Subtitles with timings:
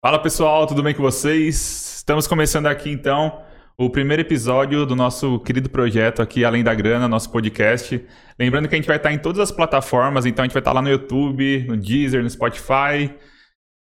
[0.00, 1.96] Fala pessoal, tudo bem com vocês?
[1.96, 3.42] Estamos começando aqui então
[3.76, 8.04] o primeiro episódio do nosso querido projeto aqui, Além da Grana, nosso podcast.
[8.38, 10.72] Lembrando que a gente vai estar em todas as plataformas, então a gente vai estar
[10.72, 13.12] lá no YouTube, no Deezer, no Spotify,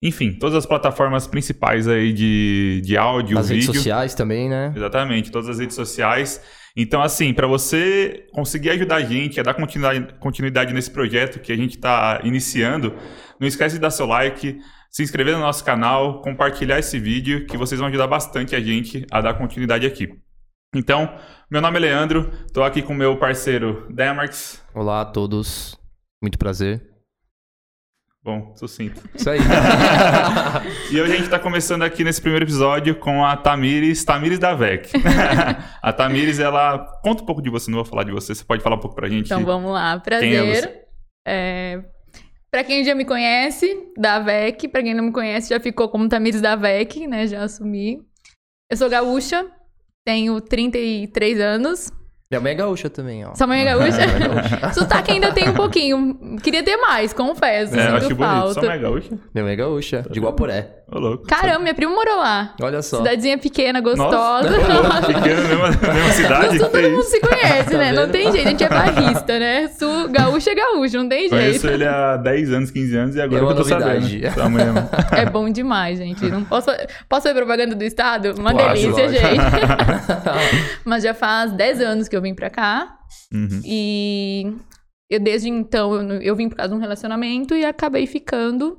[0.02, 3.64] enfim, todas as plataformas principais aí de, de áudio, Nas vídeo.
[3.64, 4.72] redes sociais também, né?
[4.74, 6.42] Exatamente, todas as redes sociais.
[6.78, 11.52] Então, assim, para você conseguir ajudar a gente a dar continuidade, continuidade nesse projeto que
[11.52, 12.94] a gente está iniciando,
[13.38, 14.60] não esquece de dar seu like,
[14.96, 19.06] se inscrever no nosso canal, compartilhar esse vídeo, que vocês vão ajudar bastante a gente
[19.12, 20.18] a dar continuidade aqui.
[20.74, 21.14] Então,
[21.52, 24.64] meu nome é Leandro, estou aqui com meu parceiro Demarx.
[24.74, 25.78] Olá a todos,
[26.24, 26.82] muito prazer.
[28.24, 29.02] Bom, sucinto.
[29.14, 29.40] Isso aí.
[30.90, 34.56] E hoje a gente está começando aqui nesse primeiro episódio com a Tamires, Tamires da
[34.56, 34.92] VEC.
[35.84, 36.80] a Tamires, ela.
[37.04, 38.96] Conta um pouco de você, não vou falar de você, você pode falar um pouco
[38.96, 39.26] pra gente?
[39.26, 40.64] Então vamos lá, Quem é prazer.
[40.64, 40.86] você?
[41.28, 41.84] É,
[42.56, 46.08] Pra quem já me conhece, da VEC, pra quem não me conhece, já ficou como
[46.08, 47.28] Tamires da VEC, né?
[47.28, 48.02] Já assumi.
[48.72, 49.46] Eu sou gaúcha,
[50.06, 51.92] tenho 33 anos.
[52.32, 53.36] Minha mãe é gaúcha também, ó.
[53.36, 54.72] Sua mãe é gaúcha?
[54.74, 56.38] Sotaque ainda tem um pouquinho.
[56.42, 57.76] Queria ter mais, confesso.
[57.76, 58.32] É, eu acho sinto bonito.
[58.32, 58.54] falta.
[58.54, 59.20] Só mais gaúcha?
[59.34, 60.85] Minha mãe é gaúcha, de Guaporé.
[60.88, 61.26] Ô, louco.
[61.26, 62.54] Caramba, minha prima morou lá.
[62.62, 62.98] Olha só.
[62.98, 64.50] Cidadezinha pequena, gostosa.
[64.52, 66.46] Nossa, pequeno, mesma, mesma cidade.
[66.46, 67.10] No sul que todo mundo isso?
[67.10, 67.92] se conhece, Tá né?
[67.92, 68.12] Não vendo?
[68.12, 69.68] tem jeito, a gente é barrista, né?
[69.70, 71.68] Sul, gaúcho é gaúcho, não tem Conheço jeito.
[71.74, 74.30] ele há 10 anos, 15 anos e agora É eu tô novidade.
[74.32, 74.90] sabendo.
[75.12, 76.24] É- bom demais, gente.
[76.30, 76.68] Não posso,
[77.10, 78.36] posso fazer propaganda do estado?
[78.38, 79.12] Uma delícia, lógico.
[79.12, 79.42] gente.
[80.86, 82.96] Mas já faz 10 anos que eu vim pra cá.
[83.34, 83.62] Uhum.
[83.66, 84.54] E
[85.10, 88.78] eu, desde então, eu, eu vim por causa de um relacionamento e acabei ficando.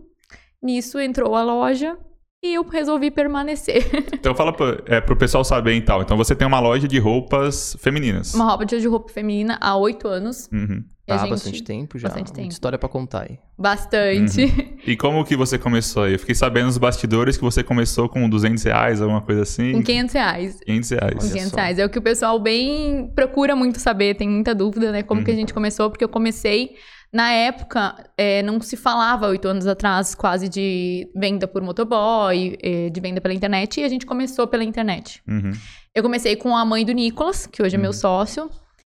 [0.66, 1.96] Nisso entrou a loja
[2.44, 3.84] e eu resolvi permanecer.
[4.26, 6.02] Então fala pro, é, pro pessoal saber então.
[6.02, 8.34] Então você tem uma loja de roupas femininas.
[8.34, 10.48] Uma roupa de roupa feminina há 8 anos.
[10.52, 10.82] Uhum.
[11.06, 12.08] E Tá há bastante tempo já.
[12.08, 12.48] bastante tempo.
[12.48, 13.38] história pra contar aí.
[13.56, 14.80] Bastante.
[14.84, 16.14] E como que você começou aí?
[16.14, 19.70] Eu fiquei sabendo nos bastidores que você começou com 200 reais, alguma coisa assim.
[19.72, 20.58] Com 500 reais.
[20.66, 21.14] 500 reais.
[21.14, 21.56] Com Olha 500 só.
[21.56, 21.78] reais.
[21.78, 25.04] É o que o pessoal bem procura muito saber, tem muita dúvida, né?
[25.04, 25.38] Como que a Uhum.
[25.40, 26.70] gente começou, porque eu comecei.
[27.16, 32.90] Na época, é, não se falava, oito anos atrás, quase de venda por motoboy, é,
[32.90, 35.22] de venda pela internet, e a gente começou pela internet.
[35.26, 35.50] Uhum.
[35.94, 37.96] Eu comecei com a mãe do Nicolas, que hoje é meu Uhum.
[37.96, 38.50] sócio.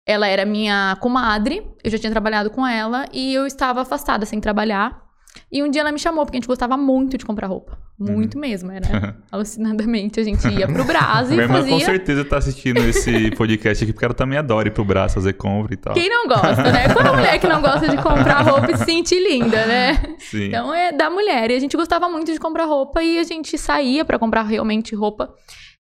[0.06, 4.38] Ela era minha comadre, eu já tinha trabalhado com ela, e eu estava afastada, sem
[4.38, 5.00] trabalhar.
[5.52, 7.76] E um dia ela me chamou, porque a gente gostava muito de comprar roupa.
[7.98, 8.40] Muito Uhum.
[8.40, 10.18] mesmo, era alucinadamente.
[10.20, 11.72] A gente ia pro Brás e Minha irmã fazia...
[11.72, 15.32] com certeza tá assistindo esse podcast aqui, porque ela também adora ir pro braço fazer
[15.34, 15.92] compra e tal.
[15.94, 16.88] Quem não gosta, né?
[16.92, 20.02] Qual a mulher que não gosta de comprar roupa e se sentir linda, né?
[20.18, 20.46] Sim.
[20.48, 21.50] Então é da mulher.
[21.50, 24.94] E a gente gostava muito de comprar roupa e a gente saía pra comprar realmente
[24.94, 25.34] roupa.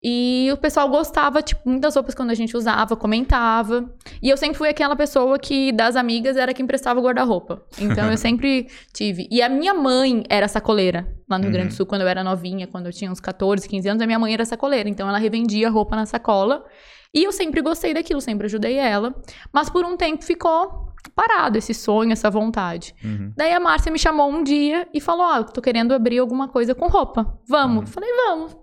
[0.04, 3.90] E o pessoal gostava, tipo, muitas roupas quando a gente usava, comentava.
[4.22, 7.64] E eu sempre fui aquela pessoa que, das amigas, era quem prestava o guarda-roupa.
[7.80, 9.28] Então eu sempre tive.
[9.32, 11.78] E a minha mãe era sacoleira lá no Rio Grande do Uhum.
[11.78, 14.34] Sul, quando eu era novinha, quando eu tinha uns 14, 15 anos, a minha mãe
[14.34, 14.90] era sacoleira.
[14.90, 16.66] Então ela revendia roupa na sacola.
[17.14, 19.16] E eu sempre gostei daquilo, sempre ajudei ela.
[19.54, 22.94] Mas por um tempo ficou parado esse sonho, essa vontade.
[23.04, 23.32] Uhum.
[23.38, 26.48] Daí a Márcia me chamou um dia e falou: Ó, eu tô querendo abrir alguma
[26.48, 27.40] coisa com roupa.
[27.48, 27.82] Vamos?
[27.82, 27.88] Uhum.
[27.88, 28.63] Falei, vamos.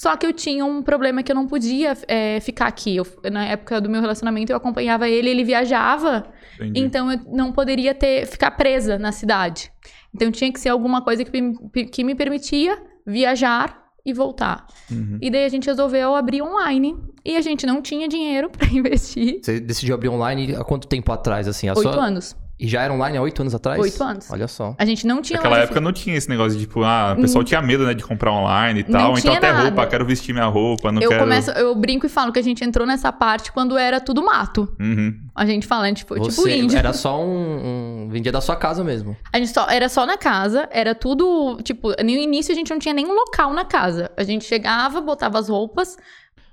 [0.00, 2.94] Só que eu tinha um problema que eu não podia é, ficar aqui.
[2.96, 6.24] Eu- na época do meu relacionamento, eu acompanhava ele, ele viajava.
[6.54, 6.78] Entendi.
[6.80, 9.72] Então eu não poderia ter ficar presa na cidade.
[10.14, 11.52] Então tinha que ser alguma coisa que me,
[11.86, 14.68] que me permitia viajar e voltar.
[14.88, 15.18] Uhum.
[15.20, 16.96] E daí a gente resolveu abrir online.
[17.24, 19.40] E a gente não tinha dinheiro pra investir.
[19.42, 21.66] Você decidiu abrir online há quanto tempo atrás, assim?
[21.68, 22.36] A Oito sua- anos.
[22.58, 23.78] E já era online há oito anos atrás?
[23.78, 24.28] Oito anos.
[24.30, 24.74] Olha só.
[24.76, 27.44] A gente não tinha Naquela época não tinha esse negócio de tipo, ah, o pessoal
[27.44, 29.18] tinha medo, né, de comprar online e Não tal.
[29.18, 29.64] Então até nada.
[29.64, 31.22] roupa, quero vestir minha roupa, não eu quero.
[31.22, 34.68] começo, eu brinco e falo que a gente entrou nessa parte quando era tudo mato.
[34.80, 35.20] Uhum.
[35.34, 36.76] A gente fala, a gente foi tipo Você índio.
[36.76, 38.08] era só um, um...
[38.10, 39.16] Vendia da sua casa mesmo.
[39.32, 42.80] A gente só, era só na casa, era tudo, tipo, no início a gente não
[42.80, 44.10] tinha nenhum local na casa.
[44.16, 45.96] A gente chegava, botava as roupas,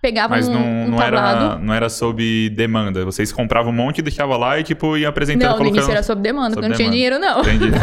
[0.06, 1.46] pegava Mas um, não, um não, tablado.
[1.46, 3.04] era, não era sob demanda.
[3.04, 5.78] Vocês compravam um monte, deixavam lá e tipo, iam apresentando, Não, no colocando.
[5.78, 7.42] início era sob demanda, sob porque não tinha dinheiro, não.
[7.42, 7.72] Entendi.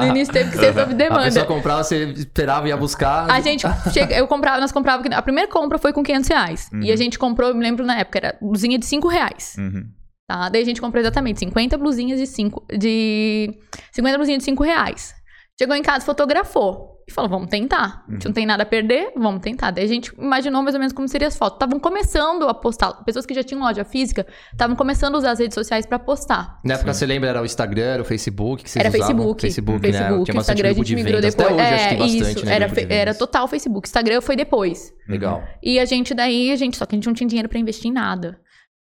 [0.00, 1.44] No início teve que ser sob A pessoa demanda.
[1.44, 3.30] comprava, você esperava, ia buscar.
[3.30, 6.70] A gente chega, eu comprava, nós comprava, a primeira compra foi com 500 reais.
[6.72, 6.82] Uhum.
[6.82, 9.56] E a gente comprou, eu me lembro na época, era blusinha de 5 reais.
[9.58, 9.84] Uhum.
[10.28, 10.48] Tá?
[10.48, 12.66] Daí a gente comprou exatamente 50 blusinhas de 5.
[12.78, 13.58] De...
[13.92, 15.14] 50 blusinhas de 5 reais.
[15.58, 16.91] Chegou em casa, fotografou.
[17.06, 18.04] E falou, vamos tentar.
[18.08, 19.70] A gente não tem nada a perder, vamos tentar.
[19.72, 21.56] Daí a gente imaginou mais ou menos como seriam as fotos.
[21.56, 22.92] Estavam começando a postar.
[23.04, 26.60] Pessoas que já tinham loja física estavam começando a usar as redes sociais pra postar.
[26.64, 29.16] Na época você lembra, era o Instagram, era o Facebook que vocês Era usavam?
[29.16, 29.40] Facebook.
[29.42, 29.92] Facebook, né?
[29.92, 31.34] Facebook, Tinha bastante Instagram a gente de migrou vendas.
[31.34, 31.52] depois.
[31.52, 32.46] Até hoje acho que é, bastante, isso.
[32.46, 32.54] né?
[32.54, 33.88] era, grupo de era total Facebook.
[33.88, 34.92] Instagram foi depois.
[35.08, 35.42] Legal.
[35.62, 37.90] E a gente daí, a gente, só que a gente não tinha dinheiro pra investir
[37.90, 38.38] em nada.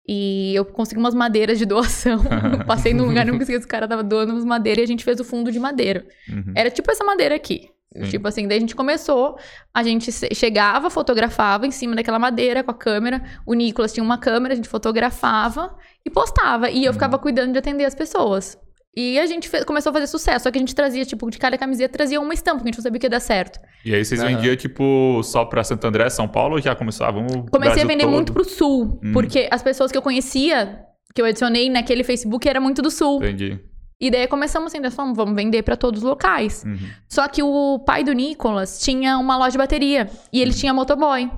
[0.06, 2.20] E eu consegui umas madeiras de doação.
[2.67, 5.20] Passei num lugar, nunca esqueço, o cara tava doando umas madeiras e a gente fez
[5.20, 6.05] o fundo de madeira.
[6.28, 6.52] Uhum.
[6.56, 7.69] Era tipo essa madeira aqui.
[7.94, 8.02] Sim.
[8.10, 9.37] Tipo assim, daí a gente começou,
[9.75, 13.20] a gente se- chegava, fotografava em cima daquela madeira com a câmera.
[13.44, 16.70] O Nicolas tinha uma câmera, a gente fotografava e postava.
[16.70, 18.56] E eu ficava cuidando de atender as pessoas.
[18.96, 21.38] E a gente fe- começou a fazer sucesso, só que a gente trazia, tipo, de
[21.38, 23.60] cada camiseta trazia uma estampa, que a gente não sabia que ia dar certo.
[23.84, 24.34] E aí vocês Aham.
[24.36, 27.06] vendiam, tipo, só pra Santo André, São Paulo, ou já começou?
[27.12, 27.32] Vamos.
[27.32, 28.12] Comecei Brasil a vender todo?
[28.12, 29.12] muito pro sul, Hum.
[29.12, 30.81] porque as pessoas que eu conhecia,
[31.14, 33.19] que eu adicionei naquele Facebook, era muito do sul.
[33.19, 33.60] Entendi.
[34.00, 36.64] E daí começamos assim, nós falamos, vamos vender pra todos os locais.
[36.67, 36.79] Uhum.
[37.08, 41.31] Só que o pai do Nicolas tinha uma loja de bateria e ele tinha motoboy.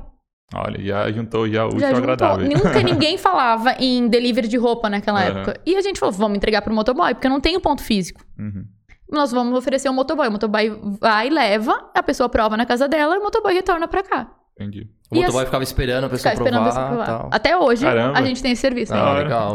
[0.54, 1.98] Olha, já juntou já o Já juntou.
[1.98, 2.48] agradável.
[2.48, 5.38] Nunca ninguém falava em delivery de roupa naquela Aham.
[5.40, 5.60] época.
[5.66, 8.24] E a gente falou, vamos entregar pro motoboy, porque não tenho ponto físico.
[8.38, 8.64] Uhum.
[9.10, 10.28] Nós vamos oferecer um motoboy.
[10.28, 10.70] O motoboy
[11.00, 14.30] vai, leva, a pessoa prova na casa dela e o motoboy retorna pra cá.
[14.54, 14.88] Entendi.
[15.12, 17.18] O E motoboy assim- ficava esperando a pessoa Ficar esperando a provar pessoa provar.
[17.20, 17.28] tal.
[17.32, 18.18] Até hoje, Caramba.
[18.18, 18.94] a gente tem esse serviço.
[18.94, 19.22] Ah, hora.
[19.22, 19.54] legal.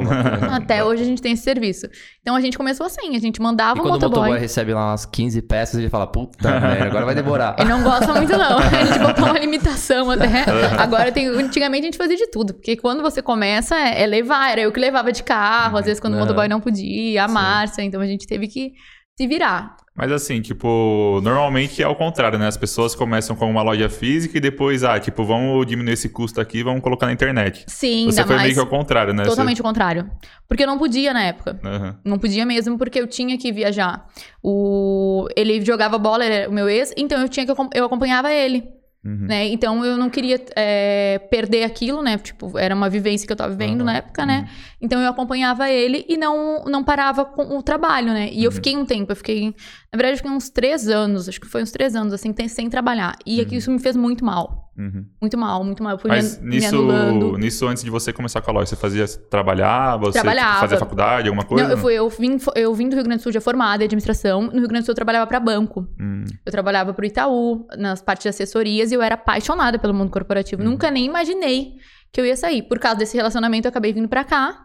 [0.53, 1.87] Até hoje a gente tem esse serviço.
[2.21, 4.19] Então a gente começou assim, a gente mandava E o quando o motoboy.
[4.19, 7.55] motoboy recebe lá umas 15 peças, ele fala, puta merda, agora vai demorar.
[7.57, 8.57] Ele não gosta muito, não.
[8.77, 10.45] A gente botou uma limitação até.
[10.77, 11.27] Agora tem.
[11.27, 12.53] Antigamente a gente fazia de tudo.
[12.53, 14.51] Porque quando você começa, é é levar.
[14.51, 17.33] Era eu que levava de carro, às vezes quando o motoboy não podia, a Sim.
[17.33, 17.81] Márcia.
[17.81, 18.73] Então a gente teve que
[19.17, 19.75] se virar.
[19.97, 22.45] Mas assim, tipo, normalmente é o contrário, né?
[22.45, 26.39] As pessoas começam com uma loja física e depois, ah, tipo, vamos diminuir esse custo
[26.39, 27.65] aqui, vamos colocar na internet.
[27.67, 28.43] Sim, Você ainda foi mais.
[28.43, 29.23] meio que ao contrário, né?
[29.23, 30.07] Totalmente o contrário.
[30.47, 31.59] Porque eu não podia na época.
[31.59, 31.67] Você...
[31.67, 31.99] Aham.
[32.05, 34.05] Não podia mesmo, porque eu tinha que viajar.
[34.43, 35.27] O...
[35.35, 38.77] Ele jogava bola, ele era o meu ex, então eu tinha que eu acompanhava ele.
[39.07, 39.25] Uhum.
[39.27, 39.47] né?
[39.47, 42.17] Então eu não queria é, perder aquilo, né?
[42.17, 44.49] Tipo, era uma vivência que eu tava vivendo Aham, na época, né?
[44.81, 48.29] Então eu acompanhava ele e não, não parava com o trabalho, né?
[48.33, 49.55] E eu fiquei um tempo, eu fiquei,
[49.93, 52.69] na verdade, eu fiquei uns três anos, acho que foi uns três anos, assim, sem
[52.69, 53.15] trabalhar.
[53.25, 54.65] E aqui isso me fez muito mal.
[54.77, 55.05] Uhum.
[55.19, 55.93] Muito mal, muito mal.
[55.93, 57.25] Eu fui Mas me, me anulando.
[57.29, 60.59] nisso, nisso, antes de você começar com a loja, você fazia, trabalhava, você Trabalhava.
[60.59, 61.63] fazia faculdade, alguma coisa?
[61.63, 63.85] Não, eu, fui, eu, vim, eu vim do Rio Grande do Sul já formada em
[63.85, 64.43] administração.
[64.43, 65.87] No Rio Grande do Sul eu trabalhava para banco.
[65.99, 70.11] Hum, Eu trabalhava pro Itaú, nas partes de assessorias, e eu era apaixonada pelo mundo
[70.11, 70.61] corporativo.
[70.61, 70.71] Uhum.
[70.71, 71.73] Nunca nem imaginei
[72.11, 72.61] que eu ia sair.
[72.63, 74.63] Por causa desse relacionamento, eu acabei vindo pra cá.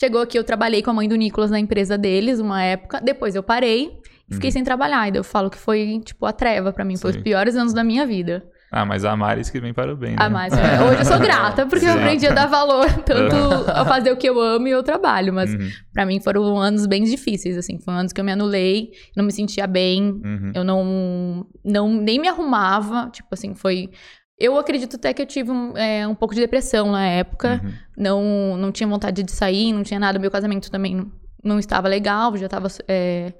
[0.00, 3.00] Chegou aqui, eu trabalhei com a mãe do Nicolas na empresa deles, uma época.
[3.00, 3.98] Depois eu parei
[4.30, 5.10] e fiquei sem trabalhar.
[5.10, 6.96] Daí eu falo que foi, tipo, a treva pra mim.
[6.96, 7.12] Foi Uhum.
[7.14, 7.18] Sim.
[7.18, 8.44] os piores anos da minha vida.
[8.72, 10.16] Ah, mas a Maris que vem para o bem, né?
[10.20, 11.98] Ah, mas é, hoje eu sou grata, porque eu Sim.
[11.98, 13.34] aprendi a dar valor tanto
[13.68, 15.32] a fazer o que eu amo e o trabalho.
[15.32, 17.80] Mas Uhum, pra mim foram anos bem difíceis, assim.
[17.80, 20.52] Foram anos que eu me anulei, não me sentia bem, uhum.
[20.54, 23.90] eu não, não nem me arrumava, tipo assim, foi.
[24.38, 27.60] Eu acredito até que eu tive um, é, um pouco de depressão na época.
[27.64, 27.72] Uhum.
[27.98, 30.16] Não, não tinha vontade de sair, não tinha nada.
[30.18, 31.10] Meu casamento também não,
[31.42, 33.34] não estava legal, já estava é,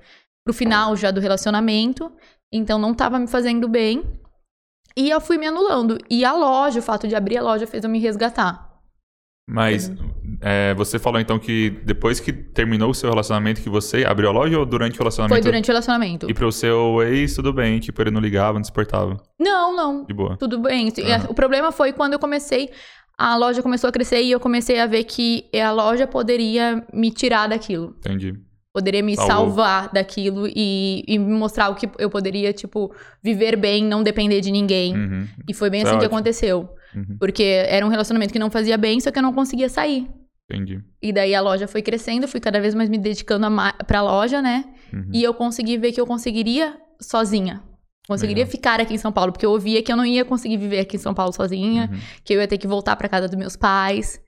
[0.45, 2.11] pro final já do relacionamento.
[2.53, 4.03] Então não estava me fazendo bem.
[4.97, 5.99] E eu fui me anulando.
[6.11, 8.69] E a loja, o fato de abrir a loja fez eu me resgatar.
[9.49, 9.91] Mas
[10.41, 14.33] é, você falou então que depois que terminou o seu relacionamento, que você abriu a
[14.33, 15.35] loja ou durante o relacionamento?
[15.35, 16.31] Foi durante o relacionamento.
[16.31, 19.17] E pro seu ex, tudo bem, tipo, ele não ligava, não se portava.
[19.39, 20.05] Não, não.
[20.05, 20.37] De boa.
[20.37, 20.93] Tudo bem.
[20.99, 21.27] Aham.
[21.29, 22.71] O problema foi quando eu comecei,
[23.19, 27.11] a loja começou a crescer e eu comecei a ver que a loja poderia me
[27.11, 27.97] tirar daquilo.
[27.99, 28.35] Entendi.
[28.73, 29.35] Poderia me Salvou.
[29.35, 34.41] salvar daquilo e, e me mostrar o que eu poderia, tipo, viver bem, não depender
[34.41, 34.95] de ninguém.
[34.95, 35.27] Uhum.
[35.49, 36.17] E foi bem Isso é assim que ótimo.
[36.19, 36.69] aconteceu.
[36.95, 37.17] Uhum.
[37.19, 40.09] Porque era um relacionamento que não fazia bem, só que eu não conseguia sair.
[40.49, 40.81] Entendi.
[41.03, 44.41] E daí a loja foi crescendo, fui cada vez mais me dedicando a pra loja,
[44.41, 44.65] né?
[44.93, 45.11] Uhum.
[45.13, 47.63] E eu consegui ver que eu conseguiria sozinha.
[48.09, 48.51] Conseguiria Legal.
[48.53, 50.97] ficar aqui em São Paulo, porque eu via que eu não ia conseguir viver aqui
[50.97, 51.99] em São Paulo sozinha, Uhum.
[52.25, 54.21] que eu ia ter que voltar pra casa dos meus pais.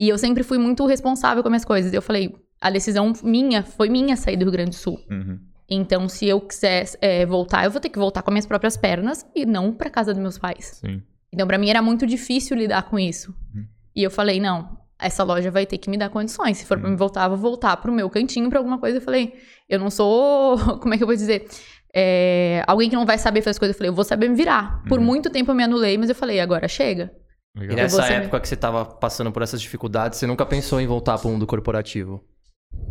[0.00, 1.92] E eu sempre fui muito responsável com as minhas coisas.
[1.92, 4.98] Eu falei, a decisão minha foi minha sair do Rio Grande do Sul.
[5.10, 5.38] Uhum.
[5.70, 8.76] Então, se eu quiser é, voltar, eu vou ter que voltar com as minhas próprias
[8.76, 10.80] pernas e não pra casa dos meus pais.
[10.84, 11.02] Sim.
[11.32, 13.34] Então, pra mim era muito difícil lidar com isso.
[13.54, 13.66] Uhum.
[13.94, 16.56] E eu falei, não, essa loja vai ter que me dar condições.
[16.56, 16.92] Se for pra Uhum.
[16.92, 18.96] me voltar, eu vou voltar pro meu cantinho pra alguma coisa.
[18.96, 19.34] Eu falei,
[19.68, 21.46] eu não sou, como é que eu vou dizer?
[21.94, 23.74] É, alguém que não vai saber fazer as coisas.
[23.74, 24.82] Eu falei, eu vou saber me virar.
[24.88, 25.04] Por Uhum.
[25.04, 27.10] muito tempo eu me anulei, mas eu falei, agora chega.
[27.56, 27.76] E Legal.
[27.76, 31.18] nessa você- época que você tava passando por essas dificuldades, você nunca pensou em voltar
[31.18, 32.24] pro mundo corporativo?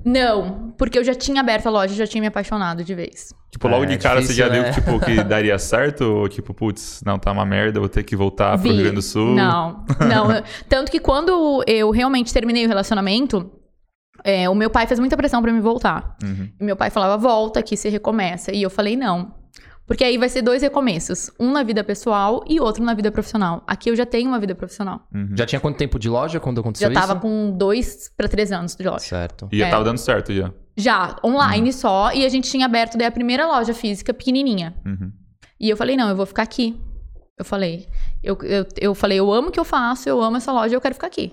[0.05, 3.33] Não, porque eu já tinha aberto a loja, já tinha me apaixonado de vez.
[3.51, 4.71] Tipo, logo É, de cara difícil, você já né?
[4.71, 6.01] viu tipo, que daria certo?
[6.01, 8.69] Ou tipo, putz, não, tá uma merda, vou ter que voltar pro Vi.
[8.69, 9.35] Rio Grande do Sul?
[9.35, 10.43] Não, não.
[10.69, 13.51] Tanto que quando eu realmente terminei o relacionamento,
[14.23, 16.15] é, o meu pai fez muita pressão pra me voltar.
[16.23, 16.49] Uhum.
[16.59, 18.51] E meu pai falava, volta aqui, você recomeça.
[18.53, 19.33] E eu falei, não.
[19.87, 21.31] Porque aí vai ser dois recomeços.
[21.39, 23.63] Um na vida pessoal e outro na vida profissional.
[23.65, 25.07] Aqui eu já tenho uma vida profissional.
[25.15, 25.29] Uhum.
[25.33, 27.21] Já tinha quanto tempo de loja quando aconteceu Já tava isso?
[27.21, 28.99] com dois pra três anos de loja.
[28.99, 29.47] Certo.
[29.49, 29.71] E já É.
[29.71, 30.51] tava dando certo já.
[30.75, 32.11] Já, online só.
[32.13, 34.75] E a gente tinha aberto daí a primeira loja física pequenininha.
[34.85, 35.11] Uhum.
[35.59, 36.79] E eu falei, não, eu vou ficar aqui.
[37.39, 37.87] Eu falei,
[38.21, 40.81] eu, eu, eu falei, eu amo o que eu faço, eu amo essa loja, eu
[40.81, 41.31] quero ficar aqui.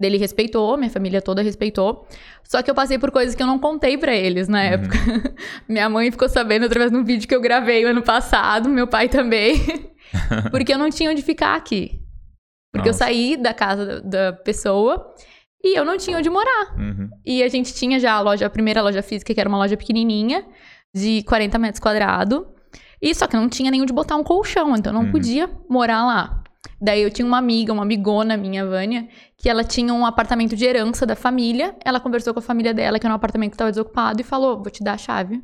[0.00, 2.06] Ele respeitou, minha família toda respeitou.
[2.44, 4.96] Só que eu passei por coisas que eu não contei pra eles na época.
[5.68, 9.08] minha mãe ficou sabendo através de um vídeo que eu gravei ano passado, meu pai
[9.08, 9.54] também.
[10.50, 12.00] Porque eu não tinha onde ficar aqui.
[12.72, 13.04] Porque eu Nossa.
[13.04, 15.14] saí da casa da, da pessoa
[15.62, 16.74] e eu não tinha onde morar.
[16.78, 17.08] Uhum.
[17.26, 19.76] E a gente tinha já a loja, a primeira loja física, que era uma loja
[19.76, 20.44] pequenininha,
[20.94, 22.42] de 40 metros quadrados.
[23.02, 25.12] E só que não tinha nem onde botar um colchão, então eu não Uhum.
[25.12, 26.39] podia morar lá.
[26.80, 30.64] Daí eu tinha uma amiga, uma amigona minha, Vânia, que ela tinha um apartamento de
[30.64, 31.74] herança da família.
[31.84, 34.56] Ela conversou com a família dela, que era um apartamento que estava desocupado, e falou:
[34.62, 35.42] Vou te dar a chave.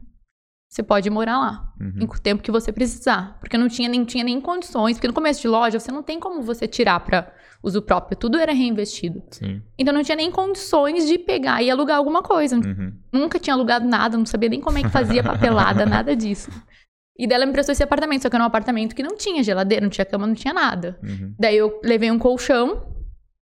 [0.68, 1.92] Você pode morar lá, Uhum.
[2.00, 3.38] em o tempo que você precisar.
[3.40, 6.02] Porque eu não tinha nem, tinha nem condições, porque no começo de loja você não
[6.02, 7.32] tem como você tirar para
[7.62, 9.22] uso próprio, tudo era reinvestido.
[9.30, 9.62] Sim.
[9.78, 12.56] Então não tinha nem condições de pegar e alugar alguma coisa.
[12.56, 12.92] Uhum.
[13.12, 16.50] Nunca tinha alugado nada, não sabia nem como é que fazia papelada, nada disso.
[17.18, 19.42] E daí ela me emprestou esse apartamento, só que era um apartamento que não tinha
[19.42, 20.98] geladeira, não tinha cama, não tinha nada.
[21.02, 21.34] Uhum.
[21.38, 22.86] Daí eu levei um colchão,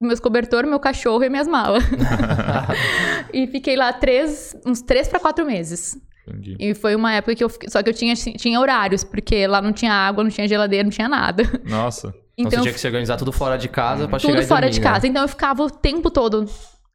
[0.00, 1.85] meus cobertores, meu cachorro e minhas malas.
[3.33, 5.97] e fiquei lá três, uns três para quatro meses.
[6.26, 6.57] Entendi.
[6.59, 9.61] E foi uma época que eu fiquei, só que eu tinha, tinha horários, porque lá
[9.61, 11.43] não tinha água, não tinha geladeira, não tinha nada.
[11.64, 12.09] Nossa.
[12.38, 14.61] Então, você Então, tinha que se organizar tudo fora de casa pra chegar tudo fora
[14.62, 14.90] dormir, de né?
[14.90, 15.07] casa.
[15.07, 16.47] Então eu ficava o tempo todo,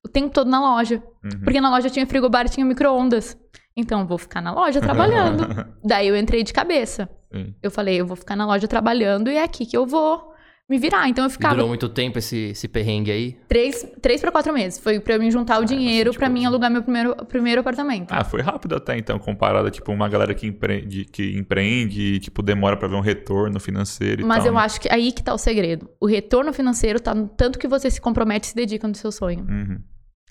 [0.03, 1.03] o tempo todo na loja.
[1.23, 1.41] Uhum.
[1.43, 3.37] Porque na loja tinha frigobar e tinha micro-ondas.
[3.77, 5.45] Então, eu vou ficar na loja trabalhando.
[5.83, 7.09] Daí eu entrei de cabeça.
[7.33, 7.53] Sim.
[7.61, 10.33] Eu falei, eu vou ficar na loja trabalhando e é aqui que eu vou
[10.69, 11.09] me virar.
[11.09, 13.37] Então eu E ficava durou muito tempo esse, esse perrengue aí?
[13.49, 14.79] três, três para quatro meses.
[14.79, 18.11] Foi pra eu me juntar o dinheiro bastante pra mim alugar meu primeiro, primeiro apartamento.
[18.13, 22.19] Ah, foi rápido até então, comparado a tipo uma galera que empreende, que empreende e
[22.19, 24.47] tipo demora pra ver um retorno financeiro e Mas tal.
[24.47, 24.59] eu né?
[24.61, 25.89] acho que aí que tá o segredo.
[25.99, 29.11] O retorno financeiro tá no tanto que você se compromete e se dedica no seu
[29.11, 29.45] sonho.
[29.47, 29.79] Uhum.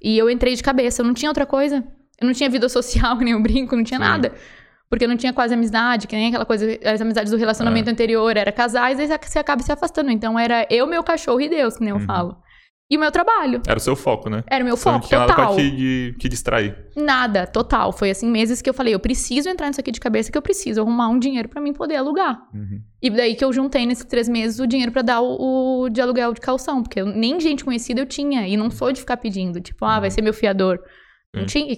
[0.02, 1.84] E eu entrei de cabeça, eu não tinha outra coisa.
[2.24, 4.04] Eu não tinha vida social, nem eu brinco, não tinha Sim.
[4.04, 4.32] nada.
[4.88, 7.92] Porque eu não tinha quase amizade, que nem aquela coisa, as amizades do relacionamento É.
[7.92, 10.10] anterior, era casais, aí você acaba se afastando.
[10.10, 12.04] Então era eu, meu cachorro e Deus, que nem eu Uhum.
[12.06, 12.36] falo.
[12.90, 13.62] E o meu trabalho.
[13.66, 14.44] Era o seu foco, né?
[14.46, 15.54] Era o meu Você não foco, tinha nada total.
[15.54, 16.76] pra te, de- te distrair.
[16.94, 17.92] Nada, total.
[17.92, 20.42] Foi assim, meses que eu falei, eu preciso entrar nisso aqui de cabeça, que eu
[20.42, 22.38] preciso arrumar um dinheiro pra mim poder alugar.
[22.54, 22.80] Uhum.
[23.02, 26.00] E daí que eu juntei nesses três meses o dinheiro pra dar o, o de
[26.00, 29.16] aluguel de calção, porque eu- nem gente conhecida eu tinha, e não sou de ficar
[29.16, 30.78] pedindo, tipo, ah, vai ser meu fiador.
[31.34, 31.76] Não tinha,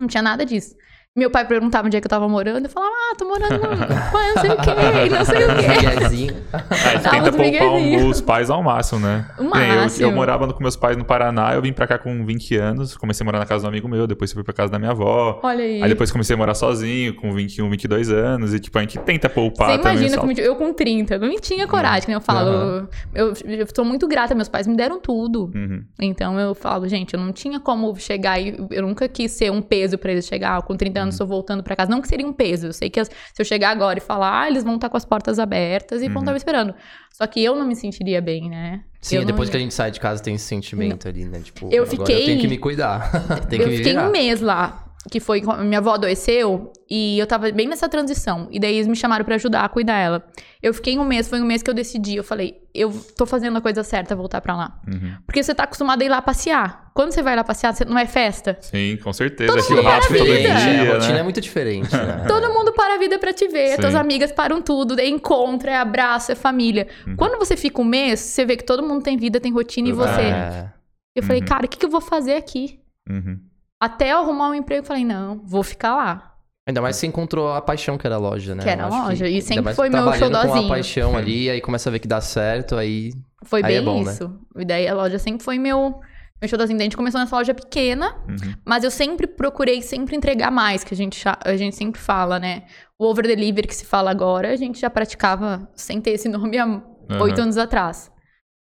[0.00, 0.74] não tinha nada disso.
[1.16, 3.70] Meu pai perguntava onde é que eu tava morando, eu falava, ah, tô morando no,
[3.70, 4.74] não sei o quê,
[5.14, 5.90] não sei o quê.
[5.92, 6.34] Miguezinho.
[6.52, 8.02] A gente Dá tenta poupar miguezinhos.
[8.16, 9.24] os pais ao máximo, né?
[9.38, 10.10] O nem eu- Eu, máximo.
[10.12, 13.26] morava com meus pais no Paraná, eu vim pra cá com 20 anos, comecei a
[13.26, 15.38] morar na casa de um amigo meu, depois fui pra casa da minha avó.
[15.44, 15.84] Olha aí.
[15.84, 19.28] Aí depois comecei a morar sozinho, com 21, 22 anos, e tipo, a gente tenta
[19.28, 19.98] poupar Você também.
[19.98, 22.50] imagina como eu com 30, eu não tinha coragem, que nem eu falo.
[22.50, 22.88] Aham.
[23.14, 25.52] Eu, eu tô muito grata, meus pais me deram tudo.
[25.54, 25.84] Uhum.
[26.00, 29.62] Então eu falo, gente, eu não tinha como chegar e eu nunca quis ser um
[29.62, 30.60] peso pra eles chegar.
[30.62, 31.90] Com 30 anos, tô voltando pra casa.
[31.90, 32.68] Não que seria um peso.
[32.68, 34.96] Eu sei que as- se eu chegar agora e falar, ah, eles vão estar com
[34.96, 36.74] as portas abertas e vão estar me esperando.
[37.12, 38.82] Só que eu não me sentiria bem, né?
[39.00, 39.52] Sim, Eu não depois ia.
[39.52, 41.40] que a gente sai de casa tem esse sentimento ali, né?
[41.40, 43.10] Tipo, Eu fiquei- eu tenho que me cuidar.
[43.48, 44.08] tem que eu me fiquei virar.
[44.08, 48.48] um mês lá, que foi quando minha avó adoeceu, e eu tava bem nessa transição.
[48.50, 50.24] E daí eles me chamaram pra ajudar a cuidar ela.
[50.62, 52.16] Eu fiquei um mês, foi um mês que eu decidi.
[52.16, 54.80] Eu falei, eu tô fazendo a coisa certa voltar pra lá.
[54.88, 55.14] Uhum.
[55.26, 56.90] Porque você tá acostumado a ir lá passear.
[56.94, 58.56] Quando você vai lá passear, você- não é festa?
[58.62, 59.52] Sim, com certeza.
[59.52, 60.24] Todo É mundo para a vida.
[60.24, 61.20] dia, É, a rotina né?
[61.20, 62.24] é muito diferente, né?
[62.28, 63.80] Todo mundo para a vida pra te ver, Sim.
[63.82, 66.88] tuas amigas param tudo, é encontro, é abraço, é família.
[67.06, 67.16] Uhum.
[67.16, 69.92] Quando você fica um mês, você vê que todo mundo tem vida, tem rotina e
[69.92, 70.20] você.
[70.20, 70.70] É.
[71.14, 71.46] Eu falei, Uhum.
[71.46, 72.80] cara, o que, que eu vou fazer aqui?
[73.08, 73.38] Uhum.
[73.84, 76.34] Até eu arrumar um emprego, eu falei, não, vou ficar lá.
[76.66, 78.62] Ainda mais você encontrou a paixão que era a loja, né?
[78.62, 81.90] Que era a loja, e sempre foi meu trabalhando com a paixão ali, aí começa
[81.90, 83.12] a ver que dá certo, aí...
[83.42, 84.12] Foi Aí é bem bom, né?
[84.12, 84.32] isso.
[84.56, 86.00] E daí a loja sempre foi meu,
[86.40, 86.78] meu showzinho.
[86.78, 88.54] Daí A gente começou nessa loja pequena, Uhum.
[88.64, 92.62] mas eu sempre procurei sempre entregar mais, que a gente, a gente sempre fala, né?
[92.98, 96.56] O over delivery que se fala agora, a gente já praticava sem ter esse nome
[96.56, 96.82] há
[97.20, 98.10] oito anos atrás.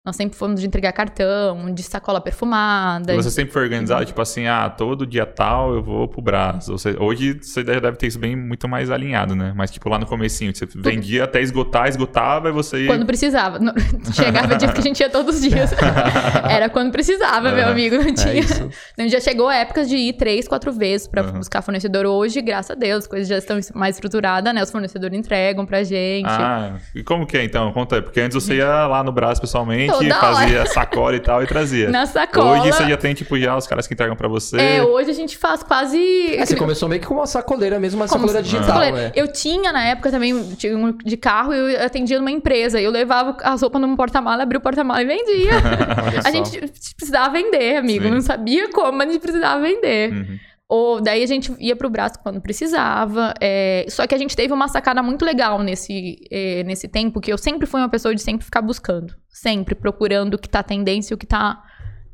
[0.06, 3.14] Nós sempre fomos de entregar cartão, de sacola perfumada.
[3.14, 6.68] E você sempre foi organizado, tipo assim, ah, todo dia tal eu vou pro Brás.
[6.68, 9.54] Ou seja, hoje você deve deve ter isso bem muito mais alinhado, né?
[9.56, 12.88] Mas tipo lá no comecinho, você vendia até esgotar, esgotava e você ia...
[12.88, 13.60] Quando precisava.
[13.60, 13.74] Não-
[14.14, 15.72] Chegava dias que a gente ia todos os dias.
[16.52, 17.72] Era quando precisava, meu Aham.
[17.72, 17.96] amigo.
[17.96, 18.34] Não É tinha.
[18.40, 18.70] isso.
[18.96, 21.38] Então, já chegou épocas de ir três, quatro vezes pra Aham.
[21.38, 22.06] buscar fornecedor.
[22.08, 24.62] Hoje, graças a Deus, as coisas já estão mais estruturadas, né?
[24.62, 26.28] Os fornecedores entregam pra gente.
[26.28, 27.72] Ah, e como que é então?
[27.72, 28.02] Conta aí.
[28.02, 31.90] Porque antes você ia lá no Brás pessoalmente, Toda fazia sacola e tal e trazia.
[31.92, 32.60] Na sacola.
[32.62, 34.58] Hoje você já tem, tipo, já os caras que entregam pra você.
[34.58, 36.36] É, hoje a gente faz quase.
[36.36, 38.98] É, você começou meio que com uma sacoleira mesmo, uma Como sacoleira se- digital, sacoleira.
[39.08, 39.12] né?
[39.16, 42.80] Eu tinha na época também tinha de carro e eu atendia numa empresa.
[42.82, 45.52] Eu levava as roupas num porta-mala, abria o porta-mala e vendia.
[46.26, 46.60] A gente
[46.98, 48.06] precisava vender, amigo.
[48.06, 48.12] Sim.
[48.12, 50.12] Não sabia como, mas a gente precisava vender.
[50.14, 50.38] Uhum.
[50.70, 53.34] Ou daí a gente ia pro braço quando precisava.
[53.40, 57.32] é, Só que a gente teve uma sacada muito legal nesse, é, nesse tempo, que
[57.32, 59.14] eu sempre fui uma pessoa de sempre ficar buscando.
[59.34, 61.62] Sempre procurando o que tá tendência, o que tá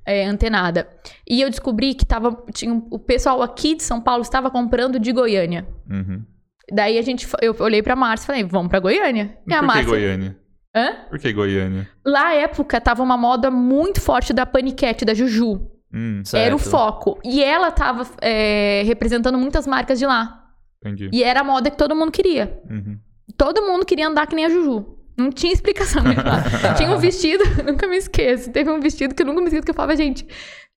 [0.06, 0.88] é, antenada.
[1.30, 5.12] E eu descobri que tava, tinha, o pessoal aqui de São Paulo estava comprando de
[5.12, 5.68] Goiânia.
[5.90, 6.24] Uhum.
[6.72, 9.38] Daí a gente, eu olhei pra Márcia e falei, vamos pra Goiânia.
[9.46, 10.38] E a Márcia, Goiânia?
[10.74, 10.94] hã?
[11.10, 11.90] Por que Goiânia?
[12.06, 15.70] Lá, época, tava uma moda muito forte da paniquete, da Juju.
[15.94, 17.20] Hum, Era o foco.
[17.24, 20.46] E ela tava é, representando muitas marcas de lá.
[20.86, 21.10] entendi.
[21.12, 22.62] E era a moda que todo mundo queria.
[22.70, 22.98] Uhum.
[23.36, 24.99] Todo mundo queria andar que nem a Juju.
[25.20, 26.04] Não tinha explicação.
[26.04, 26.16] Né?
[26.78, 28.52] tinha um vestido, nunca me esqueço.
[28.52, 30.26] Teve um vestido que eu nunca me esqueço que eu falava, gente,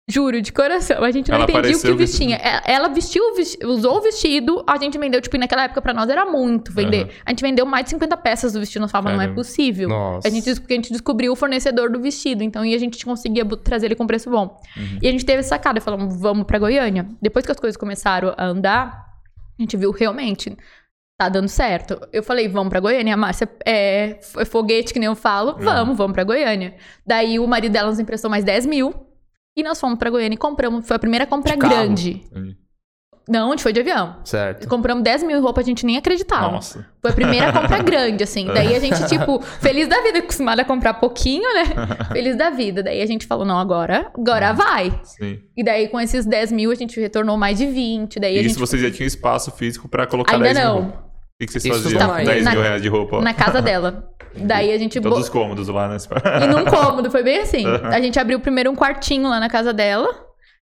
[0.08, 2.36] juro, de coração, a gente não Ela entendia o que vestia.
[2.36, 3.22] É, Ela vestiu,
[3.64, 7.02] usou o vestido, a gente vendeu, tipo, naquela época pra nós era muito vender.
[7.02, 7.10] Aham.
[7.26, 9.88] A gente vendeu mais de 50 peças do vestido, nós falávamos, não é possível.
[9.88, 10.26] Nossa.
[10.26, 13.86] A gente, a gente descobriu o fornecedor do vestido, então e a gente conseguia trazer
[13.86, 14.60] ele com preço bom.
[14.76, 14.98] Uhum.
[15.00, 17.06] E a gente teve essa sacada, falamos, vamos pra Goiânia.
[17.20, 19.06] Depois que as coisas começaram a andar,
[19.58, 20.56] a gente viu realmente
[21.24, 22.00] tá dando certo.
[22.12, 23.14] Eu falei, vamos pra Goiânia.
[23.14, 25.56] A Márcia é f- foguete, que nem eu falo.
[25.58, 26.74] Vamos, vamos pra Goiânia.
[27.06, 28.94] Daí o marido dela nos emprestou mais 10 mil.
[29.56, 30.86] E nós fomos pra Goiânia e compramos.
[30.86, 32.22] Foi a primeira compra grande.
[33.28, 34.16] Não, a gente foi de avião.
[34.24, 34.66] Certo.
[34.66, 36.50] Compramos 10 mil em roupa, a gente nem acreditava.
[36.50, 36.84] Nossa.
[37.00, 38.46] Foi a primeira compra grande, assim.
[38.46, 41.62] Daí a gente, tipo, feliz da vida, acostumada a comprar pouquinho, né?
[42.12, 42.82] Feliz da vida.
[42.82, 44.98] Daí a gente falou, não, agora, agora vai.
[45.04, 45.38] Sim.
[45.56, 48.18] E daí, com esses 10 mil, a gente retornou mais de 20.
[48.18, 50.66] Daí a E gente isso vocês já tinham espaço físico pra colocar Ainda 10 mil
[50.74, 51.11] não.
[51.46, 52.26] Que, que vocês Isso faziam com mais.
[52.28, 53.20] 10 mil Na- reais de roupa?
[53.20, 54.08] na casa dela.
[54.34, 55.96] Daí a gente Todos bo- os cômodos lá, né?
[56.42, 57.64] E num cômodo, foi bem assim.
[57.66, 60.08] A gente abriu primeiro um quartinho lá na casa dela.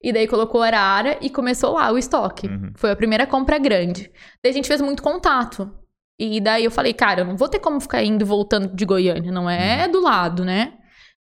[0.03, 2.47] E daí colocou a arara e começou lá o estoque.
[2.47, 2.71] Uhum.
[2.75, 4.09] Foi a primeira compra grande.
[4.43, 5.71] Daí a gente fez muito contato.
[6.19, 8.83] E daí eu falei, cara, eu não vou ter como ficar indo e voltando de
[8.83, 9.31] Goiânia.
[9.31, 9.91] Não é Uhum.
[9.91, 10.73] do lado, né?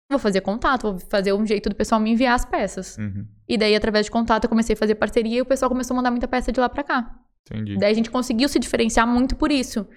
[0.10, 2.98] Vou fazer contato, vou fazer um jeito do pessoal me enviar as peças.
[3.00, 3.26] Uhum.
[3.50, 5.98] E daí, através de contato, eu comecei a fazer parceria e o pessoal começou a
[5.98, 7.10] mandar muita peça de lá pra cá.
[7.52, 7.78] Entendi.
[7.78, 9.88] Daí a gente conseguiu se diferenciar muito por isso.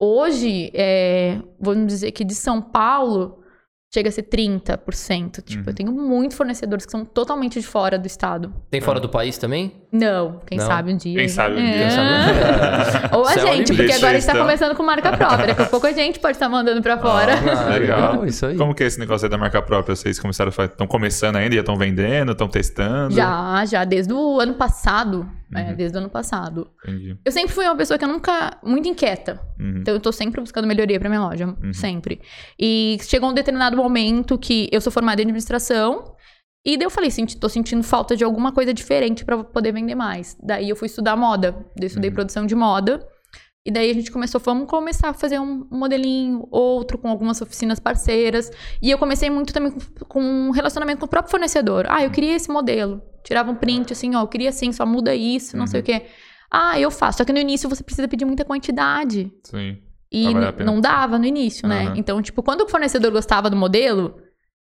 [0.00, 3.42] Hoje, é, vamos dizer que de São Paulo,
[3.92, 5.42] chega a ser 30%.
[5.42, 5.68] Tipo, Uhum.
[5.68, 8.54] eu tenho muitos fornecedores que são totalmente de fora do estado.
[8.70, 9.72] Tem fora do país também?
[9.90, 10.66] Não, quem Não?
[10.66, 11.18] sabe um dia.
[11.18, 11.62] Quem sabe um É.
[11.72, 11.78] dia.
[11.78, 13.10] Quem sabe um dia.
[13.16, 14.44] Ou a Céu é gente, porque agora a gente tá Então.
[14.44, 15.46] começando com marca própria.
[15.46, 17.32] Daqui a pouco a gente pode estar mandando pra fora.
[17.34, 18.26] Ah, Legal.
[18.26, 18.56] isso aí.
[18.56, 19.96] Como que é esse negócio aí da marca própria?
[19.96, 20.72] Vocês começaram a fazer?
[20.72, 21.54] Estão começando ainda?
[21.54, 22.32] Já estão vendendo?
[22.32, 23.14] Estão testando?
[23.14, 25.26] Já, já, desde o ano passado.
[25.54, 25.74] É, Uhum.
[25.76, 26.68] desde o ano passado.
[26.84, 27.16] Entendi.
[27.24, 28.58] Eu sempre fui uma pessoa que eu nunca.
[28.62, 29.40] muito inquieta.
[29.58, 29.78] Uhum.
[29.80, 31.54] Então eu tô sempre buscando melhoria pra minha loja.
[31.72, 32.20] Sempre.
[32.60, 36.12] E chegou um determinado momento que eu sou formada em administração.
[36.68, 39.94] E daí eu falei, senti, tô sentindo falta de alguma coisa diferente pra poder vender
[39.94, 40.36] mais.
[40.42, 41.52] Daí eu fui estudar moda.
[41.52, 42.14] Daí eu estudei Uhum.
[42.14, 43.06] produção de moda.
[43.64, 47.78] E daí a gente começou, vamos começar a fazer um modelinho, outro, com algumas oficinas
[47.80, 48.50] parceiras.
[48.82, 51.86] E eu comecei muito também com, com um relacionamento com o próprio fornecedor.
[51.88, 53.00] Ah, eu queria esse modelo.
[53.24, 56.04] Tirava um print assim, ó, eu queria assim, só muda isso, não sei o quê.
[56.50, 57.18] Ah, eu faço.
[57.18, 59.32] Só que no início você precisa pedir muita quantidade.
[59.44, 59.78] Sim.
[60.10, 60.32] E
[60.64, 61.86] não dava no início, né?
[61.88, 61.94] Aham.
[61.96, 64.16] Então, tipo, quando o fornecedor gostava do modelo,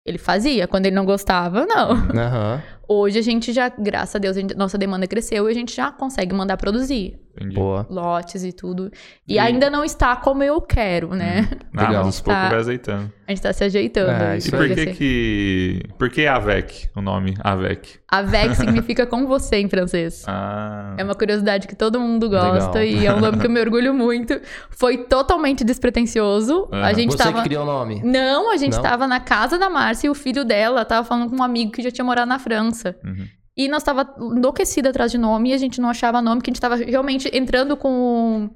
[0.05, 0.67] ele fazia.
[0.67, 1.91] Quando ele não gostava, não.
[1.91, 2.61] Aham.
[2.87, 5.73] Hoje a gente já, graças a Deus, a gente- nossa demanda cresceu e a gente
[5.75, 7.56] já consegue mandar produzir Entendi.
[7.56, 7.86] Boa.
[7.89, 8.91] lotes e tudo.
[9.28, 11.48] E, E- ainda não está como eu quero, né?
[11.76, 11.94] Ah, Legal.
[11.94, 12.50] mas aos poucos Tá.
[12.50, 13.12] vai azeitando.
[13.28, 14.12] A gente tá se ajeitando.
[14.12, 15.82] É, E por que que...
[15.98, 18.00] Por que AVEC, o nome AVEC?
[18.08, 20.26] Avec significa com você em francês.
[20.28, 20.96] Ah...
[20.98, 23.02] É uma curiosidade que todo mundo gosta Legal.
[23.02, 24.39] e é um nome que eu me orgulho muito.
[24.70, 26.67] Foi totalmente despretensioso.
[26.72, 26.94] A Aham.
[26.96, 27.38] gente Você tava...
[27.38, 28.02] que criou o nome.
[28.04, 28.82] Não, a gente Não?
[28.82, 31.82] tava na casa da Márcia e o filho dela tava falando com um amigo que
[31.82, 32.98] já tinha morado na França.
[33.06, 33.26] Uhum.
[33.62, 36.54] E nós tava enlouquecida atrás de nome e a gente não achava nome, que a
[36.54, 38.50] gente tava realmente entrando com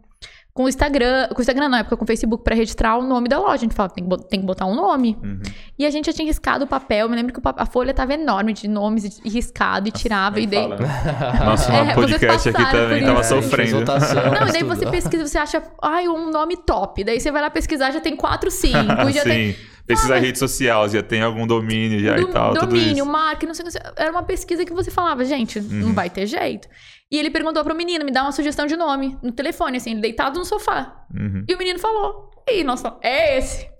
[0.56, 3.28] com o Instagram, com o Instagram na época, com o Facebook pra registrar o nome
[3.28, 3.56] da loja.
[3.56, 5.18] A gente falava, tem que, tem que botar um nome.
[5.22, 5.42] Uhum.
[5.78, 7.00] E a gente já tinha riscado o papel.
[7.00, 10.40] Eu me lembro que o a folha tava enorme de nomes e riscado e tirava.
[10.40, 10.66] E daí?
[11.46, 13.20] Nosso É, podcast vocês aqui também tava.
[13.20, 13.82] É, sofrendo.
[13.84, 14.76] Não, e daí tudo.
[14.78, 17.04] você pesquisa, você acha, ai, um nome top.
[17.04, 19.12] Daí você vai lá pesquisar, já tem quatro, cinco.
[19.12, 19.60] Já tem Sim.
[19.86, 23.06] Pesquisa rede social, já tem algum domínio já e do- tal, tudo domínio, isso.
[23.06, 23.78] marca, não sei o que.
[23.98, 25.94] Era uma pesquisa que você falava, gente, não Uhum.
[25.94, 26.68] vai ter jeito.
[27.12, 30.40] E ele perguntou pro menino, me dá uma sugestão de nome no telefone, assim, deitado
[30.40, 31.06] no sofá.
[31.14, 31.46] Uhum.
[31.48, 32.32] E o menino falou.
[32.48, 33.68] E nossa, é esse.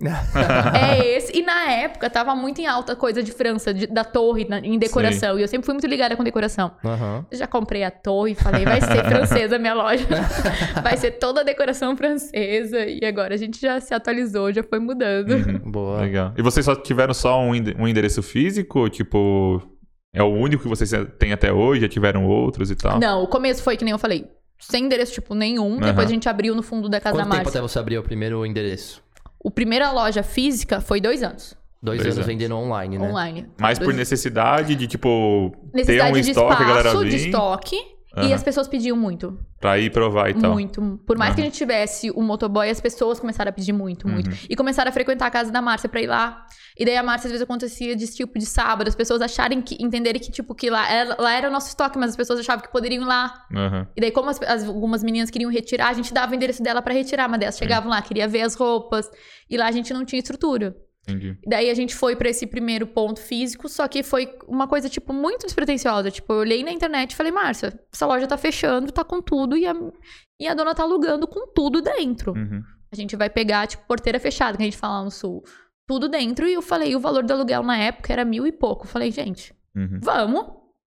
[0.74, 1.36] é esse.
[1.38, 4.76] E na época tava muito em alta coisa de França, de- da torre, na- em
[4.78, 5.38] decoração.
[5.38, 6.72] E eu sempre fui muito ligada com decoração.
[6.84, 7.24] Aham.
[7.30, 10.06] Eu já comprei a torre, falei, vai ser francesa a minha loja.
[10.82, 12.84] vai ser toda a decoração francesa.
[12.86, 15.30] E agora a gente já se atualizou, já foi mudando.
[15.32, 15.70] Uhum.
[15.70, 16.00] Boa.
[16.00, 16.32] Legal.
[16.36, 18.88] E vocês só tiveram só um, ende- um endereço físico?
[18.88, 19.62] Tipo,
[20.16, 21.82] é o único que vocês têm até hoje?
[21.82, 22.98] Já tiveram outros e tal?
[22.98, 24.26] Não, o começo foi que nem eu falei.
[24.58, 25.74] Sem endereço, tipo, nenhum.
[25.76, 25.86] Aham.
[25.86, 27.60] Depois a gente abriu no fundo da casa Quanto da tempo Márcia.
[27.60, 29.02] até você abrir o primeiro endereço?
[29.38, 31.54] O primeira loja física foi dois anos.
[31.82, 32.26] Dois, Dois anos, anos.
[32.26, 33.08] vendendo online, né?
[33.08, 33.46] Online.
[33.60, 37.10] Mais por Dois- necessidade de, tipo, necessidade ter um de estoque, a galera espaço, vir?
[37.10, 37.76] de estoque.
[38.16, 38.34] E Aham.
[38.34, 39.38] as pessoas pediam muito.
[39.60, 40.52] Pra ir provar e tal.
[40.54, 41.00] Muito.
[41.06, 44.30] Por mais que a gente tivesse o motoboy, as pessoas começaram a pedir muito, muito.
[44.30, 44.36] Uhum.
[44.48, 46.46] E começaram a frequentar a casa da Márcia pra ir lá.
[46.78, 49.76] E daí a Márcia, às vezes, acontecia de tipo de sábado, as pessoas acharem que,
[49.82, 52.62] entenderem que, tipo, que lá era, lá era o nosso estoque, mas as pessoas achavam
[52.62, 53.44] que poderiam ir lá.
[53.96, 56.80] E daí, como as, as- algumas meninas queriam retirar, a gente dava o endereço dela
[56.80, 59.10] pra retirar, mas elas chegavam lá, queria ver as roupas.
[59.50, 60.74] E lá a gente não tinha estrutura.
[61.08, 61.38] Entendi.
[61.46, 65.12] Daí a gente foi pra esse primeiro ponto físico, só que foi uma coisa, tipo,
[65.12, 66.10] muito despretensiosa.
[66.10, 69.56] Tipo, eu olhei na internet e falei, Márcia, essa loja tá fechando, tá com tudo,
[69.56, 69.74] e a,
[70.40, 72.32] e a dona tá alugando com tudo dentro.
[72.32, 72.62] Uhum.
[72.92, 75.42] A gente vai pegar, tipo, porteira fechada, que a gente fala no sul.
[75.88, 78.84] Tudo dentro, e eu falei, o valor do aluguel na época era mil e pouco.
[78.84, 80.00] Eu falei, gente, Uhum.
[80.02, 80.44] vamos.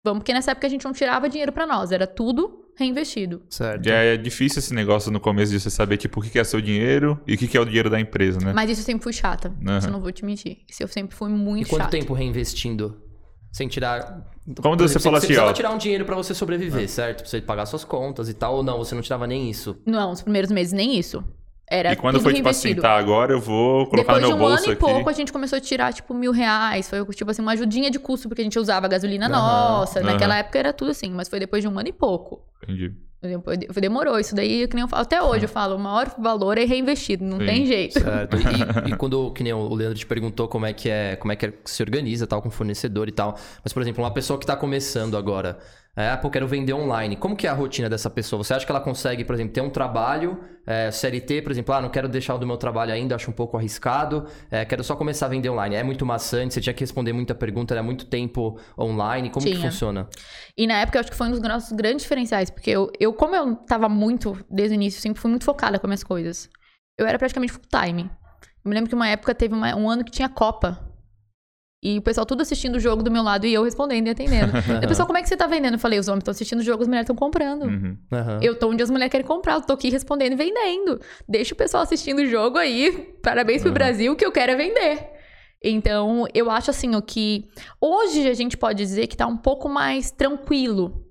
[0.06, 3.42] Vamos, porque nessa época a gente não tirava dinheiro pra nós, era tudo reinvestido.
[3.50, 3.86] Certo.
[3.88, 6.60] E é difícil esse negócio no começo de você saber, tipo, o que é seu
[6.60, 8.52] dinheiro e o que é o dinheiro da empresa, né?
[8.54, 9.52] Mas isso eu sempre fui chata.
[9.66, 9.78] Aham.
[9.78, 10.58] Isso eu não vou te mentir.
[10.68, 11.90] Isso eu sempre fui E muito quanto chata.
[11.98, 13.02] tempo reinvestindo?
[13.50, 14.30] Sem tirar.
[14.62, 15.52] Como você falou você assim, precisava ó.
[15.52, 17.22] tirar um dinheiro pra você sobreviver, certo?
[17.22, 19.76] Pra você pagar suas contas e tal, ou não, você não tirava nem isso.
[19.84, 21.24] Não, os primeiros meses nem isso.
[21.68, 24.34] Era E quando tudo foi, tipo assim, tá, agora eu vou colocar Depois no de
[24.34, 24.80] meu um bolso ano e aqui.
[24.80, 26.88] pouco, a gente começou a tirar, tipo, mil reais.
[26.88, 30.00] Foi, tipo assim, uma ajudinha de custo, porque a gente usava gasolina Aham, nossa.
[30.00, 30.40] Naquela aham.
[30.40, 32.42] época era tudo assim, mas foi depois de um ano e pouco.
[32.62, 32.92] Entendi.
[33.20, 35.02] Depois- Demorou isso daí, que nem eu falo.
[35.02, 37.46] Até hoje eu falo, o maior valor é reinvestido, não Sim.
[37.46, 37.98] tem jeito.
[37.98, 38.36] Certo.
[38.36, 38.36] E,
[38.92, 41.46] e quando, que nem o Leandro te perguntou como é que é, como é que
[41.46, 43.36] é que se organiza tal com fornecedor e tal.
[43.64, 45.58] Mas, por exemplo, uma pessoa que tá começando agora,
[45.96, 47.16] é, pô, quero vender online.
[47.16, 48.44] Como que é a rotina dessa pessoa?
[48.44, 51.80] Você acha que ela consegue, por exemplo, ter um trabalho, é, CLT, por exemplo, ah,
[51.80, 54.94] não quero deixar o do meu trabalho ainda, acho um pouco arriscado, é, quero só
[54.94, 55.74] começar a vender online.
[55.74, 59.30] É muito maçante, você tinha que responder muita pergunta, era muito tempo online.
[59.30, 59.70] Como que Tinha.
[59.70, 60.06] funciona?
[60.56, 63.12] E na época eu acho que foi um dos nossos grandes diferenciais, porque eu, eu
[63.14, 66.50] como eu tava muito, desde o início, sempre fui muito focada com as minhas coisas.
[66.98, 68.10] Eu era praticamente full time.
[68.64, 70.85] Eu me lembro que uma época teve uma- um ano que tinha Copa.
[71.82, 74.52] E o pessoal tudo assistindo o jogo do meu lado e eu respondendo e atendendo.
[74.82, 75.74] E o pessoal, como é que você tá vendendo?
[75.74, 77.64] Eu falei, os homens estão assistindo o jogo, as mulheres estão comprando.
[77.64, 77.96] Uhum.
[78.12, 78.38] Aham.
[78.42, 81.00] Eu tô onde as mulheres querem comprar, eu tô aqui respondendo e vendendo.
[81.28, 83.14] Deixa o pessoal assistindo o jogo aí.
[83.22, 83.74] Parabéns pro Uhum.
[83.74, 85.10] Brasil, o que eu quero é vender.
[85.62, 87.44] Então, eu acho assim, o que.
[87.80, 91.05] Hoje a gente pode dizer que tá um pouco mais tranquilo.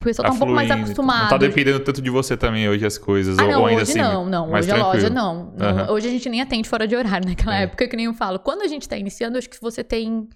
[0.00, 1.22] O pessoal tá, um pouco mais acostumado.
[1.22, 3.36] Não tá dependendo tanto de você também hoje as coisas.
[3.36, 4.00] Ah, não, ou ainda hoje assim.
[4.00, 4.52] não, não.
[4.52, 5.14] Hoje a loja tranquilo.
[5.14, 5.54] não.
[5.60, 5.90] Aham.
[5.90, 7.26] Hoje a gente nem atende fora de horário.
[7.28, 7.62] Naquela É.
[7.64, 8.38] época, que nem eu falo.
[8.38, 10.28] Quando a gente tá iniciando, acho que você tem.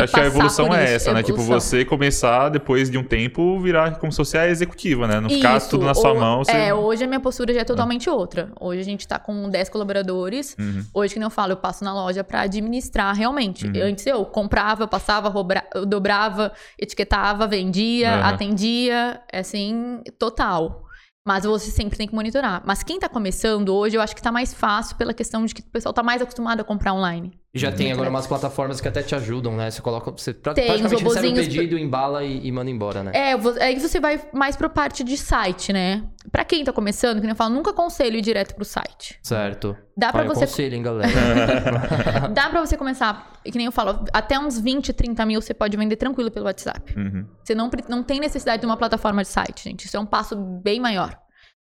[0.00, 1.22] Eu acho que a evolução é isso, essa, né?
[1.22, 1.60] Tipo, evolução.
[1.60, 5.20] você começar, depois de um tempo, virar como se fosse a executiva, né?
[5.20, 6.44] Não ficar Isso, tudo na sua ou- mão.
[6.44, 6.52] Você...
[6.52, 8.50] É, hoje a minha postura já é totalmente outra.
[8.60, 10.56] Hoje a gente tá com 10 colaboradores.
[10.58, 10.84] Uhum.
[10.92, 13.66] Hoje, que nem eu falo, eu passo na loja pra administrar realmente.
[13.66, 13.72] Uhum.
[13.82, 18.28] Antes eu comprava, passava, robra- eu dobrava, etiquetava, vendia, Aham.
[18.34, 20.82] atendia, assim, total.
[21.26, 22.62] Mas você sempre tem que monitorar.
[22.64, 25.60] Mas quem tá começando hoje, eu acho que tá mais fácil pela questão de que
[25.60, 27.32] o pessoal tá mais acostumado a comprar online.
[27.52, 29.72] E já tem Muito agora umas plataformas que até te ajudam, né?
[29.72, 33.02] Você coloca, você pra- Tem, praticamente recebe o robozinhos pedido, embala e, e manda embora,
[33.02, 33.10] né?
[33.12, 33.32] É,
[33.64, 36.04] aí você vai mais pra parte de site, né?
[36.30, 39.18] Pra quem tá começando, que nem eu falo, nunca aconselho ir direto pro site.
[39.20, 39.76] Certo.
[39.96, 41.08] Dá pra eu você aconselho, hein, galera.
[42.32, 45.76] Dá pra você começar, que nem eu falo, até uns 20, 30 mil você pode
[45.76, 46.96] vender tranquilo pelo WhatsApp.
[46.96, 47.26] Uhum.
[47.42, 49.86] Você não, não tem necessidade de uma plataforma de site, gente.
[49.86, 51.18] Isso é um passo bem maior.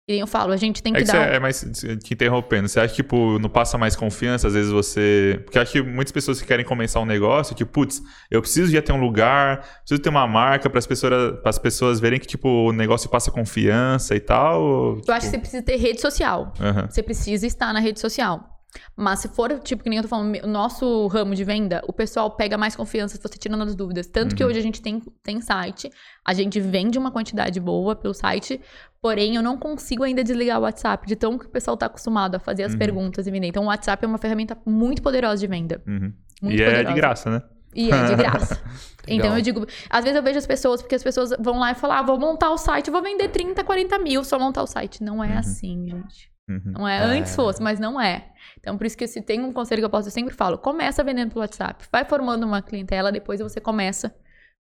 [0.08, 1.30] E eu falo, a gente tem É que que dar.
[1.30, 1.62] você é mais
[2.04, 2.68] te interrompendo.
[2.70, 4.48] Você acha que, tipo, não passa mais confiança?
[4.48, 5.42] Às vezes você.
[5.44, 8.72] Porque eu acho que muitas pessoas que querem começar um negócio, tipo, putz, eu preciso
[8.72, 12.28] já ter um lugar, preciso ter uma marca para as pessoas, as pessoas verem que,
[12.28, 14.62] tipo, o negócio passa confiança e tal.
[14.62, 16.54] ou, Eu acho que você tipo, precisa ter rede social.
[16.62, 16.88] aham.
[16.88, 18.55] Você precisa estar na rede social.
[18.96, 21.94] Mas se for, tipo, que nem eu tô falando, o nosso ramo de venda, o
[21.94, 24.08] pessoal pega mais confiança se você tirando as dúvidas.
[24.08, 24.50] Tanto que Uhum.
[24.50, 25.90] hoje a gente tem, tem site,
[26.24, 28.60] a gente vende uma quantidade boa pelo site,
[29.02, 32.36] porém eu não consigo ainda desligar o WhatsApp, de tão que o pessoal tá acostumado
[32.36, 32.80] a fazer as Uhum.
[32.80, 33.48] perguntas e vender.
[33.48, 35.82] Então o WhatsApp é uma ferramenta muito poderosa de venda.
[35.88, 36.14] Uhum.
[36.42, 36.88] Muito E é poderosa.
[36.94, 37.42] de graça, né?
[37.74, 38.62] E é de graça.
[39.04, 39.36] então Legal.
[39.38, 41.98] eu digo, às vezes eu vejo as pessoas, porque as pessoas vão lá e falam,
[41.98, 45.04] ah, vou montar o site, vou vender 30, 40 mil, só montar o site.
[45.04, 45.38] Não é Uhum.
[45.40, 46.32] assim, gente.
[46.50, 46.74] Uhum.
[46.74, 47.02] Não é, É.
[47.04, 48.32] antes fosse, mas não é.
[48.60, 51.04] Então, por isso que se tem um conselho que eu posso, eu sempre falo, começa
[51.04, 54.16] vendendo pelo WhatsApp, vai formando uma clientela, depois você começa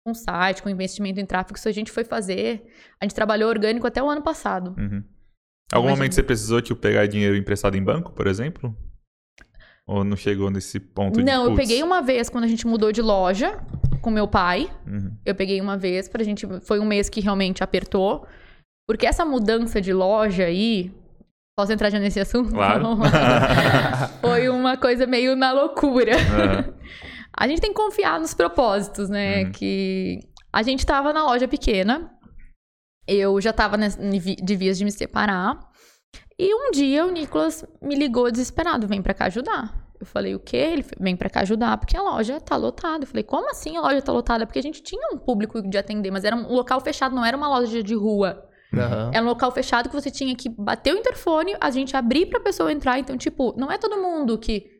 [0.04, 1.58] com um site, com investimento em tráfego.
[1.58, 2.64] Isso a gente foi fazer,
[3.00, 4.74] a gente trabalhou orgânico até o ano passado.
[4.78, 5.02] Uhum.
[5.72, 5.96] Algum Imagina.
[5.96, 8.76] momento você precisou, tipo, pegar dinheiro emprestado em banco, por exemplo?
[9.86, 11.60] Ou não chegou nesse ponto de Não, eu putz?
[11.60, 13.58] peguei uma vez quando a gente mudou de loja
[14.00, 14.70] com meu pai.
[14.86, 15.14] Uhum.
[15.24, 16.46] Eu peguei uma vez pra gente.
[16.62, 18.26] Foi um mês que realmente apertou.
[18.88, 20.90] Porque essa mudança de loja aí.
[21.56, 22.50] Posso entrar já nesse assunto?
[22.50, 22.84] Claro.
[24.20, 26.16] foi uma coisa meio na loucura.
[26.16, 26.74] Aham.
[27.36, 29.44] A gente tem que confiar nos propósitos, né?
[29.44, 29.52] Uhum.
[29.52, 30.20] Que
[30.52, 32.10] a gente tava na loja pequena.
[33.06, 35.58] Eu já tava nes- em vi- de vias de me separar.
[36.38, 39.84] E um dia o Nicolas me ligou desesperado, vem pra cá ajudar.
[40.00, 40.56] Eu falei, o quê?
[40.56, 43.04] Ele falou, vem pra cá ajudar, porque a loja tá lotada.
[43.04, 44.44] Eu falei, como assim a loja tá lotada?
[44.46, 47.36] Porque a gente tinha um público de atender, mas era um local fechado, não era
[47.36, 48.44] uma loja de rua.
[48.80, 49.10] Aham.
[49.12, 52.40] Era um local fechado que você tinha que bater o interfone, a gente abrir pra
[52.40, 52.98] pessoa entrar.
[52.98, 54.74] Então, tipo, não é todo mundo que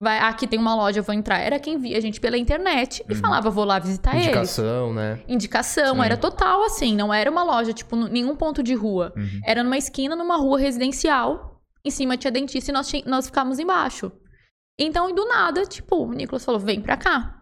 [0.00, 1.38] vai, ah, aqui tem uma loja, eu vou entrar.
[1.38, 4.26] Era quem via a gente pela internet e falava, vou lá visitar eles.
[4.26, 5.20] Indicação, né?
[5.28, 6.02] Indicação, Sim.
[6.02, 9.12] era total assim, não era uma loja, tipo, nenhum ponto de rua.
[9.16, 9.40] Uhum.
[9.44, 11.60] Era numa esquina, numa rua residencial.
[11.84, 14.12] Em cima tinha dentista e nós, nós ficávamos embaixo.
[14.78, 17.37] Então, e do nada, tipo, o Nicolas falou: vem pra cá.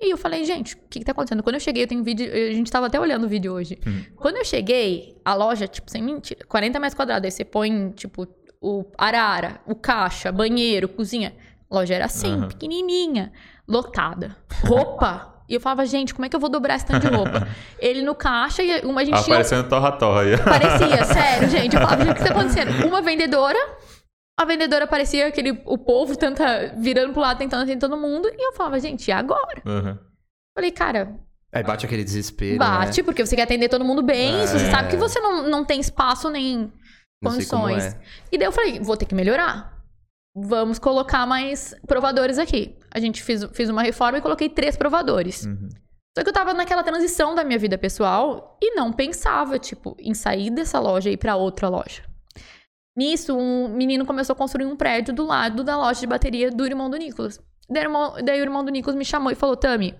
[0.00, 1.42] E eu falei, gente, o que, que tá acontecendo?
[1.42, 2.26] Quando eu cheguei, eu tenho vídeo.
[2.32, 3.78] A gente tava até olhando o vídeo hoje.
[3.86, 4.04] Uhum.
[4.16, 7.26] Quando eu cheguei, a loja, tipo, sem mentira, 40 metros quadrados.
[7.26, 8.26] Aí você põe, tipo,
[8.62, 11.34] o arara, o caixa, banheiro, cozinha.
[11.70, 12.48] A loja era assim, Aham.
[12.48, 13.30] pequenininha,
[13.68, 14.36] lotada.
[14.64, 15.42] Roupa.
[15.46, 17.46] E eu falava, gente, como é que eu vou dobrar esse tanto de roupa?
[17.78, 19.36] Ele no caixa e uma a gente tinha.
[19.36, 20.38] Aparecendo torra-torra aí.
[20.38, 21.74] Parecia, sério, gente.
[21.74, 22.86] Eu falava, gente, o que tá acontecendo?
[22.86, 23.58] Uma vendedora,
[24.40, 28.28] a vendedora parecia aquele, o povo tenta, virando pro lado, tentando atender todo mundo.
[28.28, 29.62] E eu falava, gente, e agora?
[29.66, 29.98] Uhum.
[30.56, 31.14] Falei, cara,
[31.52, 32.58] Aí bate aquele desespero.
[32.58, 33.04] bate, Né?
[33.04, 34.70] porque você quer atender todo mundo bem, se você É.
[34.70, 36.72] sabe que você não, não tem espaço nem
[37.22, 37.84] condições.
[37.94, 38.00] é.
[38.32, 39.78] E daí eu falei, vou ter que melhorar.
[40.34, 42.76] Vamos colocar mais provadores aqui.
[42.90, 45.44] A gente fez, fez uma reforma e coloquei três provadores.
[45.44, 45.68] Uhum.
[46.16, 50.14] Só que eu tava naquela transição da minha vida pessoal e não pensava, tipo, em
[50.14, 52.02] sair dessa loja e ir pra outra loja.
[52.96, 56.66] Nisso, um menino começou a construir um prédio do lado da loja de bateria do
[56.66, 57.40] irmão do Nicolas.
[57.68, 59.94] Daí, o irmão- daí o irmão do Nicolas me chamou e falou: Tami,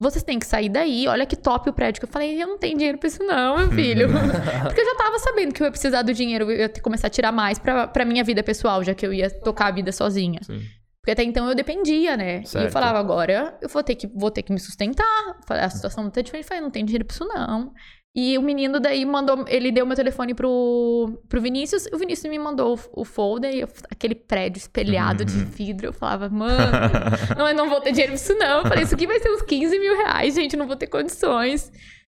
[0.00, 2.00] vocês têm que sair daí, olha que top o prédio.
[2.00, 4.08] Que eu falei, eu não tenho dinheiro pra isso, não, meu filho.
[4.62, 7.10] Porque eu já tava sabendo que eu ia precisar do dinheiro, eu ia começar a
[7.10, 10.40] tirar mais pra, pra minha vida pessoal, já que eu ia tocar a vida sozinha.
[10.44, 10.60] Sim.
[11.00, 12.36] Porque até então eu dependia, né?
[12.36, 12.70] E eu Certo.
[12.72, 15.04] falava, agora eu vou ter que, vou ter que me sustentar.
[15.48, 16.44] A situação tá diferente.
[16.44, 17.72] Eu Falei, não tem dinheiro pra isso, não.
[18.14, 22.38] E o menino daí mandou, ele deu meu telefone pro, pro Vinícius, o Vinícius me
[22.38, 25.86] mandou o, o folder, eu- aquele prédio espelhado de vidro.
[25.86, 26.52] Eu falava, mano,
[27.38, 28.58] não, eu não vou ter dinheiro pra isso, não.
[28.58, 31.68] Eu falei, isso aqui vai ser uns 15 mil reais, gente, não vou ter condições.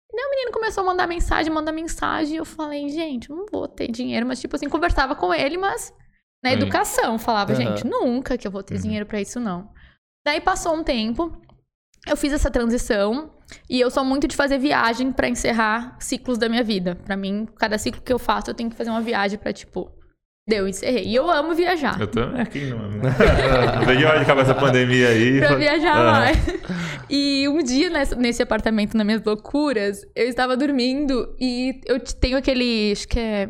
[0.10, 3.68] E daí o menino começou a mandar mensagem, mandar mensagem, eu falei, gente, não vou
[3.68, 5.92] ter dinheiro, mas tipo assim, conversava com ele, mas
[6.44, 8.82] na educação, falava, gente, nunca que eu vou ter Uhum.
[8.82, 9.68] dinheiro pra isso, não.
[10.24, 11.36] Daí passou um tempo,
[12.08, 13.32] eu fiz essa transição
[13.70, 16.96] e eu sou muito de fazer viagem pra encerrar ciclos da minha vida.
[16.96, 19.90] Pra mim, cada ciclo que eu faço, eu tenho que fazer uma viagem pra tipo,
[20.48, 21.06] deu, encerrei.
[21.06, 22.00] E eu amo viajar.
[22.00, 22.46] Eu também.
[22.48, 22.90] Quem não?
[22.92, 23.10] né?
[23.86, 25.40] Veio a hora de acabar essa pandemia aí.
[25.40, 26.12] Pra viajar Ah.
[26.12, 26.38] mais.
[27.10, 32.38] E um dia nesse, nesse apartamento, nas minhas loucuras, eu estava dormindo e eu tenho
[32.38, 33.50] aquele, acho que é.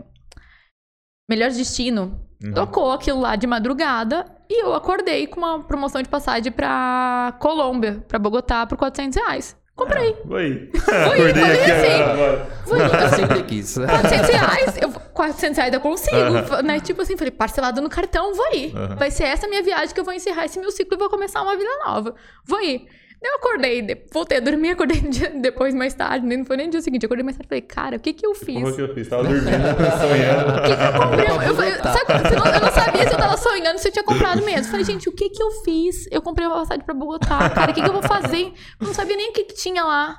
[1.30, 2.24] Melhor Destino.
[2.44, 2.54] Uhum.
[2.54, 8.06] Tocou aquilo lá de madrugada e eu acordei com uma promoção de passagem pra Colômbia,
[8.08, 9.57] pra Bogotá, por 400 reais.
[9.78, 10.18] Comprei.
[10.28, 10.70] Oi.
[10.74, 12.02] Fui, Acordei falei aqui assim.
[12.02, 12.48] agora.
[12.66, 13.78] Fui, Eu sempre quis.
[13.78, 16.80] 400 reais, eu, 400 reais eu consigo, né?
[16.80, 18.74] Tipo assim, falei, parcelado no cartão, vou ir.
[18.98, 21.44] Vai ser essa minha viagem que eu vou encerrar esse meu ciclo e vou começar
[21.44, 22.16] uma vida nova.
[22.44, 22.88] Vou ir.
[23.22, 25.02] Eu acordei, de- voltei a dormir, acordei
[25.42, 27.50] depois mais tarde, nem- não foi nem no dia seguinte, eu acordei mais tarde e
[27.50, 28.62] falei, cara, o que que eu fiz?
[28.62, 29.08] Como que eu fiz?
[29.08, 29.42] Tava dormindo,
[30.00, 30.52] sonhando.
[30.52, 31.50] O que que eu comprei?
[31.50, 34.04] Eu, falei, sabe, eu, não, eu não sabia se eu tava sonhando, se eu tinha
[34.04, 34.60] comprado mesmo.
[34.60, 36.06] Eu falei, gente, o que que eu fiz?
[36.12, 38.54] Eu comprei uma passagem pra Bogotá, cara, o que que eu vou fazer?
[38.80, 40.16] Eu não sabia nem o que que tinha lá.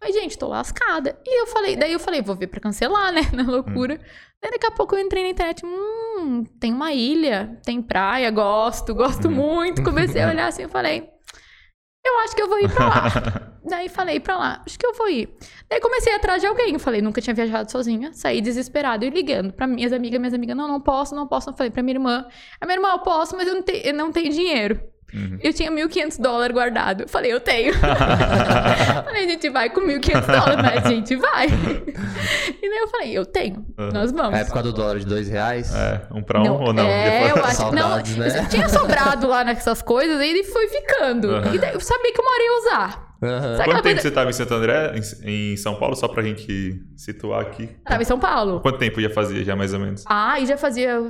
[0.00, 1.18] Mas, gente, tô lascada.
[1.26, 3.22] E eu falei, daí eu falei, vou ver pra cancelar, né?
[3.32, 3.98] Na loucura.
[4.40, 8.94] Daí daqui a pouco eu entrei na internet, hum, tem uma ilha, tem praia, gosto,
[8.94, 9.82] gosto muito.
[9.82, 11.10] Comecei a olhar assim, eu falei,
[12.08, 13.04] eu acho que eu vou ir pra lá.
[13.68, 15.28] Daí falei pra lá, acho que eu vou ir.
[15.68, 16.72] Daí comecei atrás de alguém.
[16.72, 18.12] Eu falei, nunca tinha viajado sozinha.
[18.14, 20.18] Saí desesperada e ligando pra minhas amigas.
[20.18, 21.50] Minhas amigas, não, não posso, não posso.
[21.50, 22.26] Eu falei pra minha irmã.
[22.60, 24.80] A minha irmã, eu posso, mas eu não, te- eu não tenho dinheiro.
[25.14, 25.38] Uhum.
[25.42, 27.02] Eu tinha 1.500 dólares guardado.
[27.04, 27.72] Eu falei, eu tenho.
[29.04, 31.46] falei, a gente vai com 1.500 dólares, mas a gente vai.
[32.62, 33.66] e daí eu falei, eu tenho.
[33.78, 33.88] Uhum.
[33.92, 34.34] Nós vamos.
[34.34, 35.74] A época do dólar de dois reais.
[35.74, 36.84] É, um pra um Não, ou não?
[36.86, 37.96] É, eu Depois- acho que não.
[37.96, 38.40] Né?
[38.42, 41.28] eu Tinha sobrado lá nessas coisas, aí ele foi ficando.
[41.28, 41.54] Uhum.
[41.54, 43.08] E daí eu sabia que uma hora ia usar.
[43.20, 44.92] Sabe Quanto tempo coisa- você tava em Santo André,
[45.24, 47.66] em, em São Paulo, só pra gente situar aqui?
[47.84, 48.60] Tava em São Paulo.
[48.60, 50.04] Quanto tempo já fazia, já mais ou menos?
[50.06, 51.02] Ah, e já fazia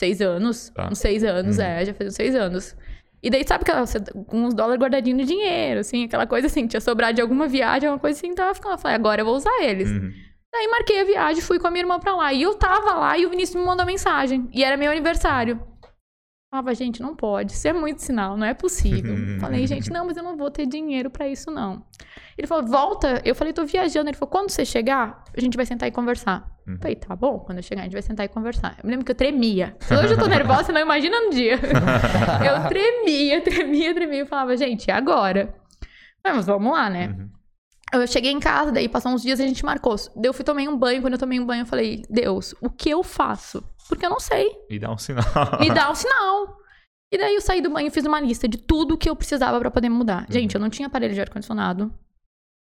[0.00, 0.70] seis anos.
[0.74, 0.88] Tá.
[0.90, 1.64] Uns seis anos, Uhum.
[1.64, 2.74] é, já fazia uns seis anos.
[3.26, 3.84] E daí, sabe aquela,
[4.28, 7.88] com uns dólares guardadinhos de dinheiro, assim, aquela coisa assim, tinha sobrado de alguma viagem,
[7.88, 8.74] alguma coisa assim, ficando.
[8.74, 9.90] Eu falei, agora eu vou usar eles.
[9.90, 10.12] Uhum.
[10.54, 12.32] Daí marquei a viagem, fui com a minha irmã pra lá.
[12.32, 14.48] E eu tava lá e o Vinícius me mandou mensagem.
[14.52, 15.60] E era meu aniversário.
[16.52, 17.50] Falava, gente, não pode.
[17.50, 19.16] Isso é muito sinal, não é possível.
[19.40, 21.84] falei, gente, não, mas eu não vou ter dinheiro pra isso, não.
[22.36, 23.22] Ele falou, volta.
[23.24, 24.08] Eu falei, tô viajando.
[24.08, 26.46] Ele falou, quando você chegar, a gente vai sentar e conversar.
[26.66, 26.78] Uhum.
[26.78, 28.76] Falei, tá bom, quando eu chegar, a gente vai sentar e conversar.
[28.78, 29.76] Eu me lembro que eu tremia.
[29.90, 31.54] Hoje eu tô nervosa, não imagina no dia.
[32.44, 34.20] eu tremia, tremia, tremia.
[34.20, 35.54] Eu falava, gente, e agora?
[36.24, 37.08] Mas vamos lá, né?
[37.08, 37.30] Uhum.
[38.00, 39.94] Eu cheguei em casa, daí passou uns dias a gente marcou.
[40.22, 41.00] Eu fui tomei um banho.
[41.00, 43.64] Quando eu tomei um banho, eu falei, Deus, o que eu faço?
[43.88, 44.50] porque eu não sei.
[44.68, 45.24] E dá um sinal.
[45.60, 46.56] Me dá um sinal.
[47.12, 49.58] E daí eu saí do banho e fiz uma lista de tudo que eu precisava
[49.60, 50.26] pra poder mudar.
[50.28, 51.92] Gente, eu não tinha aparelho de ar-condicionado.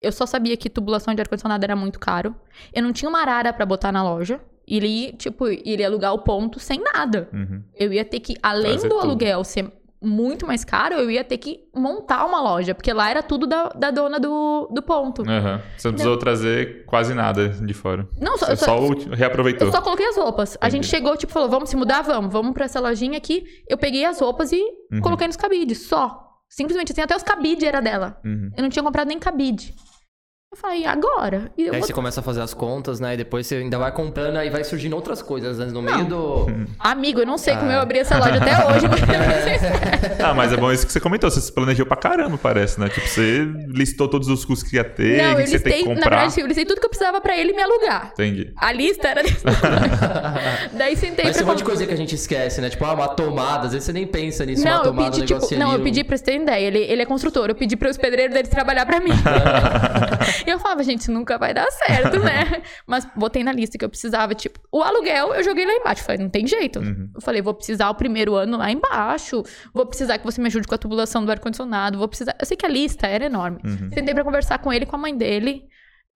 [0.01, 2.35] Eu só sabia que tubulação de ar-condicionado era muito caro.
[2.73, 4.41] Eu não tinha uma arara pra botar na loja.
[4.67, 7.29] Ele, tipo, ele ia alugar o ponto sem nada.
[7.33, 7.63] Uhum.
[7.75, 9.07] Eu ia ter que, além Fazer do tudo.
[9.07, 9.71] aluguel ser
[10.03, 12.75] muito mais caro, eu ia ter que montar uma loja.
[12.75, 15.23] Porque lá era tudo da, da dona do, do ponto.
[15.29, 15.61] Aham.
[15.77, 18.09] Você não precisou trazer quase nada de fora.
[18.19, 19.67] Não, só, Você só, só reaproveitou.
[19.69, 20.57] eu só coloquei as roupas.
[20.61, 20.97] A gente Entendi.
[20.97, 22.01] chegou, tipo, falou, vamos se mudar?
[22.03, 22.33] Vamos.
[22.33, 23.45] Vamos pra essa lojinha aqui.
[23.69, 25.01] Eu peguei as roupas e Uhum.
[25.03, 26.27] coloquei nos cabides, só.
[26.49, 28.19] Simplesmente assim, até os cabides era dela.
[28.25, 28.51] Uhum.
[28.57, 29.75] Eu não tinha comprado nem cabide.
[30.53, 31.49] Eu falei, agora?
[31.57, 33.15] E eu aí vou- você começa a fazer as contas, né?
[33.15, 35.67] E depois você ainda vai comprando, aí vai surgindo outras coisas, né?
[35.67, 36.47] No meio do.
[36.77, 37.75] Amigo, eu não sei como Ah.
[37.75, 38.89] eu abri essa loja até hoje.
[38.89, 40.11] não sei.
[40.21, 41.31] Ah, mas é bom isso que você comentou.
[41.31, 42.89] Você se planejou pra caramba, parece, né?
[42.91, 45.83] Tipo, você listou todos os custos que ia ter, não, que eu você tem listei,
[45.83, 46.11] que na comprar.
[46.19, 48.11] verdade, eu listei tudo que eu precisava pra ele me alugar.
[48.13, 48.53] Entendi.
[48.57, 49.43] A lista era desse
[50.77, 52.69] Daí sentei Mas pra tem um monte de coisa que a gente esquece, né?
[52.69, 53.67] Tipo, ah, uma tomada.
[53.67, 55.75] Às vezes você nem pensa nisso, uma Não, eu tomada, pedi, um tipo, não, ali,
[55.77, 56.67] eu um- pedi pra você ter ideia.
[56.67, 57.49] Ele, ele é construtor.
[57.49, 59.13] Eu pedi para os pedreiros deles trabalhar pra mim.
[60.47, 62.63] E eu falava, gente, nunca vai dar certo, né?
[62.87, 66.03] Mas botei na lista que eu precisava, tipo, o aluguel eu joguei lá embaixo.
[66.05, 66.79] Falei, não tem jeito.
[66.81, 67.11] Uhum.
[67.15, 69.43] Eu falei, vou precisar o primeiro ano lá embaixo.
[69.75, 71.99] Vou precisar que você me ajude com a tubulação do ar-condicionado.
[71.99, 72.35] Vou precisar.
[72.39, 73.59] Eu sei que a lista era enorme.
[73.65, 73.91] Uhum.
[73.93, 75.63] Sentei pra conversar com ele com a mãe dele.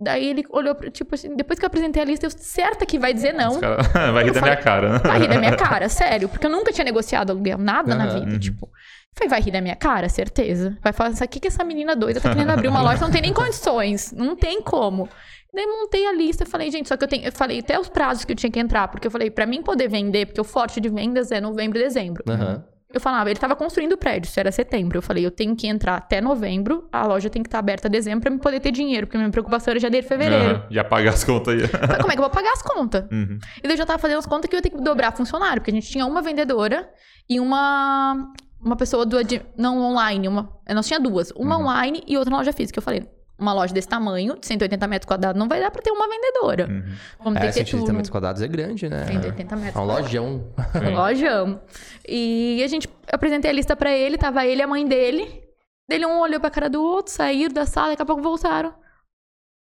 [0.00, 2.98] Daí ele olhou, pra, tipo assim, depois que eu apresentei a lista, eu certa que
[2.98, 3.60] vai dizer não.
[3.60, 3.80] Cara-
[4.12, 4.98] Vai rir da minha cara, né?
[4.98, 6.28] Vai rir da minha cara, sério.
[6.28, 8.20] Porque eu nunca tinha negociado aluguel, nada na Aham.
[8.20, 8.38] vida, Uhum.
[8.40, 8.68] tipo.
[9.16, 10.76] Falei, vai rir da minha cara, certeza.
[10.82, 13.00] Vai falar, o que que essa menina doida tá querendo abrir uma loja?
[13.00, 14.12] Não tem nem condições.
[14.12, 15.08] Não tem como.
[15.54, 17.24] Daí montei a lista e falei, gente, só que eu tenho.
[17.24, 19.62] Eu falei até os prazos que eu tinha que entrar, porque eu falei, pra mim
[19.62, 22.24] poder vender, porque o forte de vendas é novembro e dezembro.
[22.28, 22.64] Aham.
[22.92, 24.98] Eu falava, ele tava construindo o prédio, isso era setembro.
[24.98, 28.20] Eu falei, eu tenho que entrar até novembro, a loja tem que estar aberta dezembro
[28.20, 30.54] pra me poder ter dinheiro, porque minha preocupação era janeiro e fevereiro.
[30.54, 30.66] Aham.
[30.70, 31.66] Já pagar as contas aí.
[31.66, 33.04] Falei, Como é que eu vou pagar as contas?
[33.10, 33.38] Uhum.
[33.58, 35.60] E daí eu já tava fazendo as contas que eu ia ter que dobrar funcionário,
[35.60, 36.88] porque a gente tinha uma vendedora
[37.28, 38.32] e uma
[38.64, 39.16] uma pessoa do
[39.56, 41.62] não online, uma, nós tinha duas, uma Uhum.
[41.62, 42.78] online e outra na loja física.
[42.78, 45.90] Eu falei, uma loja desse tamanho, de 180 metros quadrados, não vai dar pra ter
[45.90, 46.66] uma vendedora.
[46.68, 46.94] Uhum.
[47.22, 47.92] Vamos ter É, que ter 180 tudo.
[47.94, 49.04] metros quadrados é grande, né?
[49.06, 50.44] 180 metros É um lojão.
[50.72, 50.94] Sim.
[50.94, 51.60] Lojão.
[52.08, 55.42] E a gente eu apresentei a lista pra ele, tava ele e a mãe dele.
[55.88, 58.72] Dele um olhou pra cara do outro, saíram da sala, daqui a pouco voltaram.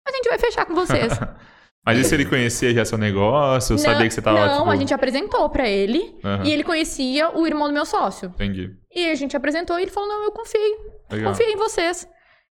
[0.07, 1.11] A gente vai fechar com vocês.
[1.85, 3.77] Mas e se ele conhecia já seu negócio?
[3.77, 4.69] Sabia que você tava, Não, tipo...
[4.71, 6.17] a gente apresentou pra ele.
[6.23, 6.43] Aham.
[6.43, 8.29] E ele conhecia o irmão do meu sócio.
[8.35, 8.71] Entendi.
[8.93, 10.59] E a gente apresentou e ele falou: Não, eu confio,
[11.11, 11.31] Legal.
[11.31, 12.07] confio em vocês.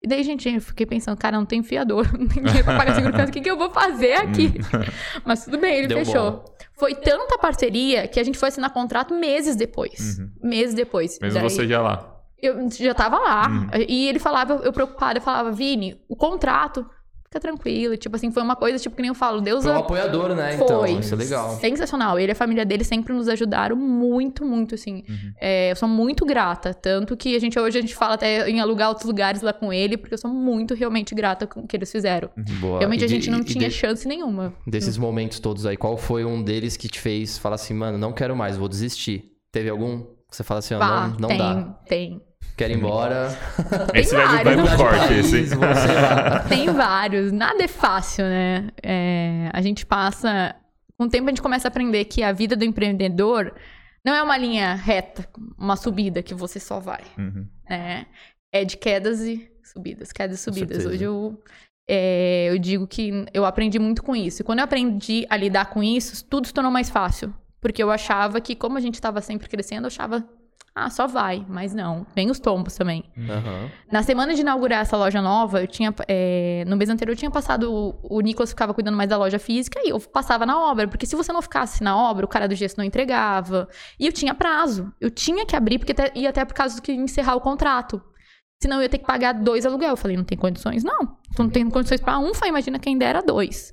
[0.03, 2.95] E daí, gente, eu fiquei pensando: Cara, não tem fiador, não tem dinheiro pra pagar
[2.95, 4.55] seguro o que, que eu vou fazer aqui?
[5.27, 6.31] Mas tudo bem, ele Deu fechou.
[6.31, 6.45] bom.
[6.79, 10.19] Foi tanta parceria que a gente foi assinar contrato meses depois.
[10.19, 10.31] Uhum.
[10.49, 11.19] Meses depois.
[11.21, 12.15] Mesmo Daí- você já lá.
[12.41, 13.49] Eu já tava lá.
[13.49, 13.69] Uhum.
[13.89, 16.87] E ele falava, eu preocupada, eu falava, Vini, o contrato,
[17.31, 17.97] fica tranquilo.
[17.97, 20.35] Tipo assim, foi uma coisa, tipo, que nem eu falo, Deus Foi um a- apoiador,
[20.35, 20.57] né?
[20.57, 20.65] foi.
[20.65, 21.51] Então, isso é legal.
[21.61, 22.19] Sensacional.
[22.19, 25.05] Ele e a família dele sempre nos ajudaram muito, muito, assim.
[25.09, 25.33] Uhum.
[25.41, 26.73] É, eu sou muito grata.
[26.75, 29.73] Tanto que a gente hoje a gente fala até em alugar outros lugares lá com
[29.73, 32.31] ele, porque eu sou muito realmente grata com o que eles fizeram.
[32.61, 32.79] Boa.
[32.79, 34.53] Realmente E a de- gente não e tinha de- chance nenhuma.
[34.67, 38.13] Desses momentos todos aí, qual foi um deles que te fez falar assim, mano, não
[38.13, 39.33] quero mais, vou desistir?
[39.53, 41.79] Teve algum que você fala assim, Vá, não, não tem, dá.
[41.89, 42.23] tem.
[42.59, 43.29] Quero ir embora.
[43.95, 44.69] Esse vai, vai vários.
[44.69, 45.55] pro corte, País, esse.
[45.55, 46.49] vai.
[46.49, 47.31] Tem vários.
[47.31, 48.69] Nada é fácil, né?
[48.83, 50.57] É, a gente passa.
[50.99, 53.55] Com o tempo a gente começa a aprender que a vida do empreendedor
[54.05, 57.05] não é uma linha reta, uma subida que você só vai.
[57.17, 57.47] Uhum.
[57.71, 58.07] né?
[58.53, 60.85] É de quedas e subidas, quedas e subidas.
[60.85, 61.41] Hoje eu,
[61.89, 64.43] é, eu digo que eu aprendi muito com isso.
[64.43, 67.33] E quando eu aprendi a lidar com isso, tudo se tornou mais fácil.
[67.61, 70.29] Porque eu achava que, como a gente estava sempre crescendo, eu achava,
[70.85, 71.45] ah, só vai.
[71.49, 73.05] Mas não, vem os tombos também.
[73.19, 73.71] Aham.
[73.91, 75.95] Na semana de inaugurar essa loja nova, eu tinha.
[76.07, 77.73] é, no mês anterior eu tinha passado.
[77.73, 80.87] O, o Nicolas ficava cuidando mais da loja física e eu passava na obra.
[80.87, 83.69] Porque se você não ficasse na obra, o cara do gesso não entregava.
[83.99, 84.93] E eu tinha prazo.
[85.01, 88.01] Eu tinha que abrir, porque até, ia até por causa que encerrar o contrato.
[88.63, 89.91] Senão eu ia ter que pagar dois aluguel.
[89.91, 90.83] Eu falei, não tem condições?
[90.83, 91.17] Não.
[91.35, 93.73] Tu não tem condições pra um, foi, imagina quem dera dois.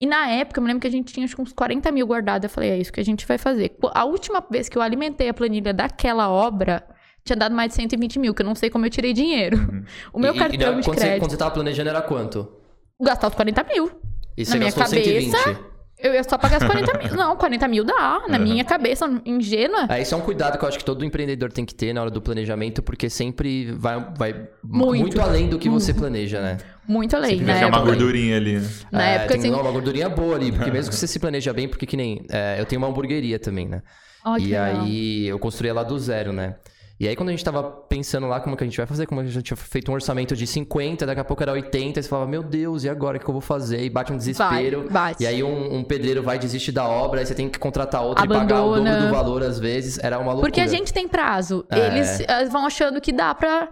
[0.00, 2.44] E na época, eu me lembro que a gente tinha acho uns 40 mil guardados.
[2.44, 3.76] Eu falei, é isso que a gente vai fazer.
[3.92, 6.84] A última vez que eu alimentei a planilha daquela obra,
[7.24, 9.56] tinha dado mais de 120 mil, que eu não sei como eu tirei dinheiro.
[10.12, 11.20] O meu E- cartão e de quando Você, crédito.
[11.20, 12.48] quando você tava planejando era quanto?
[13.02, 13.90] Gastar os 40 mil.
[14.36, 15.60] E Na você minha gastou cabeça, 120?
[16.00, 17.14] Eu ia só pagar os 40 mil.
[17.18, 18.22] Não, 40 mil dá.
[18.28, 18.44] Na Uhum.
[18.44, 19.86] minha cabeça, ingênua.
[19.88, 22.00] É, isso é um cuidado que eu acho que todo empreendedor tem que ter na
[22.02, 25.00] hora do planejamento, porque sempre vai, vai Muito.
[25.00, 25.20] muito.
[25.20, 26.58] além do que você planeja, né?
[26.86, 27.30] Muito além.
[27.30, 28.68] Tem que Na deixar uma gordurinha ali, né?
[28.92, 29.60] na É, época tem assim.
[29.60, 32.24] uma gordurinha boa ali, porque mesmo que você se planeja bem, porque que nem.
[32.30, 33.82] é, eu tenho uma hamburgueria também, né?
[34.38, 36.54] Que e aí eu construí ela do zero, né?
[37.00, 39.20] E aí, quando a gente tava pensando lá como que a gente vai fazer, como
[39.20, 42.08] a gente tinha feito um orçamento de 50, daqui a pouco era 80, e você
[42.08, 43.84] falava, meu Deus, e agora o que eu vou fazer?
[43.84, 44.80] E bate um desespero.
[44.90, 45.22] Vai, bate.
[45.22, 48.22] E aí um, um pedreiro vai desistir da obra, aí você tem que contratar outro
[48.22, 48.48] e Abandona.
[48.48, 49.98] pagar o dobro do valor às vezes.
[50.02, 50.50] Era uma loucura.
[50.50, 51.64] Porque a gente tem prazo.
[51.70, 51.86] É.
[51.86, 53.70] Eles eh, vão achando que dá pra,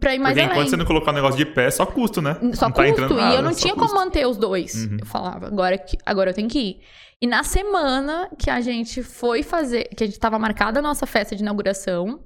[0.00, 0.52] pra ir mais Porque além.
[0.56, 2.34] enquanto você não colocar o negócio de pé, só custo, né?
[2.54, 3.12] Só não tá custo.
[3.12, 3.88] e nada, eu não tinha custo.
[3.88, 4.74] como manter os dois.
[4.86, 4.96] Uhum.
[5.00, 6.80] Eu falava, agora, que- agora eu tenho que ir.
[7.22, 11.06] E na semana que a gente foi fazer, que a gente tava marcada a nossa
[11.06, 12.18] festa de inauguração,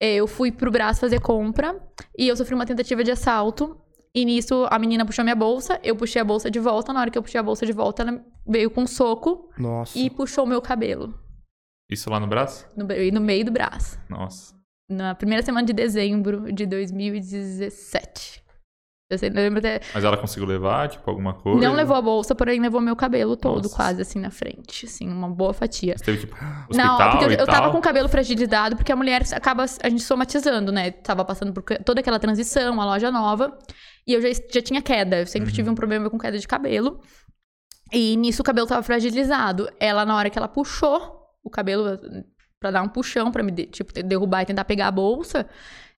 [0.00, 1.78] eu fui pro Brás fazer compra
[2.16, 3.76] e eu sofri uma tentativa de assalto.
[4.12, 6.92] E nisso a menina puxou minha bolsa, eu puxei a bolsa de volta.
[6.92, 9.96] Na hora que eu puxei a bolsa de volta, ela veio com um soco Nossa.
[9.96, 11.14] e puxou meu cabelo
[11.88, 12.66] Isso lá no braço?
[12.76, 14.00] no, no meio do braço.
[14.08, 14.52] Nossa.
[14.90, 18.39] Na primeira semana de dezembro de 2017.
[19.10, 19.80] Eu sei, eu lembro até.
[19.92, 21.60] Mas ela conseguiu levar, tipo, alguma coisa?
[21.60, 23.74] Não levou a bolsa, porém levou meu cabelo todo, Nossa.
[23.74, 24.86] quase assim na frente.
[24.86, 25.98] Assim, uma boa fatia.
[25.98, 26.36] Você teve, tipo,
[26.72, 29.88] Não, hospital porque eu, eu tava com o cabelo fragilizado, porque a mulher acaba a
[29.88, 30.92] gente somatizando, né?
[30.92, 33.58] Tava passando por toda aquela transição, a loja nova.
[34.06, 35.18] E eu já, já tinha queda.
[35.20, 35.54] Eu sempre Uhum.
[35.56, 37.00] tive um problema com queda de cabelo.
[37.92, 39.68] E nisso o cabelo tava fragilizado.
[39.80, 41.98] Ela, na hora que ela puxou o cabelo
[42.60, 45.48] pra dar um puxão, pra me de- tipo, derrubar e tentar pegar a bolsa,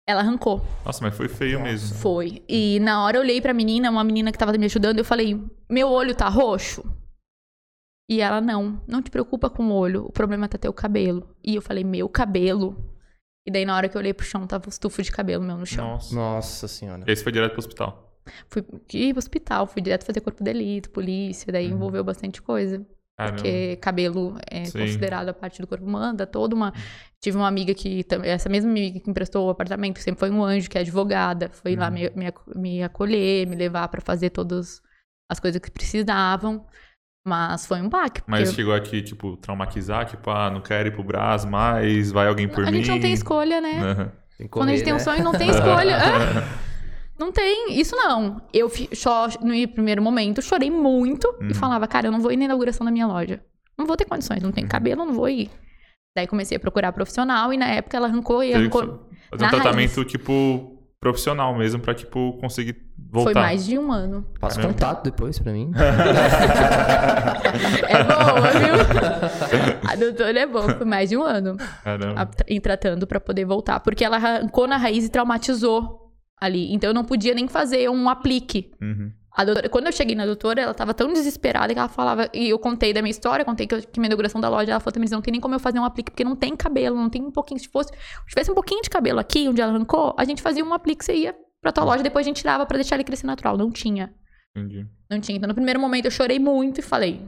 [0.07, 0.61] ela arrancou.
[0.85, 1.97] Nossa, mas foi feio mesmo.
[1.97, 2.43] Foi.
[2.49, 5.41] E na hora eu olhei pra menina, uma menina que tava me ajudando, eu falei:
[5.71, 6.83] Meu olho tá roxo?
[8.11, 11.35] E ela: Não, não te preocupa com o olho, o problema tá teu cabelo.
[11.45, 12.77] E eu falei: Meu cabelo?
[13.47, 15.57] E daí na hora que eu olhei pro chão, tava um estufo de cabelo meu
[15.57, 15.87] no chão.
[15.89, 16.15] Nossa.
[16.15, 17.05] Nossa senhora.
[17.07, 18.09] E aí você foi direto pro hospital.
[18.49, 21.75] Fui ir pro hospital, fui direto fazer corpo de delito, polícia, daí Uhum.
[21.75, 22.87] envolveu bastante coisa.
[23.17, 23.37] Caramba.
[23.37, 24.79] Porque cabelo é Sim.
[24.81, 26.73] considerado a parte do corpo humano, dá toda uma.
[27.21, 28.05] Tive uma amiga que.
[28.25, 31.49] Essa mesma amiga que emprestou o apartamento, sempre foi um anjo, que é advogada.
[31.51, 31.93] Foi lá Uhum.
[31.95, 34.81] me, me, ac- me acolher, me levar pra fazer todas
[35.31, 36.67] as coisas que precisavam.
[37.25, 38.21] Mas foi um baque.
[38.23, 42.27] Porque Mas chegou aqui, tipo, traumatizar, tipo, ah, não quero ir pro Brás mais, vai
[42.27, 42.79] alguém por a mim.
[42.79, 43.81] gente não tem escolha, né?
[43.81, 44.13] Aham.
[44.39, 45.05] Tem que Quando a gente correr, tem um né?
[45.05, 45.99] sonho, não tem escolha.
[47.23, 48.43] Não tem, isso não.
[48.53, 51.49] Eu, só, no primeiro momento, chorei muito Uhum.
[51.51, 53.41] e falava, cara, eu não vou ir na inauguração da minha loja.
[53.79, 54.55] Não vou ter condições, não Uhum.
[54.55, 55.49] tem cabelo, eu não vou ir.
[56.17, 58.83] Daí comecei a procurar profissional e na época ela arrancou e arrancou.
[58.83, 62.77] que fazer um tratamento, tipo, profissional mesmo, pra, tipo, conseguir
[63.11, 63.33] voltar.
[63.33, 64.27] Foi mais de um ano.
[64.41, 65.71] Passa contato depois pra mim.
[67.89, 69.81] É boa, viu?
[69.91, 72.31] A doutora é boa, foi mais de um ano Caramba.
[72.49, 73.81] em tratando pra poder voltar.
[73.81, 76.02] Porque ela arrancou na raiz e traumatizou
[76.43, 76.73] ali.
[76.73, 78.71] Então eu não podia nem fazer um aplique.
[78.81, 79.13] Uhum.
[79.35, 82.29] A doutora- quando eu cheguei na doutora, ela tava tão desesperada que ela falava.
[82.35, 84.81] E eu contei da minha história, contei que, eu, que minha inauguração da loja, ela
[84.81, 87.09] falou também: não tem nem como eu fazer um aplique, porque não tem cabelo, não
[87.09, 87.59] tem um pouquinho.
[87.59, 90.63] Se fosse, se tivesse um pouquinho de cabelo aqui, onde ela arrancou, a gente fazia
[90.65, 93.27] um aplique, você ia pra tua loja, depois a gente tirava pra deixar ele crescer
[93.27, 93.57] natural.
[93.57, 94.13] Não tinha.
[94.55, 94.87] Entendi.
[95.09, 95.39] Não tinha.
[95.39, 97.23] Então, no primeiro momento, eu chorei muito e falei: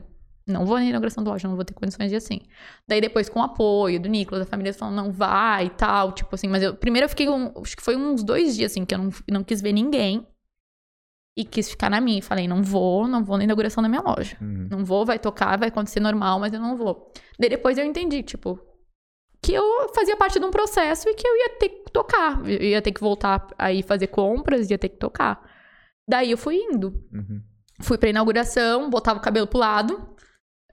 [0.46, 2.40] não vou na inauguração da loja, não vou ter condições de ir assim.
[2.86, 6.12] Daí, depois, com o apoio do Nicolas, da família, falando: não vai e tal.
[6.12, 6.74] Tipo assim, mas eu.
[6.74, 7.28] Primeiro, eu fiquei.
[7.28, 10.26] Um, acho que foi uns dois dias, assim, que eu não, não quis ver ninguém.
[11.36, 12.22] E quis ficar na minha.
[12.22, 14.36] Falei: não vou, não vou na inauguração da minha loja.
[14.40, 14.68] Uhum.
[14.70, 17.10] Não vou, vai tocar, vai acontecer normal, mas eu não vou.
[17.38, 18.60] Daí, depois, eu entendi, tipo.
[19.42, 22.40] Que eu fazia parte de um processo e que eu ia ter que tocar.
[22.48, 25.42] Eu ia ter que voltar aí fazer compras, ia ter que tocar.
[26.08, 27.02] Daí eu fui indo.
[27.12, 27.42] Uhum.
[27.82, 30.14] Fui pra inauguração, botava o cabelo pro lado.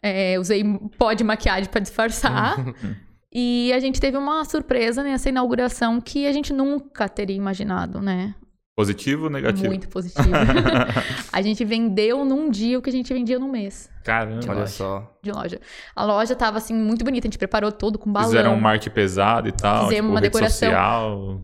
[0.01, 0.63] É, usei
[0.97, 2.57] pó de maquiagem pra disfarçar.
[3.31, 8.35] e a gente teve uma surpresa nessa inauguração que a gente nunca teria imaginado, né?
[8.75, 9.67] Positivo ou negativo?
[9.67, 10.29] Muito positivo.
[11.31, 14.41] a gente vendeu num dia o que a gente vendia num mês Caramba.
[14.49, 15.15] Olha só.
[15.21, 15.59] de loja.
[15.95, 17.27] A loja tava, assim, muito bonita.
[17.27, 18.29] A gente preparou todo com balão.
[18.29, 20.69] Fizeram um marketing pesado e tal, Fizemos tipo, uma decoração.
[20.69, 21.41] social.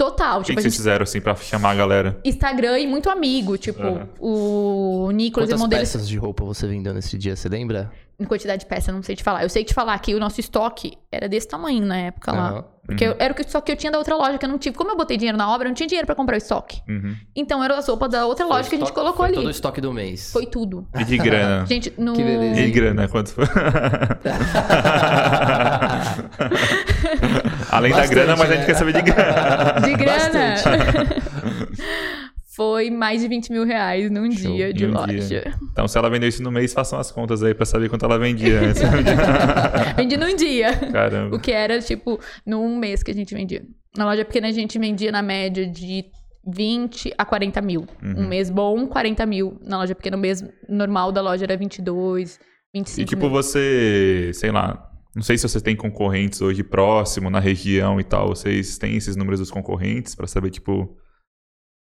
[0.00, 0.38] Total.
[0.38, 2.18] O que, Tipo, que a vocês fizeram, assim, pra chamar a galera?
[2.24, 3.58] Instagram e muito amigo.
[3.58, 4.08] Tipo, Aham.
[4.18, 7.92] o Nicolas, Quantas irmão dele, peças de roupa você vendeu nesse dia, você lembra?
[8.20, 9.42] Em quantidade de peça, não sei te falar.
[9.42, 12.64] Eu sei te falar que o nosso estoque era desse tamanho na época lá.
[12.86, 14.58] Porque eu- era o que- só que eu tinha da outra loja que eu não
[14.58, 14.76] tive.
[14.76, 16.82] Como eu botei dinheiro na obra, eu não tinha dinheiro pra comprar o estoque.
[16.88, 17.14] Uhum.
[17.36, 19.34] Então era a sopa da outra loja que a gente Estoque- colocou foi ali.
[19.36, 20.32] todo o estoque do mês.
[20.32, 20.86] Foi tudo.
[20.98, 21.64] E de grana?
[21.66, 22.14] Gente, no.
[22.14, 22.60] Que beleza.
[22.60, 23.44] E de grana, quanto foi?
[27.70, 28.66] Além da Bastante, grana, mas a gente né?
[28.66, 29.80] quer saber de grana.
[29.80, 30.54] De grana.
[32.60, 35.18] Foi mais de 20 mil reais num Show, dia de um loja.
[35.18, 35.54] dia.
[35.72, 38.18] Então, se ela vendeu isso no mês, façam as contas aí pra saber quanto ela
[38.18, 38.82] vendia antes.
[39.96, 40.76] Vendi num dia.
[40.76, 41.34] Caramba.
[41.34, 43.62] O que era, tipo, num mês que a gente vendia.
[43.96, 46.04] Na loja pequena a gente vendia na média de
[46.46, 47.86] 20 a 40 mil.
[48.02, 48.24] Uhum.
[48.24, 49.58] Um mês bom, 40 mil.
[49.64, 52.38] Na loja pequena, o mês normal da loja era 22,
[52.74, 53.30] 25 E tipo, mil.
[53.30, 54.86] você, sei lá,
[55.16, 58.28] não sei se você tem concorrentes hoje próximo, na região e tal.
[58.28, 60.94] Vocês têm esses números dos concorrentes pra saber, tipo,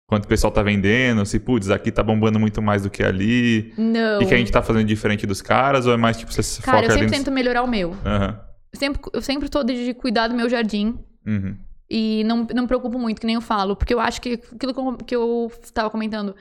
[0.06, 1.24] quanto o pessoal tá vendendo?
[1.24, 3.72] Se, putz, aqui tá bombando muito mais do que ali.
[3.76, 4.20] Não.
[4.22, 5.86] E que a gente tá fazendo diferente dos caras?
[5.86, 7.16] Ou é mais, tipo, você se Cara, foca eu sempre ali...
[7.16, 7.96] tento melhorar o meu.
[8.04, 8.40] Aham.
[8.72, 10.98] Eu sempre, eu sempre tô de cuidar do meu jardim.
[11.26, 11.56] Uhum.
[11.88, 14.74] E não, não me preocupo muito, que nem eu falo, porque eu acho que aquilo
[14.74, 16.34] que eu, que eu tava comentando,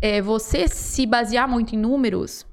[0.00, 2.46] é você se basear muito em números,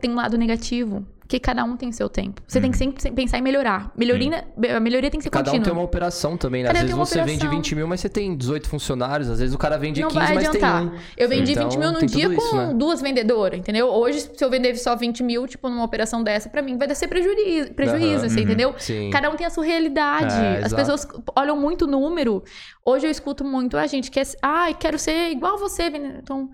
[0.00, 1.06] tem um lado negativo.
[1.26, 2.40] Porque cada um tem seu tempo.
[2.46, 3.90] Você tem que sempre pensar em melhorar.
[3.96, 4.46] Melhoria,
[4.76, 5.64] a melhoria tem que ser Cada um contínua.
[5.64, 6.68] tem uma operação também, né?
[6.68, 7.56] Às Cada um vezes você vende operação.
[7.58, 9.28] 20 mil, mas você tem 18 funcionários.
[9.28, 10.92] Às vezes o cara vende não 15, vai mas tem um.
[11.16, 12.74] Eu vendi Então, 20 mil num dia tudo com isso, né?
[12.74, 13.88] duas vendedoras, entendeu?
[13.88, 17.08] Hoje, se eu vender só 20 mil, tipo, numa operação dessa, pra mim vai ser
[17.08, 18.42] prejuízo, prejuízo uhum.
[18.42, 18.74] entendeu?
[18.78, 19.10] Sim.
[19.10, 20.32] Cada um tem a sua realidade.
[20.32, 20.76] É, As exato.
[20.76, 22.44] pessoas olham muito o número.
[22.84, 24.24] Hoje eu escuto muito, a gente quer.
[24.40, 25.88] Ai, quero ser igual a você.
[26.22, 26.48] Então,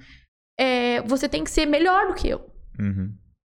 [0.59, 2.52] é, você tem que ser melhor do que eu.
[2.79, 3.15] Uhum.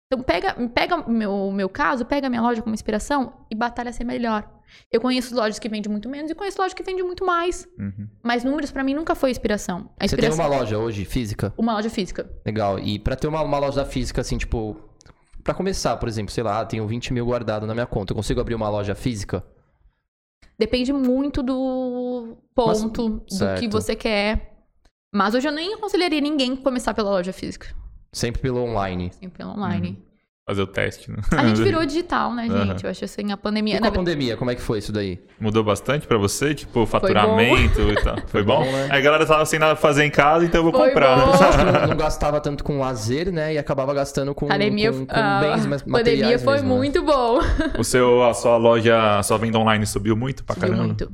[0.07, 3.89] Então, pega, pega o meu, meu caso, pega a minha loja como inspiração e batalha
[3.89, 4.49] a ser melhor.
[4.91, 7.67] Eu conheço lojas que vendem muito menos e conheço lojas que vendem muito mais.
[7.79, 8.07] Uhum.
[8.23, 9.89] Mas números pra mim nunca foi inspiração.
[9.99, 11.53] A Você tem inspiração uma loja hoje, física?
[11.57, 12.29] uma loja física.
[12.45, 12.79] Legal.
[12.79, 14.75] E pra ter uma, uma loja física, assim, tipo.
[15.43, 18.11] Pra começar, por exemplo, sei lá, tenho 20 mil guardado na minha conta.
[18.11, 19.43] Eu consigo abrir uma loja física?
[20.57, 23.59] Depende muito do ponto, do certo.
[23.59, 24.53] que você quer.
[25.13, 27.67] Mas hoje eu nem aconselharia ninguém começar pela loja física.
[28.15, 29.11] Sempre pelo online.
[29.19, 30.01] Sempre pelo online.
[30.47, 31.17] Fazer o teste, né?
[31.35, 32.83] A gente virou digital, né, gente?
[32.83, 33.77] Eu acho assim, a pandemia.
[33.77, 35.19] E com a pandemia, como é que foi isso daí?
[35.39, 36.53] Mudou bastante pra você?
[36.53, 38.15] Tipo, faturamento e tal.
[38.29, 38.63] Foi bom?
[38.63, 38.87] bom, né?
[38.91, 41.17] Aí a galera tava sem nada pra fazer em casa, então eu vou Foi comprar.
[41.19, 41.31] bom.
[41.31, 43.55] Pessoas que não, não gastava tanto com lazer, né?
[43.55, 46.75] E acabava gastando com, Pandemia, com, com a bens mas pandemia materiais foi mesmo, né?
[46.75, 47.39] muito bom.
[47.79, 50.87] O seu, a sua loja, a sua venda online subiu muito pra Subiu caramba?
[50.87, 51.11] muito.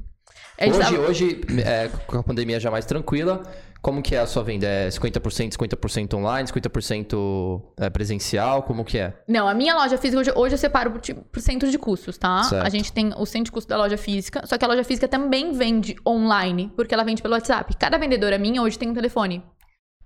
[0.60, 3.42] A Hoje, tava- hoje é, com a pandemia já mais tranquila,
[3.82, 4.68] como que é a sua venda?
[4.68, 8.64] É 50%, 50% online, 50% é, presencial?
[8.64, 9.14] Como que é?
[9.28, 12.44] Não, a minha loja física, hoje, hoje eu separo por, por centro de custos, tá?
[12.44, 12.66] Certo.
[12.66, 15.08] A gente tem o centro de custo da loja física, só que a loja física
[15.08, 17.76] também vende online, porque ela vende pelo WhatsApp.
[17.78, 19.44] Cada vendedora minha hoje tem um telefone.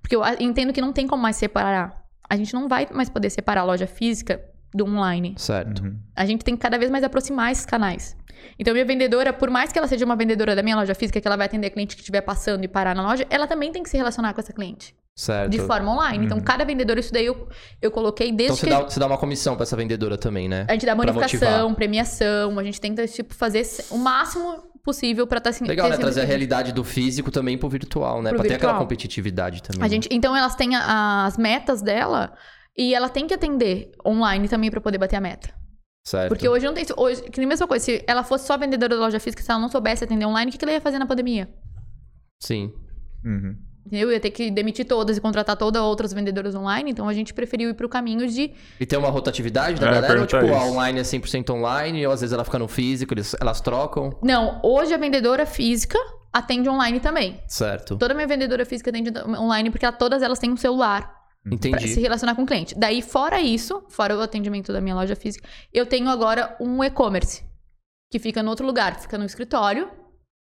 [0.02, 2.06] Porque eu entendo que não tem como mais separar.
[2.30, 4.40] A gente não vai mais poder separar a loja física
[4.74, 5.36] do online.
[5.38, 5.84] Certo.
[5.84, 6.00] Uhum.
[6.16, 8.16] A gente tem que cada vez mais aproximar esses canais.
[8.60, 11.28] Então, minha vendedora, por mais que ela seja uma vendedora da minha loja física, que
[11.28, 13.90] ela vai atender cliente que estiver passando e parar na loja, ela também tem que
[13.90, 14.96] se relacionar com essa cliente.
[15.16, 15.50] Certo.
[15.50, 16.26] De forma online.
[16.26, 17.48] Então, cada vendedora, isso daí eu,
[17.82, 18.70] eu coloquei Então desde você que...
[18.70, 20.66] dá, você dá uma comissão pra essa vendedora também, né?
[20.68, 25.52] A gente dá bonificação, premiação, a gente tenta, tipo, fazer o máximo possível pra estar
[25.52, 25.66] assim.
[25.66, 25.98] Legal, né?
[25.98, 28.30] Trazer a realidade do físico também pro virtual, né?
[28.32, 29.82] Pro pra ter aquela competitividade também.
[29.82, 29.90] A né?
[29.90, 32.34] gente, então, elas têm a- as metas dela
[32.78, 35.50] e ela tem que atender online também pra poder bater a meta.
[36.08, 36.30] Certo.
[36.30, 36.86] Porque hoje não tem.
[36.96, 39.50] Hoje, que nem a mesma coisa, se ela fosse só vendedora da loja física, se
[39.50, 41.50] ela não soubesse atender online, o que, que ela ia fazer na pandemia?
[42.40, 42.72] Sim.
[43.24, 43.56] Uhum.
[43.92, 47.34] Eu ia ter que demitir todas e contratar todas outras vendedoras online, então a gente
[47.34, 48.52] preferiu ir pro caminho de.
[48.80, 50.20] E tem uma rotatividade da É, galera?
[50.22, 50.66] Ou, tipo, a isso.
[50.72, 54.18] online é 100% online, ou às vezes ela fica no físico, eles, elas trocam?
[54.24, 55.98] Não, hoje a vendedora física
[56.34, 57.40] atende online também.
[57.48, 57.96] Certo.
[57.98, 61.15] Toda minha vendedora física atende online porque ela- todas elas têm um celular.
[61.46, 61.88] Pra Entendi.
[61.90, 62.74] se relacionar com o cliente.
[62.78, 67.44] Daí, fora isso, fora o atendimento da minha loja física, eu tenho agora um e-commerce.
[68.12, 69.90] Que fica no outro lugar, fica no escritório.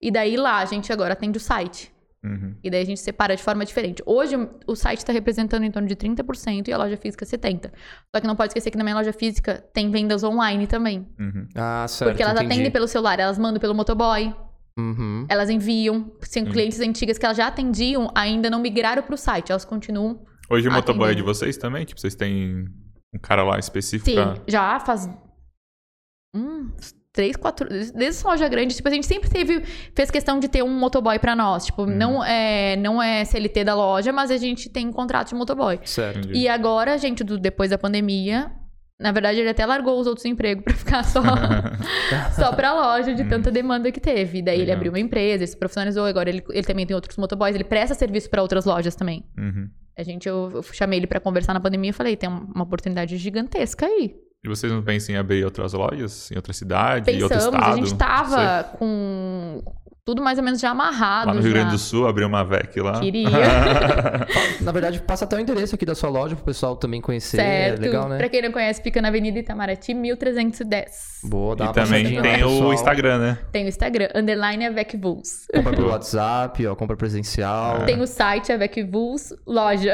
[0.02, 1.92] E daí lá a gente agora atende o site.
[2.24, 2.56] Uhum.
[2.64, 4.04] E daí a gente separa de forma diferente.
[4.06, 4.36] Hoje
[4.68, 7.72] o site está representando em torno de 30% e a loja física 70%.
[8.16, 11.08] Só que não pode esquecer que na minha loja física tem vendas online também.
[11.20, 11.48] Uhum.
[11.56, 12.12] Ah, certo.
[12.12, 12.54] porque elas entendi.
[12.54, 14.34] atendem pelo celular, elas mandam pelo motoboy,
[14.78, 15.26] Uhum.
[15.28, 16.12] elas enviam.
[16.32, 20.26] Tem clientes antigas que elas já atendiam, ainda não migraram para o site, elas continuam
[20.50, 21.86] Hoje o motoboy é de vocês também?
[21.86, 22.66] Tipo, vocês têm
[23.14, 24.36] um cara lá específico Sim, pra...
[24.48, 25.10] já faz.
[26.36, 26.72] Hum,
[27.14, 27.70] três, quatro.
[27.70, 29.62] Desde essa loja grande, tipo, a gente sempre teve.
[29.96, 31.66] Fez questão de ter um motoboy pra nós.
[31.66, 35.80] Tipo, não, é, não é CLT da loja, mas a gente tem contrato de motoboy.
[35.86, 36.30] Certo.
[36.34, 38.52] E agora, a gente, do- depois da pandemia.
[39.02, 41.22] Na verdade, ele até largou os outros empregos pra ficar só,
[42.36, 44.42] só pra loja de tanta demanda que teve.
[44.42, 44.76] Daí ele Legal.
[44.78, 46.06] abriu uma empresa, ele se profissionalizou.
[46.06, 47.56] Agora ele, ele também tem outros motoboys.
[47.56, 49.26] Ele presta serviço pra outras lojas também.
[49.38, 49.68] Uhum.
[49.96, 53.18] A gente, eu, eu chamei ele pra conversar na pandemia e falei: tem uma oportunidade
[53.18, 54.16] gigantesca aí.
[54.44, 56.30] E vocês não pensam em abrir outras lojas?
[56.30, 57.10] Em outra cidade?
[57.10, 57.74] em outro Pensamos, estado?
[57.74, 59.64] a gente tava com
[60.06, 61.28] tudo mais ou menos já amarrado.
[61.28, 61.58] Lá no Rio já.
[61.58, 63.00] Grande do Sul, abrir uma VEC lá.
[63.00, 63.30] Queria.
[64.62, 67.38] Na verdade, passa até o endereço aqui da sua loja pro pessoal também conhecer.
[67.38, 67.80] certo.
[67.82, 68.18] É legal, né?
[68.18, 71.22] Pra quem não conhece, fica na Avenida Itamaraty, 1310.
[71.24, 72.74] Boa, dá E uma também passadinha lá, tem o pessoal.
[72.74, 73.38] Instagram, né?
[73.52, 75.48] Tem o Instagram, underline Avecvuls.
[75.54, 77.86] Compra pelo WhatsApp, ó, compra presencial.
[77.86, 79.94] Tem o site Avecvuls Loja.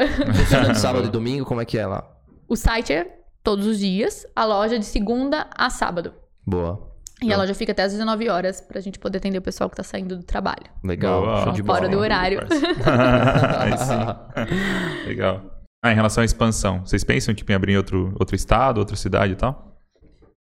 [0.74, 2.04] Sábado e domingo, como é que é lá?
[2.48, 3.06] O site é
[3.44, 6.12] todos os dias, a loja de segunda a sábado.
[6.44, 6.89] Boa.
[7.22, 9.76] E a loja fica até às 19 horas pra gente poder atender o pessoal que
[9.76, 10.64] tá saindo do trabalho.
[10.82, 11.20] Legal.
[11.20, 11.44] Boa.
[11.44, 11.92] show de Fora bola.
[11.92, 12.40] do horário.
[13.58, 15.06] Aí sim.
[15.06, 15.42] Legal.
[15.82, 18.96] Ah, em relação à expansão, vocês pensam tipo, em abrir em outro, outro estado, outra
[18.96, 19.76] cidade e tal?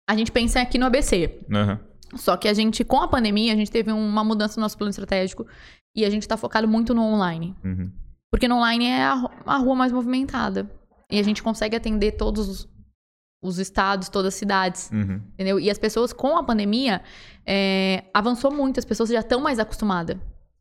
[0.09, 1.41] A gente pensa aqui no ABC.
[1.53, 1.81] Aham.
[2.17, 4.91] Só que a gente, com a pandemia, a gente teve uma mudança no nosso plano
[4.91, 5.47] estratégico
[5.97, 7.57] e a gente tá focado muito no online.
[7.65, 7.91] Uhum.
[8.31, 10.71] Porque no online é a, a rua mais movimentada.
[11.11, 12.69] E a gente consegue atender todos os,
[13.45, 14.91] os estados, todas as cidades.
[14.93, 15.21] Uhum.
[15.35, 15.61] Entendeu?
[15.61, 17.03] E as pessoas, com a pandemia,
[17.47, 20.17] é, avançou muito, as pessoas já estão mais acostumadas.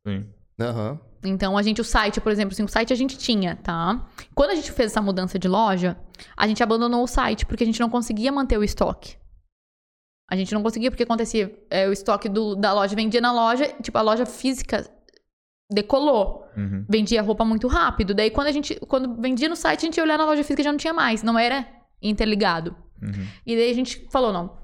[0.06, 0.26] Sim.
[0.60, 1.00] Aham.
[1.26, 4.06] Então, a gente, o site, por exemplo, assim, o site a gente tinha, tá?
[4.36, 5.98] Quando a gente fez essa mudança de loja,
[6.36, 9.16] a gente abandonou o site porque a gente não conseguia manter o estoque.
[10.30, 13.68] A gente não conseguia porque acontecia, é, o estoque do- da loja vendia na loja,
[13.82, 14.86] tipo, a loja física
[15.72, 16.46] decolou.
[16.58, 16.86] Uhum.
[16.90, 18.14] Vendia roupa muito rápido.
[18.14, 20.62] Daí, quando a gente, quando vendia no site, a gente ia olhar na loja física
[20.62, 21.24] e já não tinha mais.
[21.24, 21.66] Não era
[22.04, 22.76] interligado.
[23.02, 23.28] Uhum.
[23.46, 24.58] E daí a gente falou, não,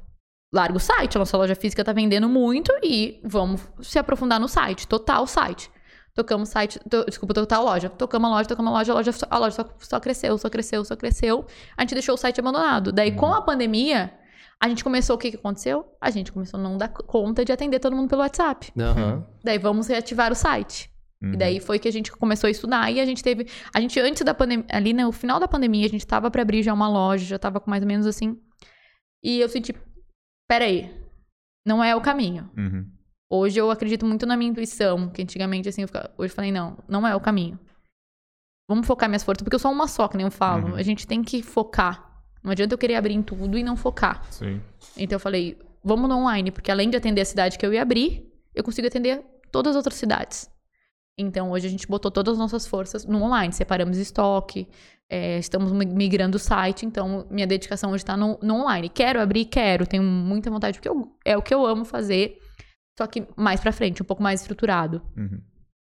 [0.53, 4.47] larga o site, a nossa loja física tá vendendo muito e vamos se aprofundar no
[4.47, 5.69] site, total site.
[6.15, 7.87] Tocamos site, to- desculpa, total loja.
[7.89, 10.49] Tocamos a loja, tocamos a loja, a loja, só- a loja só, só cresceu, só
[10.49, 11.45] cresceu, só cresceu.
[11.77, 12.91] A gente deixou o site abandonado.
[12.91, 14.11] Daí, com a pandemia,
[14.59, 15.85] a gente começou, o que que aconteceu?
[16.01, 18.73] A gente começou a não dar conta de atender todo mundo pelo WhatsApp.
[18.77, 19.25] Aham.
[19.43, 20.88] Daí, vamos reativar o site.
[21.21, 21.33] Uhum.
[21.33, 23.47] E daí foi que a gente começou a estudar e a gente teve.
[23.73, 26.63] A gente, antes da pandemia, ali no final da pandemia, a gente tava pra abrir
[26.63, 28.37] já uma loja, já tava com mais ou menos assim.
[29.23, 29.75] E eu senti,
[30.47, 30.89] peraí,
[31.65, 32.49] não é o caminho.
[32.57, 32.89] Uhum.
[33.29, 36.51] Hoje eu acredito muito na minha intuição, que antigamente assim, eu ficava, hoje eu falei,
[36.51, 37.59] não, não é o caminho.
[38.67, 40.69] Vamos focar minhas forças, porque eu sou uma só, que nem eu falo.
[40.69, 40.75] Uhum.
[40.75, 42.23] A gente tem que focar.
[42.41, 44.23] Não adianta eu querer abrir em tudo e não focar.
[44.31, 44.61] Sim.
[44.95, 47.81] Então eu falei, vamos no online, porque além de atender a cidade que eu ia
[47.81, 50.49] abrir, eu consigo atender todas as outras cidades.
[51.21, 54.67] Então hoje a gente botou todas as nossas forças no online, separamos estoque,
[55.09, 58.89] é, estamos mi- migrando o site, então minha dedicação hoje está no, no online.
[58.89, 62.37] Quero abrir, quero, tenho muita vontade, porque eu- é o que eu amo fazer,
[62.97, 65.01] só que mais pra frente, um pouco mais estruturado.
[65.17, 65.41] Uhum.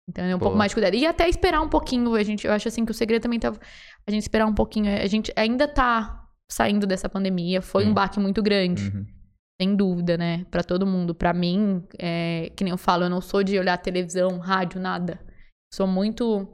[0.09, 0.51] Então, é um Boa.
[0.51, 0.95] pouco mais de cuidado.
[0.95, 3.53] E até esperar um pouquinho, a gente, eu acho assim que o segredo também tá
[4.07, 4.89] a gente esperar um pouquinho.
[5.03, 7.91] A gente ainda tá saindo dessa pandemia, foi Sim.
[7.91, 8.85] um baque muito grande.
[8.85, 9.05] Uhum.
[9.61, 10.45] Sem dúvida, né?
[10.51, 11.15] Pra todo mundo.
[11.15, 15.19] Pra mim, é, que nem eu falo, eu não sou de olhar televisão, rádio, nada.
[15.73, 16.47] Sou muito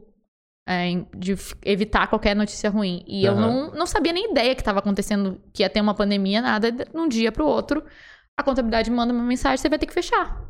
[0.69, 1.35] é, de
[1.65, 3.03] evitar qualquer notícia ruim.
[3.07, 3.41] E eu Aham.
[3.41, 6.71] não, não sabia nem ideia que tava acontecendo, que ia ter uma pandemia, nada.
[6.71, 7.85] De um dia pro outro,
[8.39, 10.41] a contabilidade manda uma mensagem, você vai ter que fechar.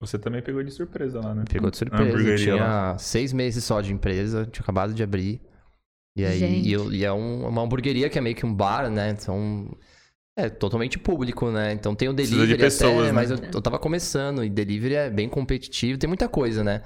[0.00, 1.44] Você também pegou de surpresa lá, né?
[1.48, 2.34] Pegou de surpresa.
[2.36, 5.40] Tinha seis meses só de empresa, tinha acabado de abrir.
[6.16, 8.90] E aí, e, eu- e é um- uma hamburgueria que é meio que um bar,
[8.90, 9.10] né?
[9.10, 9.70] Então.
[10.36, 11.72] É totalmente público, né?
[11.72, 13.12] Então tem o delivery de pessoas, até, né?
[13.12, 16.82] mas eu, eu tava começando e delivery é bem competitivo, tem muita coisa, né?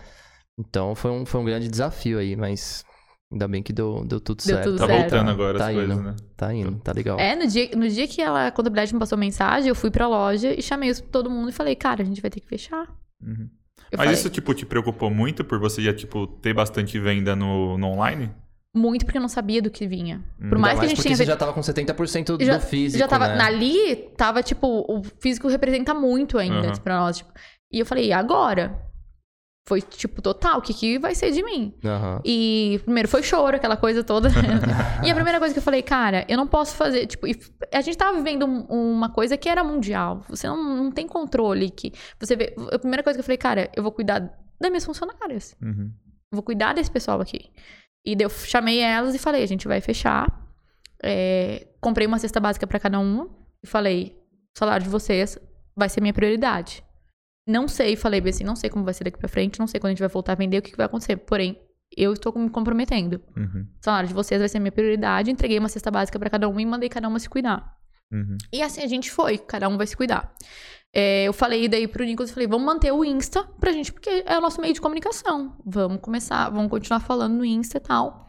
[0.59, 2.85] Então foi um, foi um grande desafio aí, mas
[3.31, 4.65] ainda bem que deu, deu tudo Deu certo.
[4.65, 5.01] tudo Tá certo.
[5.11, 6.17] voltando agora tá as indo, coisas, né?
[6.37, 7.19] Tá indo, tá legal.
[7.19, 10.09] É, no dia, no dia que ela, a contabilidade me passou mensagem, eu fui pra
[10.09, 12.87] loja e chamei todo mundo e falei, cara, a gente vai ter que fechar.
[13.23, 13.51] Uhum.
[13.93, 17.77] Mas falei, isso, tipo, te preocupou muito por você já, tipo, ter bastante venda no,
[17.79, 18.31] no online?
[18.75, 20.25] Muito porque eu não sabia do que vinha.
[20.37, 22.99] Por Ainda mais que a gente tinha você já tava com 70% já, do físico,
[22.99, 23.41] já tava né?
[23.45, 26.77] ali tava tipo o físico representa muito ainda Aham.
[26.83, 27.33] pra nós tipo.
[27.73, 28.77] e eu falei e agora
[29.67, 32.21] foi tipo total o que que vai ser de mim Aham.
[32.25, 34.29] e primeiro foi choro aquela coisa toda
[35.03, 37.27] e a primeira coisa que eu falei cara eu não posso fazer tipo
[37.73, 41.71] a gente tava vivendo um- uma coisa que era mundial você não, não tem controle
[41.71, 44.19] que você vê a primeira coisa que eu falei cara eu vou cuidar
[44.61, 45.91] das minhas funcionárias Uhum.
[46.33, 47.51] vou cuidar desse pessoal aqui.
[48.05, 50.29] E eu chamei elas e falei, a gente vai fechar.
[51.03, 53.29] É, comprei uma cesta básica pra cada uma
[53.63, 54.17] e falei,
[54.55, 55.39] o salário de vocês
[55.77, 56.83] vai ser minha prioridade.
[57.47, 59.79] Não sei, falei bem assim, não sei como vai ser daqui pra frente, não sei
[59.79, 61.17] quando a gente vai voltar a vender, o que, que vai acontecer.
[61.17, 61.61] Porém,
[61.97, 63.23] eu estou me comprometendo.
[63.37, 63.67] Uhum.
[63.81, 65.31] O salário de vocês vai ser minha prioridade.
[65.31, 67.77] Entreguei uma cesta básica pra cada uma e mandei cada uma se cuidar.
[68.13, 68.39] Uhum.
[68.53, 70.35] E assim a gente foi, cada um vai se cuidar.
[70.97, 74.39] É, eu falei daí pro Nicolas, falei, vamos manter o Insta pra gente, porque é
[74.39, 75.53] o nosso meio de comunicação.
[75.67, 78.24] Vamos começar, vamos continuar falando no Insta e tal.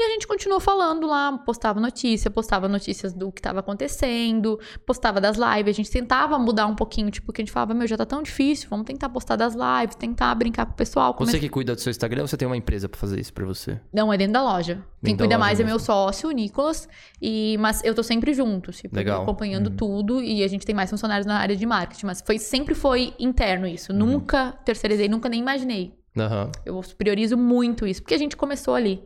[0.00, 5.20] E a gente continuou falando lá, postava notícia, postava notícias do que tava acontecendo, postava
[5.20, 7.98] das lives, a gente tentava mudar um pouquinho, tipo, que a gente falava, meu, já
[7.98, 11.14] tá tão difícil, vamos tentar postar das lives, tentar brincar com o pessoal.
[11.18, 13.44] Você que cuida do seu Instagram ou você tem uma empresa pra fazer isso pra
[13.44, 13.78] você?
[13.92, 14.76] Não, é dentro da loja.
[15.04, 15.76] Quem Dentro da cuida loja mais é mesmo.
[15.76, 16.88] meu sócio, o Nicolas.
[17.20, 19.22] E, mas eu tô sempre junto, tipo, Legal.
[19.22, 19.76] acompanhando Uhum.
[19.76, 20.22] tudo.
[20.22, 22.06] E a gente tem mais funcionários na área de marketing.
[22.06, 23.92] Mas foi, sempre foi interno isso.
[23.92, 25.94] Nunca terceirizei, nunca nem imaginei.
[26.18, 26.50] Aham.
[26.66, 29.02] Eu priorizo muito isso, porque a gente começou ali.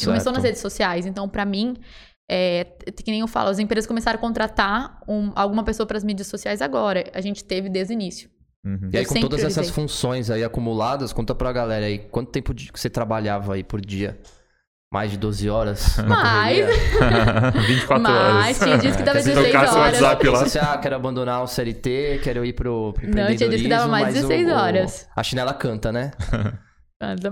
[0.00, 0.24] A gente Certo.
[0.24, 1.06] começou nas redes sociais.
[1.06, 1.76] Então, pra mim,
[2.30, 2.64] é,
[3.04, 6.62] que nem eu falo, as empresas começaram a contratar um- alguma pessoa pras mídias sociais
[6.62, 7.04] agora.
[7.14, 8.30] A gente teve desde o início.
[8.64, 8.90] Uhum.
[8.92, 12.52] E aí, Eu com todas essas funções aí acumuladas, conta pra galera aí, quanto tempo
[12.52, 14.18] de- que você trabalhava aí por dia?
[14.92, 15.96] Mais de 12 horas?
[16.06, 16.66] Mais.
[16.98, 17.50] correria?
[17.66, 18.58] 24 Mas horas.
[18.58, 20.00] tinha dias que dava Quer dizer, 16 tocar seu horas.
[20.00, 20.38] WhatsApp lá.
[20.44, 23.86] Você, ah, quero abandonar o CLT, quero ir pro, pro Não, tinha dias que dava
[23.86, 25.08] mais mas o- 16 o- horas.
[25.16, 26.10] a chinela canta, né?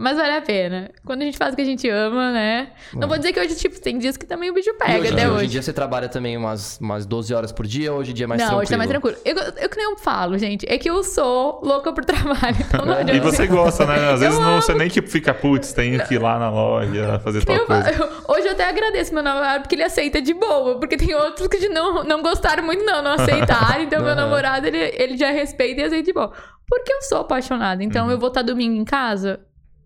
[0.00, 0.90] Mas vale a pena.
[1.04, 2.70] Quando a gente faz o que a gente ama, né?
[2.94, 5.26] Não vou dizer que hoje, tipo, tem dias que também o bicho pega hoje, até
[5.26, 5.36] hoje.
[5.36, 5.44] hoje.
[5.44, 8.24] Em dia você trabalha também umas, umas 12 horas por dia ou hoje em dia
[8.24, 8.62] é mais não, tranquilo?
[8.62, 9.16] hoje tá mais tranquilo.
[9.26, 12.56] Eu, eu que nem eu falo, gente, é que eu sou louca por trabalho.
[12.66, 14.12] Então não E você gosta, né?
[14.12, 14.62] Às vezes Eu não, amo.
[14.62, 17.90] você nem tipo fica, putz, tenho que ir lá na loja fazer tal Eu- coisa.
[17.90, 20.78] eu- hoje eu até agradeço meu namorado porque ele aceita de boa.
[20.78, 23.82] Porque tem outros que não, não gostaram muito, não, não aceitaram.
[23.82, 26.32] Então, meu namorado, ele, ele já respeita e aceita de boa.
[26.66, 27.82] Porque eu sou apaixonada.
[27.84, 28.12] Então, Uhum.
[28.12, 29.40] eu vou estar domingo em casa.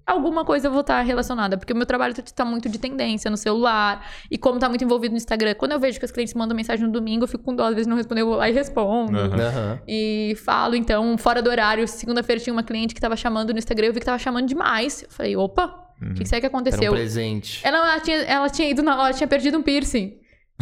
[0.07, 3.37] Alguma coisa eu vou estar relacionada, porque o meu trabalho tá muito de tendência no
[3.37, 5.55] celular, e como tá muito envolvido no Instagram.
[5.55, 7.75] Quando eu vejo que os clientes mandam mensagem no domingo, eu fico com dó, às
[7.75, 9.17] vezes não responder, eu vou lá e respondo.
[9.17, 9.81] Aham.
[9.87, 11.87] E falo, então, fora do horário.
[11.87, 15.03] Segunda-feira tinha uma cliente que tava chamando no Instagram, eu vi que tava chamando demais.
[15.03, 15.67] Eu falei, opa,
[16.01, 16.93] o que, que será que Era um aconteceu?
[16.93, 17.61] presente.
[17.63, 20.19] Ela, ela tinha, ela tinha ido na loja, tinha perdido um piercing.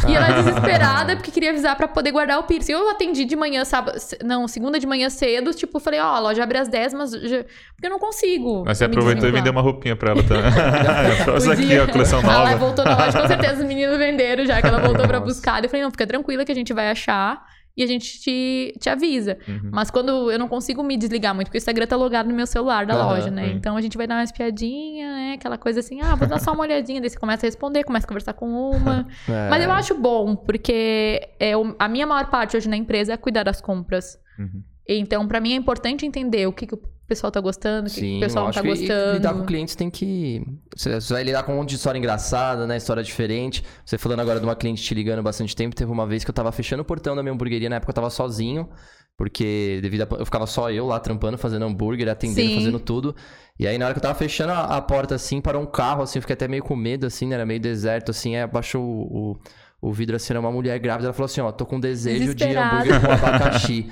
[0.09, 2.73] E ela desesperada porque queria avisar pra poder guardar o piercing.
[2.73, 6.43] Eu atendi de manhã, sábado, não, segunda de manhã cedo, tipo, falei, ó, a loja
[6.43, 8.63] abre às 10, mas já- porque eu não consigo.
[8.65, 10.43] Mas você aproveitou e vendeu uma roupinha pra ela também.
[11.25, 12.57] Trouxe aqui, ó, coleção Ela nova.
[12.57, 15.33] voltou na loja, com certeza os meninos venderam já, que ela voltou pra Nossa.
[15.35, 15.63] buscar.
[15.63, 17.43] Eu falei, não, fica tranquila que a gente vai achar
[17.77, 19.39] e a gente te, te avisa.
[19.47, 19.71] Uhum.
[19.73, 22.47] Mas quando eu não consigo me desligar muito, porque o Instagram tá logado no meu
[22.47, 23.53] celular da Aham, loja, né?
[23.53, 25.33] Então a gente vai dar uma espiadinha, né?
[25.35, 27.01] Aquela coisa assim, ah, vou dar só uma olhadinha.
[27.01, 29.07] Daí você começa a responder, começa a conversar com uma.
[29.29, 29.49] É.
[29.49, 33.45] Mas eu acho bom, porque é, a minha maior parte hoje na empresa é cuidar
[33.45, 34.19] das compras.
[34.39, 34.63] Uhum.
[34.89, 36.75] Então, pra mim é importante entender o que, que
[37.11, 39.11] pessoal tá gostando, o que, o pessoal não tá gostando.
[39.11, 40.47] E lidar com clientes tem que.
[40.75, 42.77] Você você vai lidar com um monte de história engraçada, né?
[42.77, 43.65] História diferente.
[43.85, 46.35] Você falando agora de uma cliente te ligando bastante tempo, teve uma vez que eu
[46.35, 48.69] tava fechando o portão da minha hamburgueria, na época eu tava sozinho,
[49.17, 50.21] porque devido a.
[50.21, 52.55] Eu ficava só eu lá trampando, fazendo hambúrguer, atendendo, Sim.
[52.55, 53.15] fazendo tudo.
[53.59, 56.03] E aí, na hora que eu tava fechando a, a porta assim, parou um carro,
[56.03, 57.35] assim, eu fiquei até meio com medo, assim, né?
[57.35, 59.33] Era meio deserto, assim, aí abaixou o.
[59.33, 59.41] o
[59.83, 62.45] o vidro assim, era uma mulher grávida, ela falou assim, ó, tô com desejo de
[62.45, 63.91] hambúrguer com abacaxi.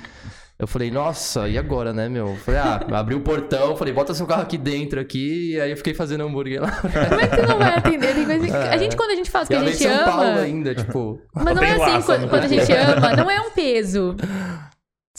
[0.61, 2.27] Eu falei, nossa, e agora, né, meu?
[2.27, 5.71] Eu falei, ah, abri o portão, falei, bota seu carro aqui dentro aqui, e aí
[5.71, 6.69] eu fiquei fazendo hambúrguer lá.
[6.81, 8.13] Como é que você não vai atender?
[8.13, 8.53] Tem coisa que...
[8.53, 10.41] A gente, quando a gente faz o que a gente São Paulo ama.
[10.41, 11.21] ainda, tipo.
[11.33, 12.27] Mas não é assim laço, quando, né?
[12.27, 14.17] quando a gente ama, não é um peso.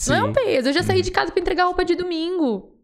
[0.07, 0.33] Não é um sim.
[0.33, 0.69] peso.
[0.69, 2.75] Eu já saí de casa pra entregar roupa de domingo.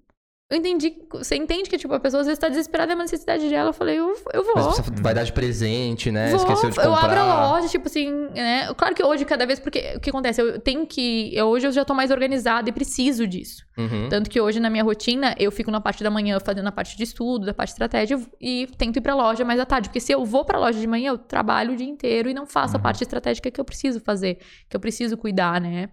[0.50, 0.94] Eu entendi.
[1.12, 3.68] Você entende que, tipo, a pessoa às vezes tá desesperada, é uma necessidade dela.
[3.70, 4.54] Eu falei, eu, eu vou.
[4.56, 6.30] Mas você vai dar de presente, né?
[6.30, 6.86] Vou, Esqueceu de comprar.
[6.86, 8.74] eu abro a loja, tipo assim, né?
[8.76, 10.42] Claro que hoje, cada vez, porque o que acontece?
[10.42, 11.36] Eu tenho que.
[11.36, 13.66] eu- hoje eu já tô mais organizada e preciso disso.
[13.78, 14.08] Uhum.
[14.10, 16.96] Tanto que hoje, na minha rotina, eu fico na parte da manhã fazendo a parte
[16.96, 19.90] de estudo, da parte de estratégia, e tento ir pra loja mais à tarde.
[19.90, 22.46] Porque se eu vou pra loja de manhã, eu trabalho o dia inteiro e não
[22.48, 24.38] faço a parte estratégica que eu preciso fazer,
[24.70, 25.90] que eu preciso cuidar, né?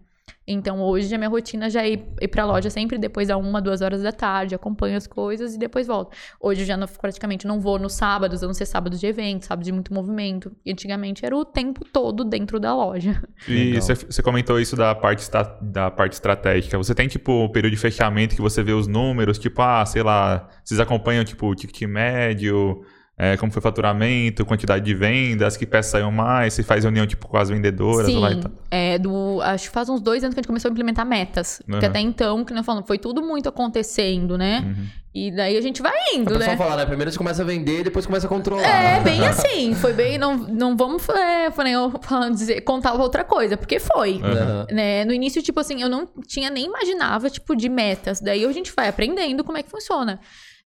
[0.46, 3.60] Então, hoje, a minha rotina já é ir, ir pra loja sempre depois da uma,
[3.62, 6.14] duas horas da tarde, acompanho as coisas e depois volto.
[6.40, 9.46] Hoje, eu já não, praticamente não vou nos sábados, a não ser sábados de evento,
[9.46, 10.54] sábados de muito movimento.
[10.64, 13.22] E antigamente era o tempo todo dentro da loja.
[13.48, 15.28] E você, comentou isso da parte,
[15.62, 16.76] da parte estratégica.
[16.76, 20.02] Você tem, tipo, um período de fechamento que você vê os números, tipo, ah, sei
[20.02, 22.84] lá, vocês acompanham, tipo, o ticket médio,
[23.16, 27.06] é, como foi o faturamento, quantidade de vendas, que peças saíram mais, você faz reunião,
[27.06, 28.50] tipo, com as vendedoras Sim, lá e tal.
[28.70, 31.62] é do, acho que faz uns dois anos que a gente começou a implementar metas.
[31.64, 31.90] Porque Uhum.
[31.90, 34.64] até então, que nós falamos, foi tudo muito acontecendo, né?
[34.66, 34.86] Uhum.
[35.14, 36.56] E daí a gente vai indo, pessoal né?
[36.56, 36.86] fala, né?
[36.86, 38.66] Primeiro você começa a vender, depois começa a controlar.
[38.66, 39.72] É, bem assim.
[39.76, 40.18] Foi bem.
[40.18, 44.20] Não, não vamos é, falando, dizer, contar outra coisa, porque foi.
[44.20, 44.66] Aham.
[44.72, 45.04] Né?
[45.04, 48.20] No início, tipo assim, eu não tinha nem imaginava, tipo, de metas.
[48.20, 50.18] Daí a gente vai aprendendo como é que funciona.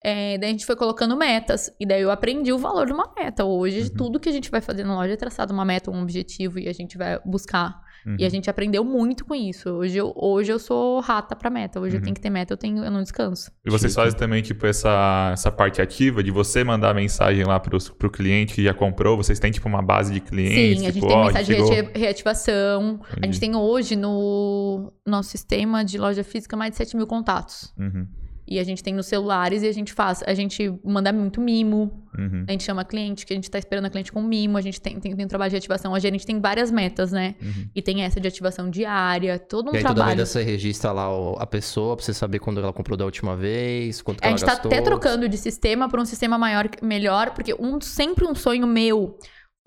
[0.08, 1.72] É, daí a gente foi colocando metas.
[1.80, 3.44] E daí eu aprendi o valor de uma meta.
[3.44, 6.60] Hoje, tudo que a gente vai fazer na loja é traçado uma meta, um objetivo,
[6.60, 7.84] e a gente vai buscar.
[8.06, 8.16] Uhum.
[8.20, 9.68] E a gente aprendeu muito com isso.
[9.68, 11.80] Hoje eu, hoje eu sou rata pra meta.
[11.80, 12.04] Hoje eu Uhum.
[12.04, 13.50] tenho que ter meta, eu, tenho, eu não descanso.
[13.66, 14.04] E vocês Chique.
[14.04, 18.54] fazem também, tipo, essa, essa parte ativa de você mandar mensagem lá pros, pro cliente
[18.54, 19.18] que já comprou?
[19.18, 20.56] Vocês têm, tipo, uma base de clientes?
[20.56, 23.00] Sim, a gente tipo, tem ó, mensagem chegou- de reati- reativação.
[23.04, 23.26] A Entendi.
[23.34, 27.74] gente tem hoje no nosso sistema de loja física mais de 7 mil contatos.
[27.76, 28.08] Uhum,
[28.48, 30.24] E a gente tem nos celulares e a gente faz.
[30.28, 32.06] A gente manda muito mimo.
[32.18, 34.56] uhum, A gente chama cliente, que a gente tá esperando a cliente com mimo.
[34.58, 35.96] A gente tem, tem, tem um trabalho de ativação.
[35.96, 37.34] A gente tem várias metas, né?
[37.42, 37.68] uhum.
[37.76, 40.18] E tem essa de ativação diária, todo um E aí toda trabalho.
[40.18, 41.08] vez você registra lá
[41.40, 44.38] a pessoa pra você saber quando ela comprou da última vez, quanto que A ela
[44.38, 44.72] gente tá gastou.
[44.72, 49.18] até trocando de sistema para um sistema maior, melhor, porque um, sempre um sonho meu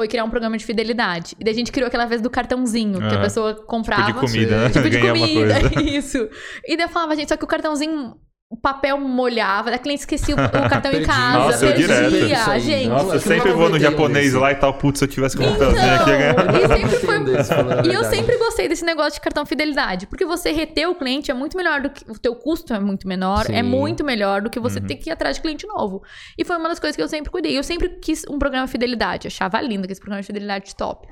[0.01, 1.35] foi criar um programa de fidelidade.
[1.41, 4.07] E daí a gente criou aquela vez do cartãozinho, que a Ah, pessoa comprava.
[4.07, 4.70] Tipo de comida, né?
[4.70, 6.29] Tipo de comida, isso.
[6.64, 8.14] E daí eu falava, gente, só que o cartãozinho,
[8.51, 12.11] o papel molhava, a cliente esquecia o, o cartão em casa, Nossa, eu direto.
[12.11, 12.88] perdia, Isso gente.
[12.88, 14.36] Nossa, eu eu sempre vou no japonês desse.
[14.38, 16.30] lá e tal, putz, se eu tivesse com um cartãozinho aqui, ganhar.
[16.32, 17.40] Então, e sempre Eu foi...
[17.40, 17.53] isso,
[17.90, 21.34] E eu sempre gostei desse negócio de cartão fidelidade, porque você reter o cliente é
[21.34, 23.62] muito melhor do que o teu custo é muito menor, é Sim.
[23.64, 24.86] muito melhor do que você Uhum.
[24.86, 26.03] ter que ir atrás de cliente novo.
[26.38, 27.57] E foi uma das coisas que eu sempre cuidei.
[27.57, 31.07] Eu sempre quis um programa de fidelidade, achava lindo que esse programa de fidelidade top.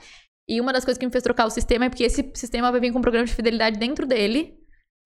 [0.48, 2.80] E uma das coisas que me fez trocar o sistema é porque esse sistema vai
[2.80, 4.54] vir com um programa de fidelidade dentro dele.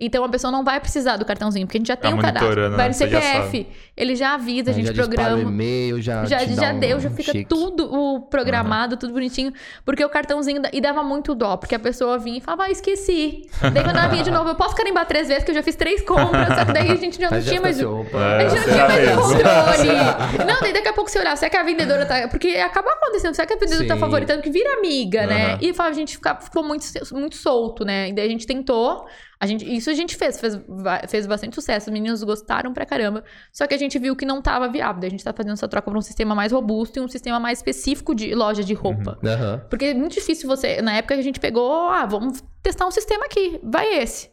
[0.00, 2.20] Então a pessoa não vai precisar do cartãozinho, porque a gente já tem Tá o
[2.22, 2.70] cadastro.
[2.70, 2.88] Vai né?
[2.88, 5.40] no Você já CPF, ele já avisa, a gente já programa.
[5.42, 6.24] e-mail, já.
[6.24, 7.44] Já, te dá já um deu, já fica chique.
[7.48, 9.52] tudo o programado, tudo bonitinho.
[9.84, 10.62] Porque o cartãozinho.
[10.72, 13.42] E dava muito dó, porque a pessoa vinha e falava, ah, esqueci.
[13.60, 15.76] Daí quando ela vinha de novo, eu posso carimbar três vezes, que eu já fiz
[15.76, 16.48] três compras.
[16.48, 17.80] Só que daí a gente já não tinha mais.
[17.82, 20.46] o- A gente não tinha mais o controle.
[20.46, 22.26] Não, daí daqui a pouco você olhar, será que a vendedora tá.
[22.28, 24.00] Porque acaba acontecendo, será que a vendedora tá Sim.
[24.00, 24.40] favoritando?
[24.42, 25.58] Que vira amiga, né?
[25.60, 28.08] E fala, a gente fica- ficou muito, muito solto, né?
[28.08, 29.06] E daí a gente tentou.
[29.42, 30.60] A gente, isso a gente fez, fez,
[31.08, 31.88] fez bastante sucesso.
[31.88, 33.24] Os meninos gostaram pra caramba.
[33.50, 35.02] Só que a gente viu que não tava viável.
[35.06, 37.58] A gente tá fazendo essa troca pra um sistema mais robusto e um sistema mais
[37.58, 39.18] específico de loja de roupa.
[39.24, 39.64] Aham.
[39.70, 40.82] Porque é muito difícil você.
[40.82, 44.28] Na época a gente pegou, ah, vamos testar um sistema aqui, vai esse.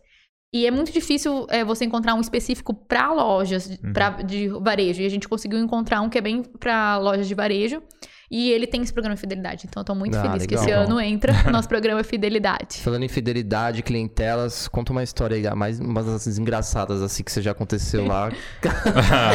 [0.53, 5.01] E é muito difícil é, você encontrar um específico para lojas pra, de varejo.
[5.01, 7.81] E a gente conseguiu encontrar um que é bem para lojas de varejo.
[8.29, 9.65] E ele tem esse programa de fidelidade.
[9.69, 10.63] Então eu tô muito Ah, feliz que legal.
[10.65, 12.79] esse ano entra o nosso programa Fidelidade.
[12.81, 17.41] Falando em fidelidade, clientelas, conta uma história aí, mais umas das engraçadas assim que você
[17.41, 18.29] já aconteceu lá.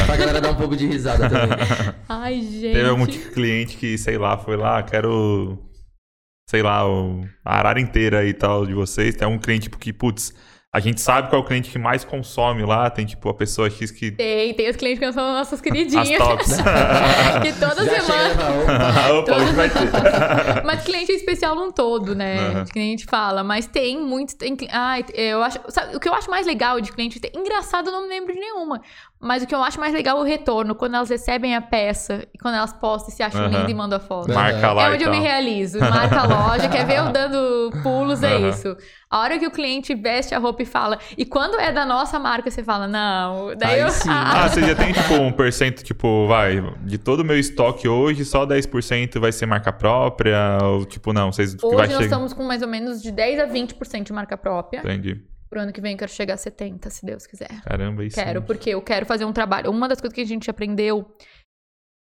[0.07, 1.57] pra galera dar um pouco de risada também.
[2.09, 2.75] Ai, gente.
[2.75, 5.59] Teve um cliente que, sei lá, foi lá, quero,
[6.51, 9.17] sei lá, o, a arara inteira e tal de vocês.
[9.17, 10.35] Tem um cliente tipo, que, putz,
[10.75, 12.89] a gente sabe qual é o cliente que mais consome lá.
[12.89, 14.11] Tem, tipo, a pessoa X que...
[14.11, 16.17] Tem, tem os clientes que são nossas As queridinhas.
[16.17, 16.57] tops.
[17.43, 18.35] que toda Já semana.
[18.35, 20.65] fala, opa, hoje vai ter.
[20.65, 22.39] Mas cliente é especial num todo, né?
[22.39, 22.65] Aham.
[22.65, 23.45] Que nem a gente fala.
[23.45, 24.35] Mas tem muitos.
[24.35, 25.59] Tem, ai, eu acho.
[25.69, 27.21] sabe, o que eu acho mais legal de cliente.
[27.35, 28.81] Engraçado, eu não me lembro de nenhuma.
[29.23, 30.75] Mas o que eu acho mais legal é o retorno.
[30.75, 33.57] Quando elas recebem a peça e quando elas postam e se acham Aham.
[33.59, 34.33] linda e mandam a foto.
[34.35, 35.79] Marca lá É onde eu me realizo.
[35.79, 38.49] Marca a loja, quer ver eu dando pulos, é Aham.
[38.49, 38.77] isso.
[39.09, 40.99] A hora que o cliente veste a roupa e fala.
[41.17, 43.55] E quando é da nossa marca, você fala, não.
[43.57, 43.91] Daí Aí eu.
[43.91, 44.09] sim.
[44.11, 48.25] Ah, você já tem, tipo, um percento, tipo, vai, de todo o meu estoque hoje,
[48.25, 50.59] só 10% vai ser marca própria?
[50.63, 52.03] Ou, tipo, não, vocês Hoje vai nós chegar...
[52.05, 54.81] estamos com mais ou menos de 10 a 20% de marca própria.
[54.81, 55.23] Entendi.
[55.53, 57.61] Pro ano que vem eu quero chegar a 70, se Deus quiser.
[57.63, 58.17] Caramba, isso...
[58.17, 59.71] Quero, porque eu quero fazer um trabalho.
[59.71, 61.15] Uma das coisas que a gente aprendeu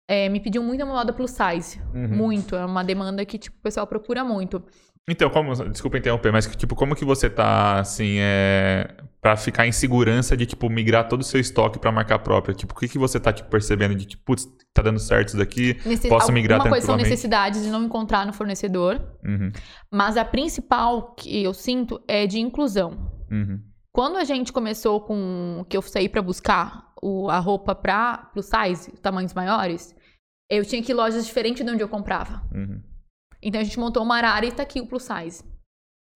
[0.06, 1.80] é, me pediu muito a moda plus size.
[1.94, 2.08] Uhum.
[2.08, 2.54] Muito.
[2.54, 4.62] É uma demanda que, tipo, o pessoal procura muito.
[5.08, 8.86] Então, como, desculpa interromper, mas tipo, como que você tá assim, é,
[9.22, 12.54] para ficar em segurança de tipo migrar todo o seu estoque pra marca própria?
[12.54, 15.38] Tipo, o que que você tá tipo percebendo de tipo, putz, tá dando certo isso
[15.38, 15.80] daqui?
[15.86, 19.50] Necess- Posso migrar Uma coisa são necessidades de não encontrar no fornecedor, Uhum,
[19.90, 23.16] mas a principal que eu sinto é de inclusão.
[23.30, 23.60] Uhum,
[23.92, 28.46] Quando a gente começou com que eu saí pra buscar o- a roupa pra plus
[28.46, 29.94] size, tamanhos maiores,
[30.50, 32.42] eu tinha que ir lojas diferentes de onde eu comprava.
[32.54, 32.80] uhum.
[33.42, 35.44] Então a gente montou uma arara e tá aqui o plus size.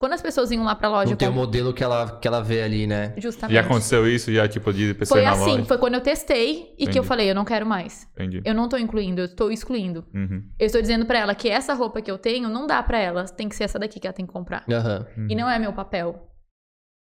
[0.00, 2.26] Quando as pessoas iam lá pra loja Não tem o com- modelo que ela, que
[2.26, 3.14] ela vê ali, né?
[3.16, 5.64] justamente Já aconteceu isso, já tipo de pessoa Foi na assim, loja?
[5.66, 7.06] foi quando eu testei e que eu Entendi.
[7.06, 8.08] falei, eu não quero mais.
[8.14, 8.42] Entendi.
[8.44, 10.04] Eu não tô incluindo, eu tô excluindo.
[10.12, 12.98] Uhum, Eu estou dizendo pra ela que essa roupa que eu tenho não dá pra
[12.98, 14.64] ela, tem que ser essa daqui que ela tem que comprar.
[14.68, 16.28] Uhum, E não é meu papel.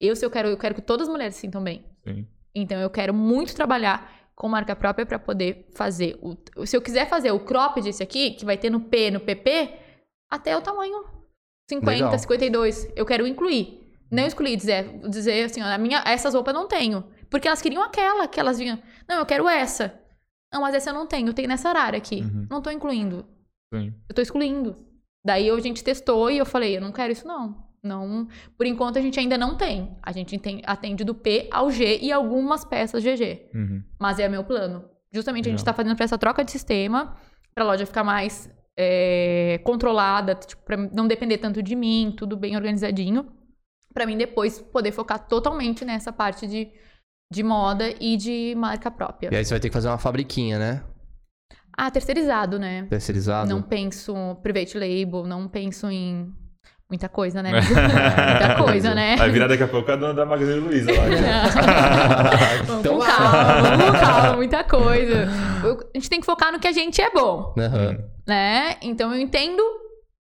[0.04, 1.86] Eu se eu quero, eu quero que todas as mulheres se sintam bem.
[2.04, 2.28] sim.
[2.56, 7.10] Então eu quero muito trabalhar com marca própria pra poder fazer o se eu quiser
[7.10, 9.74] fazer o crop desse aqui, que vai ter no P, no PP,
[10.30, 11.04] até o tamanho
[11.70, 12.20] 50, Legal.
[12.20, 13.82] 52, eu quero incluir.
[14.12, 17.04] Não excluir, dizer, dizer assim, ó, a minha, essas roupas eu não tenho.
[17.30, 18.78] Porque elas queriam aquela, que elas vinham.
[19.08, 19.99] Não, eu quero essa.
[20.54, 22.22] Não, mas essa eu não tenho, eu tenho nessa arara aqui.
[22.22, 22.45] Uhum.
[22.49, 23.26] Não tô incluindo.
[23.74, 23.91] sim.
[24.08, 24.76] Eu tô excluindo.
[25.26, 27.62] Daí a gente testou e eu falei, eu não quero isso não.
[27.84, 28.27] Não,
[28.57, 29.97] por enquanto a gente ainda não tem.
[30.01, 33.49] A gente atende do P ao G e algumas peças GG.
[33.53, 33.84] Uhum.
[33.99, 34.86] Mas é meu plano.
[35.11, 35.73] Justamente a gente Legal.
[35.73, 37.17] tá fazendo pra essa troca de sistema,
[37.53, 42.55] pra loja ficar mais é, controlada, tipo, pra não depender tanto de mim, tudo bem
[42.55, 43.27] organizadinho.
[43.93, 46.71] Pra mim depois poder focar totalmente nessa parte de,
[47.31, 49.29] de moda e de marca própria.
[49.31, 50.84] E aí você vai ter que fazer uma fabriquinha, né?
[51.77, 52.86] Ah, terceirizado, né?
[52.89, 53.49] Terceirizado.
[53.49, 56.34] Não penso private label, não penso em
[56.93, 57.49] muita coisa, né?
[57.57, 59.15] muita coisa, né?
[59.17, 60.99] Vai virar daqui a pouco a dona da Magazine Luiza lá.
[62.65, 65.27] Vamos Então com calma, vamos com calma, muita coisa.
[65.63, 67.97] A gente tem que focar no que a gente é bom, Aham.
[68.27, 68.75] né?
[68.83, 69.61] Então eu entendo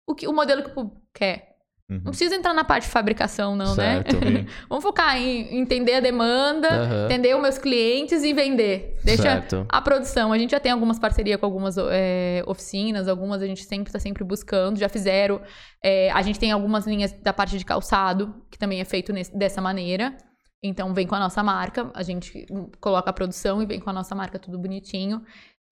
[0.07, 1.50] o, que, o modelo que o público quer.
[1.91, 1.97] Uhum.
[2.05, 4.15] Não precisa entrar na parte de fabricação, não, Certo.
[4.23, 4.45] né?
[4.69, 7.05] Vamos focar em entender a demanda, Aham.
[7.05, 8.97] entender os meus clientes e vender.
[9.03, 9.65] Deixa Certo.
[9.67, 10.31] a produção.
[10.31, 13.99] A gente já tem algumas parcerias com algumas é, oficinas, algumas a gente sempre está
[13.99, 15.41] sempre buscando, já fizeram.
[15.83, 19.37] É, a gente tem algumas linhas da parte de calçado, que também é feito nesse-
[19.37, 20.15] dessa maneira.
[20.63, 22.45] Então vem com a nossa marca, a gente
[22.79, 25.21] coloca a produção e vem com a nossa marca tudo bonitinho.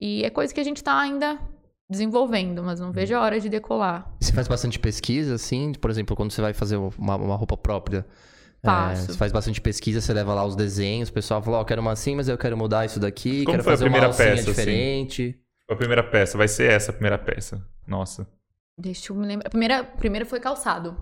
[0.01, 1.39] E é coisa que a gente está ainda
[1.89, 4.09] desenvolvendo, mas não vejo a hora de decolar.
[4.19, 5.73] Você faz bastante pesquisa, assim?
[5.73, 8.05] Por exemplo, quando você vai fazer uma, uma roupa própria.
[8.63, 11.81] é, você faz bastante pesquisa, você leva lá os desenhos, o pessoal fala, ó, quero
[11.81, 14.11] uma assim, mas eu quero mudar isso daqui, Como quero foi a fazer primeira uma
[14.11, 14.61] alcinha peça, assim?
[14.61, 15.39] diferente.
[15.69, 17.65] A primeira peça, vai ser essa a primeira peça.
[17.87, 18.27] Nossa.
[18.77, 19.47] Deixa eu me lembrar.
[19.47, 20.95] A primeira, a primeira foi calçado.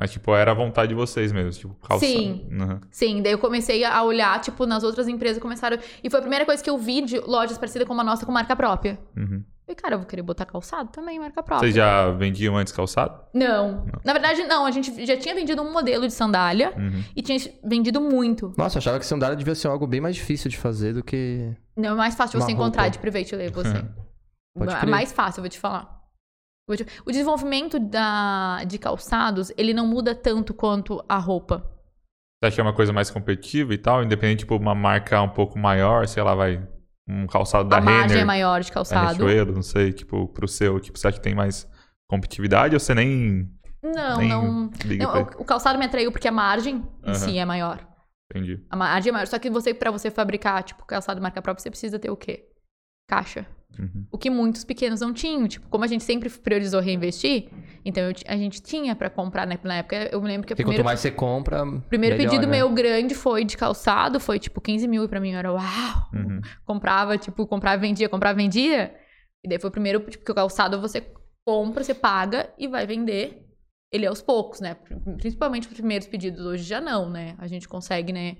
[0.00, 2.10] Mas, tipo, era a vontade de vocês mesmo, tipo, calçado.
[2.10, 2.48] Sim.
[2.50, 2.80] Uhum.
[2.90, 5.78] Sim, daí eu comecei a olhar, tipo, nas outras empresas começaram.
[6.02, 8.32] E foi a primeira coisa que eu vi de lojas parecidas com a nossa com
[8.32, 8.98] marca própria.
[9.16, 9.44] Uhum.
[9.72, 11.58] Falei, cara, eu vou querer botar calçado também, marca própria.
[11.66, 13.22] Vocês já vendiam antes calçado?
[13.32, 13.86] Não.
[14.04, 14.66] Na verdade, não.
[14.66, 17.02] A gente já tinha vendido um modelo de sandália Uhum.
[17.16, 18.52] e tinha vendido muito.
[18.58, 21.54] Nossa, eu achava que sandália devia ser algo bem mais difícil de fazer do que.
[21.76, 22.92] Não, é mais fácil você encontrar roupa.
[22.92, 23.88] de private label, assim.
[24.56, 24.90] Pode É crer.
[24.90, 26.00] mais fácil, eu vou te falar.
[26.68, 28.62] Vou te- O desenvolvimento da...
[28.64, 31.58] de calçados, ele não muda tanto quanto a roupa.
[32.40, 34.02] Você acha que é uma coisa mais competitiva e tal?
[34.02, 36.62] Independente, tipo, uma marca um pouco maior, sei lá, vai.
[37.12, 39.24] Um calçado da a margem Renner, é maior de da calçado.
[39.24, 41.68] Riachuelo, não sei, tipo, pro seu, tipo, acha que tem mais
[42.08, 43.50] competitividade ou você nem,
[43.82, 44.70] Não, nem não.
[44.72, 47.14] não, o, o calçado me atraiu porque a margem em Aham.
[47.14, 47.86] si é maior.
[48.30, 48.64] Entendi.
[48.70, 49.26] A margem é maior.
[49.26, 52.48] Só que você, pra você fabricar, tipo, calçado marca própria, você precisa ter o quê?
[53.06, 53.46] Caixa.
[53.78, 54.06] Uhum.
[54.10, 55.46] O que muitos pequenos não tinham.
[55.48, 57.48] Tipo, como a gente sempre priorizou reinvestir,
[57.84, 59.58] então eu a gente tinha pra comprar né?
[59.62, 60.08] na época.
[60.12, 61.64] Eu lembro que o Porque primeiro, quanto mais você compra.
[61.88, 62.58] primeiro melhor, pedido né?
[62.58, 66.08] meu grande foi de calçado, foi tipo 15 mil e pra mim era uau.
[66.12, 66.40] Uhum.
[66.64, 68.94] Comprava, tipo, comprava, vendia, comprava, vendia.
[69.44, 71.04] E daí foi o primeiro, tipo, que o calçado você
[71.44, 73.42] compra, você paga e vai vender
[73.92, 74.76] ele aos poucos, né?
[75.18, 76.44] Principalmente os primeiros pedidos.
[76.46, 77.34] Hoje já não, né?
[77.38, 78.36] A gente consegue, né?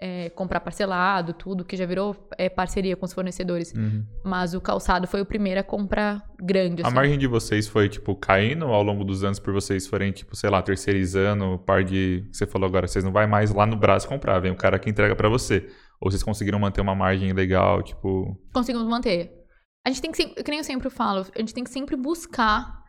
[0.00, 3.72] É, comprar parcelado, tudo, que já virou é, parceria com os fornecedores.
[3.72, 4.04] Uhum.
[4.24, 6.94] Mas o calçado foi o primeiro a compra grande, A assim.
[6.94, 10.50] margem de vocês foi, tipo, caindo ao longo dos anos por vocês forem, tipo, sei
[10.50, 12.28] lá, terceirizando, par de.
[12.32, 14.90] Você falou agora, vocês não vai mais lá no braço comprar, vem o cara que
[14.90, 15.68] entrega pra você.
[16.00, 18.36] Ou vocês conseguiram manter uma margem legal, tipo.
[18.52, 19.32] Conseguimos manter.
[19.86, 21.94] A gente tem que sempre, que nem eu sempre falo, a gente tem que sempre
[21.94, 22.82] buscar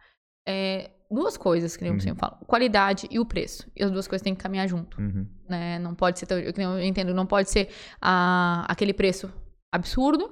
[0.47, 1.99] é, duas coisas, que nem eu Uhum.
[1.99, 2.37] sempre falo.
[2.45, 3.69] Qualidade e o preço.
[3.75, 4.99] E as duas coisas têm que caminhar junto.
[4.99, 5.27] Uhum.
[5.47, 5.77] né?
[5.79, 7.69] Não pode ser, eu, eu entendo, não pode ser
[8.01, 9.31] ah, aquele preço
[9.71, 10.31] absurdo,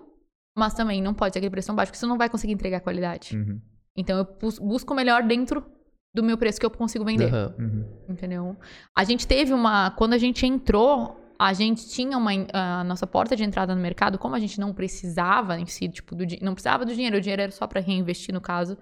[0.57, 2.80] mas também não pode ser aquele preço tão baixo, porque você não vai conseguir entregar
[2.80, 3.36] qualidade.
[3.38, 3.59] Uhum.
[3.95, 5.65] Então eu bus- busco o melhor dentro
[6.13, 7.32] do meu preço que eu consigo vender.
[7.34, 7.86] Uhum.
[8.09, 8.55] entendeu?
[8.95, 13.36] A gente teve uma, quando a gente entrou, a gente tinha uma, a nossa porta
[13.36, 16.86] de entrada no mercado, como a gente não precisava em si, tipo, do, não precisava
[16.86, 18.78] do dinheiro, o dinheiro era só para reinvestir no caso.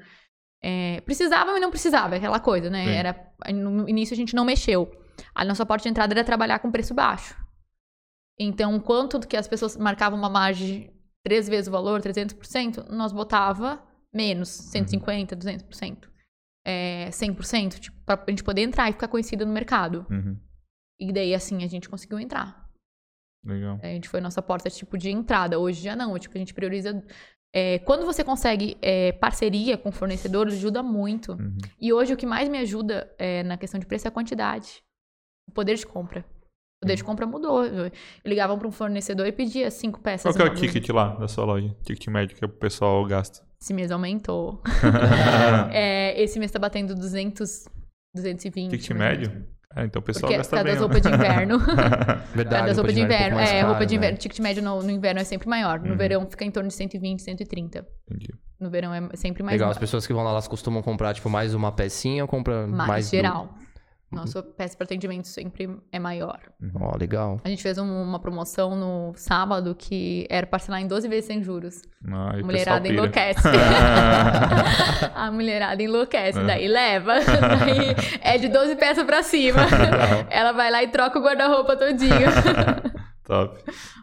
[0.63, 2.85] É, precisava, mas não precisava, aquela coisa, né?
[2.85, 2.91] Sim.
[2.91, 4.91] Era, no início a gente não mexeu.
[5.33, 7.35] A nossa porta de entrada era trabalhar com preço baixo.
[8.39, 10.93] Então, quanto que as pessoas marcavam uma margem
[11.23, 13.83] três vezes o valor, 300%, nós botava
[14.13, 16.09] menos, 150%, 200%.
[16.65, 20.05] É, 100%, tipo, pra gente poder entrar e ficar conhecida no mercado.
[20.09, 20.39] Uhum.
[20.99, 22.69] E daí, assim, a gente conseguiu entrar.
[23.43, 23.79] Legal.
[23.81, 25.57] A gente foi nossa porta, tipo, de entrada.
[25.57, 26.17] Hoje já não.
[26.19, 27.03] Tipo, a gente prioriza...
[27.53, 31.33] é, quando você consegue é, parceria com fornecedores, ajuda muito.
[31.33, 31.57] Uhum.
[31.79, 34.81] E hoje o que mais me ajuda é, na questão de preço é a quantidade.
[35.47, 36.21] O poder de compra.
[36.21, 37.65] O poder de compra mudou.
[37.65, 37.91] Eu eu
[38.25, 40.23] ligava para um fornecedor e pedia cinco peças.
[40.23, 41.75] Qual que é o ticket lá da sua loja?
[41.83, 43.45] Ticket médio que o pessoal gasta.
[43.61, 44.61] Esse mês aumentou.
[45.73, 47.65] É, esse mês tá batendo 200,
[48.15, 48.71] 220.
[48.71, 49.45] Ticket médio?
[49.75, 51.59] É, então o pessoal Porque é gasta por causa das roupas de inverno.
[52.35, 52.67] Verdade.
[52.67, 53.35] Das roupas de inverno.
[53.37, 53.97] mais é, caro, roupa de né?
[53.97, 54.17] inverno.
[54.17, 55.79] Ticket médio no, no inverno é sempre maior.
[55.79, 55.97] No Uhum.
[55.97, 57.85] verão fica em torno de 120, 130.
[58.09, 58.27] Entendi.
[58.59, 59.79] No verão é sempre mais Legal, as baixo.
[59.79, 63.05] pessoas que vão lá, elas costumam comprar, tipo, mais uma pecinha ou compram mais, mais...
[63.07, 63.53] do- geral.
[64.11, 66.37] Nosso peça para atendimento sempre é maior.
[66.75, 67.39] Ó, legal.
[67.45, 71.41] A gente fez um- uma promoção no sábado que era parcelar em 12 vezes sem
[71.41, 71.81] juros.
[72.07, 73.47] Ah, A mulherada enlouquece.
[75.15, 76.43] a mulherada enlouquece, É.
[76.43, 77.13] daí leva.
[77.19, 79.61] Daí é de 12 peças pra cima.
[80.29, 82.11] Ela vai lá e troca o guarda-roupa todinho.
[83.25, 83.61] Top.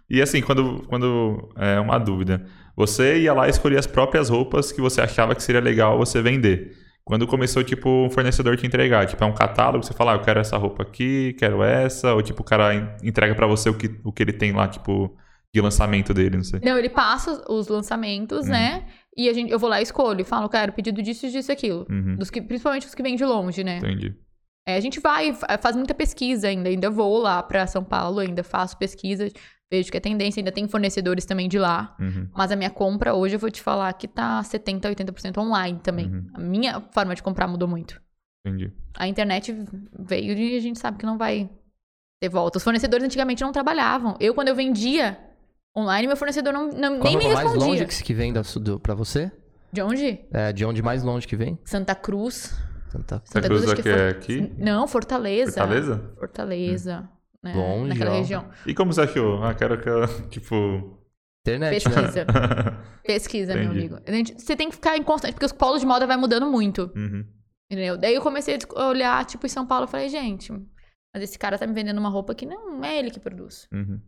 [0.09, 4.73] E assim, quando, quando é uma dúvida, você ia lá e escolhia as próprias roupas
[4.73, 6.73] que você achava que seria legal você vender.
[7.09, 10.21] Quando começou, tipo, um fornecedor te entregar, tipo, é um catálogo, você fala, ah, eu
[10.21, 13.75] quero essa roupa aqui, quero essa, ou tipo, o cara en- entrega pra você o
[13.75, 15.17] que, o que ele tem lá, tipo,
[15.55, 16.61] de lançamento dele, não sei.
[16.63, 18.51] Não, ele passa os lançamentos, Hum.
[18.51, 18.87] né?
[19.17, 20.23] E a gente, eu vou lá e escolho.
[20.23, 21.87] Falo, cara, pedido disso, disso e aquilo.
[21.91, 23.79] Uhum, Dos que, principalmente os que vêm de longe, né?
[23.79, 24.15] entendi.
[24.69, 26.69] É, a gente vai, fa- faz muita pesquisa ainda.
[26.69, 29.31] Ainda vou lá pra São Paulo, ainda faço pesquisa,
[29.71, 30.41] vejo que é tendência.
[30.41, 31.97] Ainda tem fornecedores também de lá.
[32.01, 35.79] Uhum, Mas a minha compra hoje, eu vou te falar que tá 70%, 80% online
[35.83, 36.07] também.
[36.07, 36.27] Uhum.
[36.35, 38.01] A minha forma de comprar mudou muito.
[38.45, 38.73] entendi.
[38.97, 39.55] A internet
[39.99, 41.49] veio e a gente sabe que não vai
[42.21, 42.59] ter volta.
[42.59, 44.17] Os fornecedores antigamente não trabalhavam.
[44.19, 45.19] Eu, quando eu vendia
[45.77, 47.67] online, meu fornecedor não, não- nem me roupa mais respondia.
[47.69, 49.31] longe que, que vem da, do, pra você?
[49.73, 50.19] De onde?
[50.33, 51.59] É, de onde mais longe que vem?
[51.65, 52.55] Santa Cruz.
[52.91, 53.21] Santa...
[53.25, 54.53] Santa Cruz acho aqui que é aqui?
[54.57, 55.53] Não, Fortaleza.
[55.53, 56.13] Fortaleza?
[56.19, 57.09] Fortaleza.
[57.45, 58.19] Né, Longe, naquela ó.
[58.19, 58.51] região.
[58.67, 59.43] E como você achou?
[59.43, 60.99] Ah, quero que, eu, tipo...
[61.47, 61.95] Internet, né?
[61.95, 62.27] Pesquisa.
[63.05, 63.97] Pesquisa, meu amigo.
[64.37, 66.93] Você tem que ficar em constante, porque os polos de moda vai mudando muito.
[66.95, 67.25] Uhum,
[67.71, 67.97] Entendeu?
[67.97, 71.57] Daí eu comecei a olhar, tipo, em São Paulo, eu falei, gente, mas esse cara
[71.59, 73.67] tá me vendendo uma roupa que não é ele que produz.
[73.73, 74.01] uhum.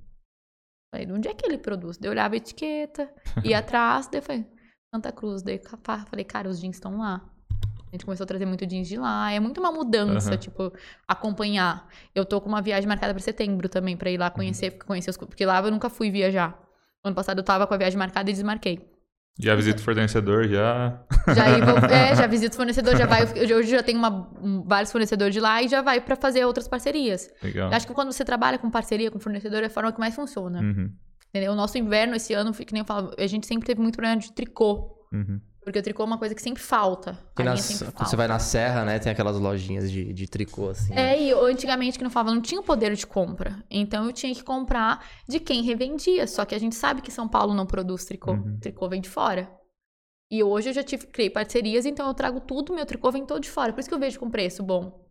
[0.93, 1.97] Falei, de onde é que ele produz?
[1.97, 3.11] Daí eu olhava a etiqueta,
[3.45, 4.47] ia atrás, daí eu falei,
[4.95, 5.41] Santa Cruz.
[5.43, 7.30] Daí eu fa- falei, cara, os jeans estão lá.
[7.93, 9.33] A gente começou a trazer muito jeans de lá.
[9.33, 10.37] É muito uma mudança, Aham.
[10.39, 10.73] tipo,
[11.09, 11.89] acompanhar.
[12.15, 15.17] Eu tô com uma viagem marcada pra setembro também, pra ir lá conhecer, conhecer os.
[15.17, 16.57] Porque lá eu nunca fui viajar.
[17.03, 18.89] Ano passado eu tava com a viagem marcada e desmarquei.
[19.39, 21.03] Já visita o fornecedor, já.
[21.35, 23.23] Já, vou- é, já visito o fornecedor, já vai.
[23.25, 26.69] Hoje já tenho uma- um- vários fornecedores de lá e já vai pra fazer outras
[26.69, 27.29] parcerias.
[27.43, 27.73] Legal.
[27.73, 30.61] Acho que quando você trabalha com parceria, com fornecedor, é a forma que mais funciona.
[30.61, 30.93] Uhum,
[31.31, 31.53] Entendeu?
[31.53, 34.21] O nosso inverno esse ano, que nem eu falo, a gente sempre teve muito problema
[34.21, 35.07] de tricô.
[35.13, 35.41] uhum.
[35.63, 37.19] Porque o tricô é uma coisa que sempre falta.
[37.39, 38.11] Nas- sempre quando falta.
[38.11, 38.99] você vai na serra, né?
[38.99, 40.95] Tem aquelas lojinhas de, de tricô, assim.
[40.95, 43.63] É, e eu, antigamente, que não falava, não tinha o poder de compra.
[43.71, 46.27] Então eu tinha que comprar de quem revendia.
[46.27, 48.33] Só que a gente sabe que São Paulo não produz tricô.
[48.33, 48.59] Uhum.
[48.59, 49.51] Tricô vem de fora.
[50.31, 53.41] E hoje eu já tive, criei parcerias, então eu trago tudo, meu tricô vem todo
[53.43, 53.73] de fora.
[53.73, 55.05] Por isso que eu vejo com preço bom.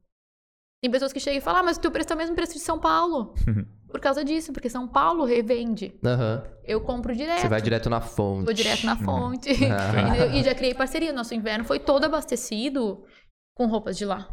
[0.81, 2.53] Tem pessoas que chegam e falam, ah, mas o teu preço é o mesmo preço
[2.53, 3.33] de São Paulo.
[3.89, 5.97] Por causa disso, porque São Paulo revende.
[6.05, 6.43] Aham.
[6.63, 7.41] Eu compro direto.
[7.41, 8.45] Você vai direto na fonte.
[8.45, 9.49] Vou direto na fonte.
[9.51, 10.31] Entendeu?
[10.31, 11.11] e já criei parceria.
[11.11, 13.03] Nosso inverno foi todo abastecido
[13.55, 14.29] com roupas de lá.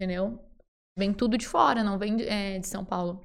[0.00, 0.38] Entendeu?
[0.98, 3.24] Vem tudo de fora, não vem de, é, de São Paulo.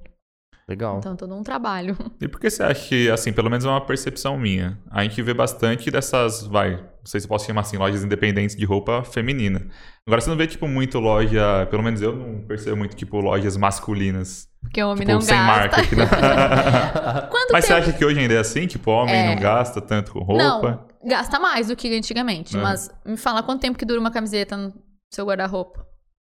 [0.68, 0.98] Legal.
[0.98, 1.96] Então, todo um trabalho.
[2.20, 5.20] E por que você acha que, assim, pelo menos é uma percepção minha, a gente
[5.22, 9.64] vê bastante dessas, vai, não sei se posso chamar assim, lojas independentes de roupa feminina.
[10.06, 13.56] Agora você não vê, tipo, muito loja, pelo menos eu não percebo muito, tipo, lojas
[13.56, 14.48] masculinas.
[14.60, 15.46] Porque o homem Tipo, não sem gasta.
[15.46, 15.86] marca.
[15.86, 16.06] Que não...
[17.30, 18.66] Quanto Mas você acha que hoje ainda é assim?
[18.66, 19.34] Tipo, homem É.
[19.34, 20.88] não gasta tanto com roupa?
[21.02, 22.56] Não, gasta mais do que antigamente.
[22.56, 22.60] É.
[22.60, 24.72] Mas me fala quanto tempo que dura uma camiseta no
[25.14, 25.86] seu guarda-roupa.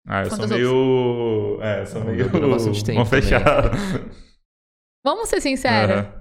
[0.09, 1.59] Ah, eu sou meio...
[1.62, 2.28] É, eu sou meio...
[2.94, 3.70] mão fechada.
[5.05, 5.96] Vamos ser sinceros.
[5.96, 6.12] Aham,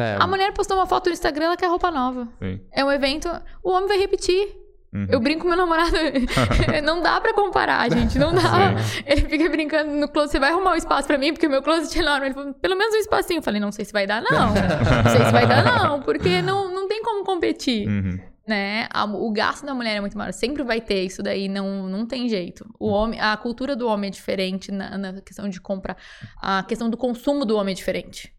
[0.00, 2.28] É, A mulher postou uma foto no Instagram, ela quer roupa nova.
[2.42, 2.60] sim.
[2.72, 3.28] É um evento,
[3.62, 4.56] o homem vai repetir.
[4.94, 5.06] Uhum.
[5.10, 5.92] Eu brinco com meu namorado.
[6.82, 8.18] não dá pra comparar, gente.
[8.18, 8.74] Não dá.
[9.04, 10.32] Ele fica brincando no closet.
[10.32, 11.32] Você vai arrumar um espaço pra mim?
[11.34, 12.26] Porque o meu closet é enorme.
[12.28, 13.38] Ele falou, pelo menos um espacinho.
[13.38, 14.48] Eu falei, não sei se vai dar, não.
[15.04, 16.00] Não sei se vai dar, não.
[16.00, 17.86] Porque não, não tem como competir.
[17.86, 18.18] Uhum.
[18.48, 18.88] Né?
[19.14, 20.32] O gasto da mulher é muito maior.
[20.32, 21.48] Sempre vai ter isso daí.
[21.48, 22.64] Não, não tem jeito.
[22.80, 25.94] O homem, a cultura do homem é diferente na, na questão de compra.
[26.40, 28.32] A questão do consumo do homem é diferente.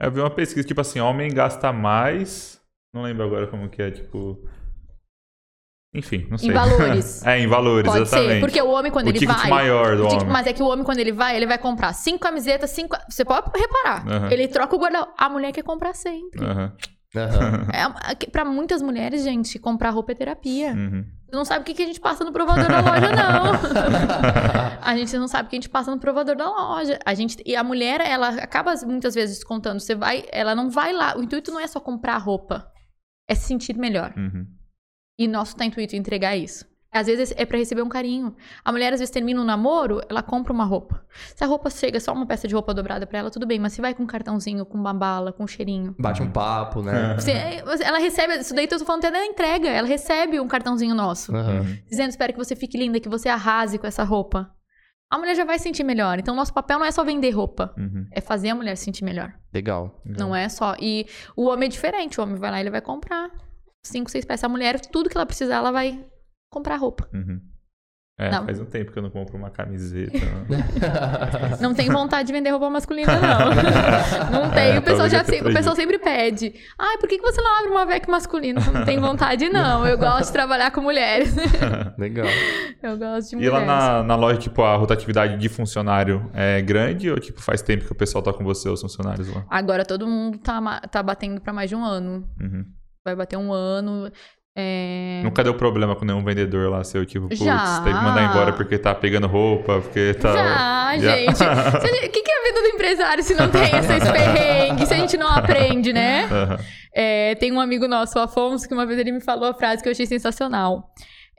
[0.00, 2.60] Eu vi uma pesquisa, tipo assim, homem gasta mais.
[2.94, 4.38] Não lembro agora como que é, tipo.
[5.92, 6.50] Enfim, não sei.
[6.50, 7.22] Em valores.
[7.26, 8.34] é, em valores, Pode exatamente.
[8.34, 8.40] ser.
[8.40, 9.50] Porque o homem, quando o ele ticket vai.
[9.50, 10.26] maior do homem.
[10.28, 12.96] Mas é que o homem, quando ele vai, ele vai comprar cinco camisetas, cinco.
[13.08, 14.32] Você pode reparar.
[14.32, 16.40] Ele troca o guarda A mulher quer comprar sempre.
[16.44, 16.72] Aham.
[17.16, 17.66] Aham.
[17.72, 20.72] É, a- que- pra muitas mulheres, gente, comprar roupa é terapia.
[20.72, 21.04] Uhum.
[21.26, 23.52] Você não sabe o que, que a gente passa no provador da loja, não.
[24.82, 26.98] a gente não sabe o que a gente passa no provador da loja.
[27.06, 29.78] A gente, e a mulher, ela acaba muitas vezes descontando.
[29.80, 31.16] Você vai, ela não vai lá.
[31.16, 32.66] O intuito não é só comprar roupa.
[33.28, 34.12] É se sentir melhor.
[34.16, 34.44] Uhum.
[35.18, 36.64] E nosso tá intuito entregar isso.
[36.92, 38.34] Às vezes é pra receber um carinho.
[38.64, 41.04] A mulher às vezes termina um namoro, ela compra uma roupa.
[41.36, 43.60] Se a roupa chega só uma peça de roupa dobrada pra ela, tudo bem.
[43.60, 45.94] Mas se vai com um cartãozinho, com uma bala, com um cheirinho.
[45.98, 47.14] Bate um papo, né?
[47.20, 49.68] Você- você- ela recebe, isso daí eu tô falando até da entrega.
[49.68, 51.34] Ela recebe um cartãozinho nosso.
[51.34, 51.64] Aham.
[51.88, 54.50] Dizendo, espero que você fique linda, que você arrase com essa roupa.
[55.12, 56.18] A mulher já vai se sentir melhor.
[56.18, 57.72] Então, nosso papel não é só vender roupa.
[57.78, 58.06] Uhum.
[58.12, 59.32] É fazer a mulher se sentir melhor.
[59.54, 60.00] Legal.
[60.04, 60.74] Não é só.
[60.80, 62.20] E o homem é diferente.
[62.20, 63.28] O homem vai lá e ele vai comprar
[63.84, 64.44] cinco, seis peças.
[64.44, 66.04] A mulher, tudo que ela precisar, ela vai
[66.50, 67.08] comprar roupa.
[67.14, 67.40] Uhum.
[68.18, 68.44] É, Não.
[68.44, 70.12] faz um tempo que eu não compro uma camiseta.
[71.58, 73.38] Não tem vontade de vender roupa masculina, não.
[74.30, 74.72] Não tem.
[74.72, 76.52] É, o, pessoal já eu se- o pessoal sempre pede.
[76.78, 78.60] Ai, por que que você não abre uma VEC masculina?
[78.72, 79.86] Não tem vontade, não.
[79.86, 81.34] Eu gosto de trabalhar com mulheres.
[81.96, 82.26] Legal.
[82.82, 83.66] Eu gosto de e lá mulheres.
[83.84, 87.92] na, na loja, tipo, a rotatividade de funcionário é grande ou, tipo, faz tempo que
[87.92, 89.46] o pessoal tá com você, os funcionários lá?
[89.48, 92.28] Agora todo mundo tá, tá batendo pra mais de um ano.
[92.38, 92.66] Uhum.
[93.02, 94.10] Vai bater um ano.
[94.56, 95.20] É...
[95.22, 97.80] Nunca deu problema com nenhum vendedor lá seu, tipo, putz, Já.
[97.82, 100.32] teve que mandar embora porque tá pegando roupa, porque tá...
[100.98, 104.10] Já, a gente- O que, que é a vida do empresário se não tem essas
[104.10, 104.88] perrengues?
[104.88, 106.24] Se a gente não aprende, né?
[106.30, 106.58] Aham.
[106.92, 109.82] É, tem um amigo nosso, o Afonso, que uma vez ele me falou a frase
[109.82, 110.90] que eu achei sensacional.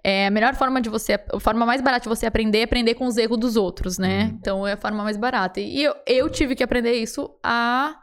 [0.03, 2.95] É, a melhor forma de você, a forma mais barata de você aprender é aprender
[2.95, 4.31] com os erros dos outros, né?
[4.39, 5.59] Então é a forma mais barata.
[5.59, 7.93] E eu, eu tive que aprender isso a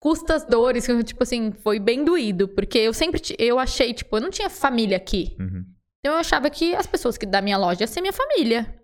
[0.00, 4.30] custas dores, tipo assim, foi bem doído, porque eu sempre eu achei, tipo, eu não
[4.30, 5.36] tinha família aqui.
[5.38, 5.64] Uhum.
[6.00, 8.76] Então eu achava que as pessoas que da minha loja iam ser minha família.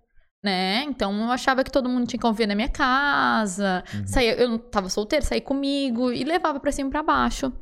[0.45, 0.83] Né?
[0.85, 3.83] Então eu achava que todo mundo tinha que conviver na minha casa.
[4.07, 7.53] Saía, eu não tava solteira, saía comigo e levava pra cima e pra baixo.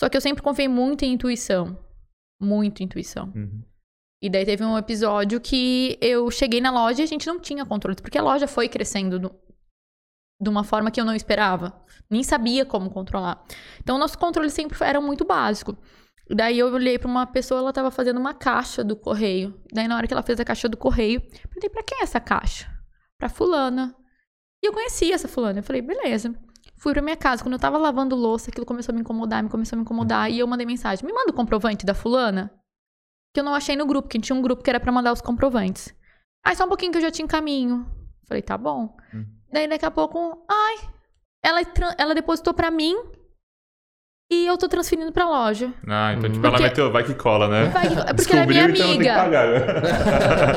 [0.00, 1.76] Só que eu sempre confiei muito em intuição.
[2.40, 3.30] Muito intuição.
[3.34, 3.62] Uhum.
[4.22, 7.66] E daí teve um episódio que eu cheguei na loja e a gente não tinha
[7.66, 9.34] controle, porque a loja foi crescendo do-
[10.40, 11.72] de uma forma que eu não esperava.
[12.10, 13.42] Nem sabia como controlar.
[13.80, 15.76] Então, nosso controle sempre era muito básico.
[16.30, 19.60] Daí eu olhei pra uma pessoa, ela tava fazendo uma caixa do correio.
[19.72, 22.20] Daí, na hora que ela fez a caixa do correio, perguntei pra quem é essa
[22.20, 22.70] caixa?
[23.18, 23.94] Pra fulana.
[24.62, 25.58] E eu conhecia essa fulana.
[25.58, 26.34] Eu falei, beleza.
[26.78, 27.42] Fui pra minha casa.
[27.42, 30.30] Quando eu tava lavando louça, aquilo começou a me incomodar, me começou a me incomodar.
[30.30, 32.50] E eu mandei mensagem: me manda o comprovante da fulana?
[33.34, 35.20] que eu não achei no grupo, que tinha um grupo que era pra mandar os
[35.20, 35.92] comprovantes.
[36.46, 37.84] Aí só um pouquinho que eu já te encaminho.
[38.28, 38.96] Falei, tá bom.
[39.12, 39.26] Hum.
[39.54, 40.76] Daí daqui a pouco, ai,
[41.44, 41.60] ela,
[41.96, 42.92] ela depositou pra mim
[44.32, 45.72] e eu tô transferindo pra loja.
[45.86, 47.66] Ah, então tipo, ela Porque- meteu, vai que cola, né?
[47.66, 49.14] Vai que- porque ela é minha então amiga.
[49.14, 49.46] pagar.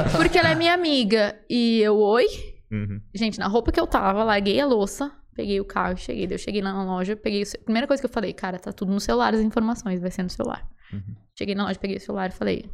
[0.17, 1.39] Porque ela é minha amiga.
[1.47, 2.25] E eu, oi?
[2.71, 2.99] Uhum.
[3.13, 6.27] Gente, na roupa que eu tava, larguei a louça, peguei o carro e cheguei.
[6.31, 8.91] Eu cheguei lá na loja, peguei o Primeira coisa que eu falei, cara, tá tudo
[8.91, 10.67] no celular, as informações, vai ser no celular.
[10.91, 11.15] Uhum.
[11.37, 12.65] Cheguei na loja, peguei o celular e falei,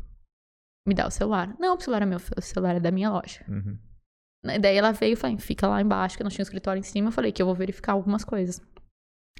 [0.87, 1.53] me dá o celular.
[1.59, 3.43] Não, o celular é meu, o celular é da minha loja.
[3.49, 3.77] Uhum.
[4.43, 6.83] Né, Daí ela veio e falou, fica lá embaixo, que não tinha um escritório em
[6.83, 7.07] cima.
[7.07, 8.61] Eu falei que eu vou verificar algumas coisas.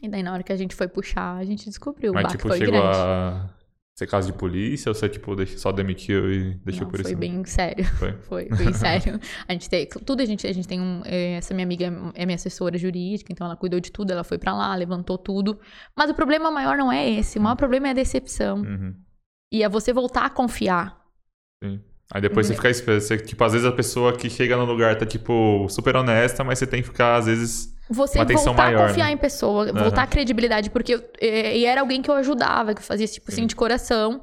[0.01, 2.11] E daí, na hora que a gente foi puxar, a gente descobriu.
[2.11, 2.97] o Mas baque tipo, foi chegou grande.
[2.97, 3.49] a
[3.95, 7.19] ser caso de polícia ou você tipo só demitiu e deixou Não, por foi isso?
[7.19, 7.85] bem sério.
[7.85, 8.13] Foi.
[8.23, 9.19] Foi, bem sério.
[9.47, 11.85] A gente tem, tudo a gente, a gente tem um, é, essa minha amiga
[12.15, 15.59] é minha assessora jurídica, então ela cuidou de tudo, ela foi pra lá, levantou tudo.
[15.95, 18.61] Mas o problema maior não é esse, o maior problema é a decepção.
[18.61, 18.95] Uhum.
[19.53, 20.99] E é você voltar a confiar.
[21.63, 21.79] Sim.
[22.13, 22.57] Aí depois você Uhum.
[22.57, 23.01] fica esperando.
[23.01, 26.59] Você, tipo, às vezes a pessoa que chega no lugar tá, tipo, super honesta, mas
[26.59, 27.73] você tem que ficar, às vezes.
[27.89, 29.11] Você Uma atenção voltar maior, a confiar né?
[29.13, 29.79] em pessoa, Aham.
[29.81, 33.29] voltar a credibilidade, porque eu, e era alguém que eu ajudava, que eu fazia tipo
[33.31, 33.47] assim Sim.
[33.47, 34.21] de coração.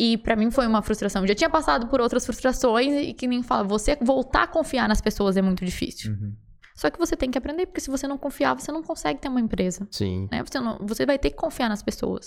[0.00, 1.22] E pra mim foi uma frustração.
[1.22, 4.88] Eu já tinha passado por outras frustrações e que nem fala, você voltar a confiar
[4.88, 6.12] nas pessoas é muito difícil.
[6.12, 6.34] Uhum.
[6.76, 9.28] Só que você tem que aprender, porque se você não confiar, você não consegue ter
[9.28, 9.88] uma empresa.
[9.90, 10.28] Sim.
[10.30, 10.42] né?
[10.44, 12.26] Você, não- você vai ter que confiar nas pessoas.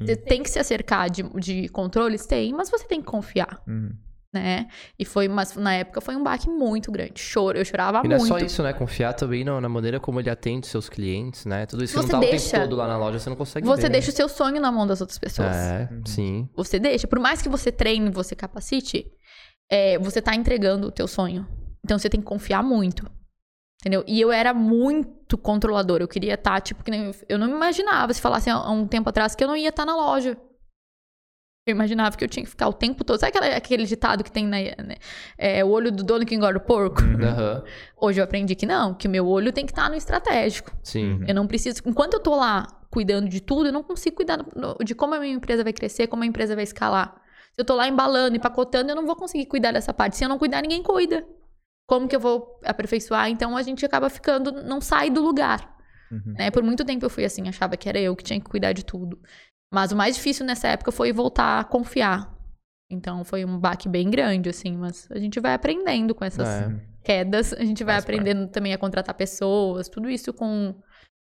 [0.00, 0.06] Sim.
[0.06, 2.26] Você tem que se acercar de, de controles?
[2.26, 3.92] Tem, mas você tem que confiar, Uhum.
[4.32, 4.66] Né?
[4.98, 7.20] E foi, mas na época foi um baque muito grande.
[7.20, 8.28] Choro, eu chorava E não é muito.
[8.28, 8.72] só isso, né?
[8.72, 11.66] Confiar também no- na maneira como ele atende seus clientes, né?
[11.66, 13.36] Tudo isso que Você não tá o deixa- tempo todo lá na loja, você não
[13.36, 13.92] consegue Você ver, né?
[13.92, 15.54] deixa o seu sonho na mão das outras pessoas.
[15.54, 16.02] É, Uhum.
[16.06, 16.48] sim.
[16.56, 17.06] Você deixa.
[17.06, 19.04] Por mais que você treine, você capacite,
[19.70, 21.46] é, você tá entregando o teu sonho.
[21.84, 23.04] Então você tem que confiar muito.
[23.82, 24.04] Entendeu?
[24.06, 26.04] E eu era muito controladora.
[26.04, 27.10] Eu queria estar, tipo, que nem.
[27.28, 29.84] Eu não imaginava, se falasse há há um tempo atrás, que eu não ia estar
[29.84, 30.38] na loja.
[31.64, 33.18] Eu imaginava que eu tinha que ficar o tempo todo.
[33.20, 34.56] Sabe aquela- aquele ditado que tem na.
[34.56, 34.96] né?
[35.38, 37.02] É, o olho do dono que engorda o porco?
[37.02, 37.62] Uhum.
[38.00, 40.76] Hoje eu aprendi que não, que o meu olho tem que estar no estratégico.
[40.82, 41.12] Sim.
[41.20, 41.24] Uhum.
[41.28, 41.80] Eu não preciso.
[41.86, 45.20] Enquanto eu tô lá cuidando de tudo, eu não consigo cuidar no- de como a
[45.20, 47.14] minha empresa vai crescer, como a empresa vai escalar.
[47.54, 50.16] Se eu tô lá embalando, empacotando, eu não vou conseguir cuidar dessa parte.
[50.16, 51.24] Se eu não cuidar, ninguém cuida.
[51.86, 53.28] Como que eu vou aperfeiçoar?
[53.28, 55.70] Então a gente acaba ficando, não sai do lugar.
[56.10, 56.34] Uhum.
[56.38, 56.50] Né?
[56.50, 58.84] Por muito tempo eu fui assim, achava que era eu que tinha que cuidar de
[58.84, 59.18] tudo.
[59.72, 62.30] Mas o mais difícil nessa época foi voltar a confiar.
[62.90, 66.70] Então foi um baque bem grande, assim, mas a gente vai aprendendo com essas É.
[67.02, 68.04] quedas, a gente vai parte.
[68.04, 70.74] aprendendo também a contratar pessoas, tudo isso com,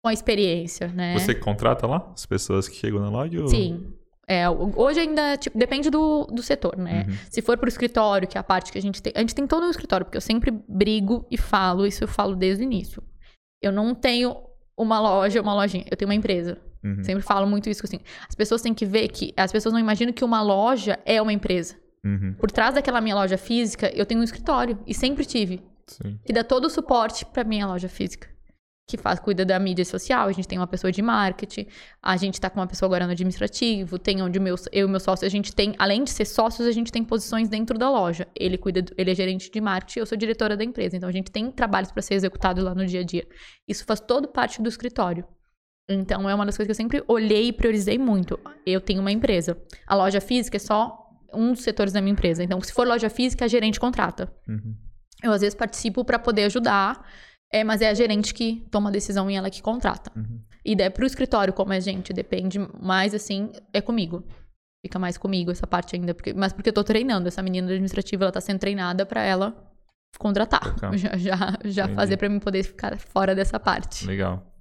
[0.03, 1.17] com a experiência, né?
[1.17, 3.41] Você contrata lá as pessoas que chegam na loja?
[3.41, 3.47] Ou...
[3.49, 3.93] Sim.
[4.27, 7.05] É, o- hoje ainda, tipo, depende do, do setor, né?
[7.07, 7.15] Uhum.
[7.31, 9.13] Se for pro escritório, que é a parte que a gente tem.
[9.15, 12.35] A gente tem todo um escritório, porque eu sempre brigo e falo, isso eu falo
[12.35, 13.01] desde o início.
[13.63, 14.35] Eu não tenho
[14.77, 16.59] uma loja, uma lojinha, eu tenho uma empresa.
[16.85, 17.03] Uhum.
[17.03, 17.99] Sempre falo muito isso, assim.
[18.29, 19.33] As pessoas têm que ver que.
[19.37, 21.77] As pessoas não imaginam que uma loja é uma empresa.
[22.05, 22.35] Uhum.
[22.39, 24.79] Por trás daquela minha loja física, eu tenho um escritório.
[24.87, 25.63] E sempre tive.
[25.87, 26.19] Sim.
[26.25, 28.29] Que dá todo o suporte pra minha loja física.
[28.87, 31.67] Que faz, cuida da mídia social, a gente tem uma pessoa de marketing,
[32.03, 35.01] a gente tá com uma pessoa agora no administrativo, tem onde meu, eu e meu
[35.01, 38.29] sócio, a gente tem, além de ser sócios, a gente tem posições dentro da loja.
[38.39, 40.95] Ele cuida, do- ele é gerente de marketing, eu sou diretora da empresa.
[40.99, 43.27] Então a gente tem trabalhos para ser executados lá no dia a dia.
[43.67, 45.25] Isso faz todo parte do escritório.
[45.89, 48.39] Então é uma das coisas que eu sempre olhei e priorizei muito.
[48.65, 49.57] Eu tenho uma empresa.
[49.87, 51.05] A loja física é só
[51.35, 52.43] um dos setores da minha empresa.
[52.43, 54.33] Então, se for loja física, a gerente contrata.
[54.49, 54.75] Uhum.
[55.23, 57.07] Eu, às vezes, participo para poder ajudar,
[57.53, 60.11] é, mas é a gerente que toma a decisão e ela que contrata.
[60.17, 60.41] Uhum.
[60.65, 64.25] E daí, pro escritório, como é gente, depende mais, assim, é comigo.
[64.85, 66.15] Fica mais comigo essa parte ainda.
[66.15, 67.29] Porque, mas porque eu tô treinando.
[67.29, 69.55] Essa menina administrativa, ela tá sendo treinada para ela
[70.19, 70.77] contratar.
[70.97, 74.07] Já, já, já fazer para mim poder ficar fora dessa parte.
[74.07, 74.54] Legal.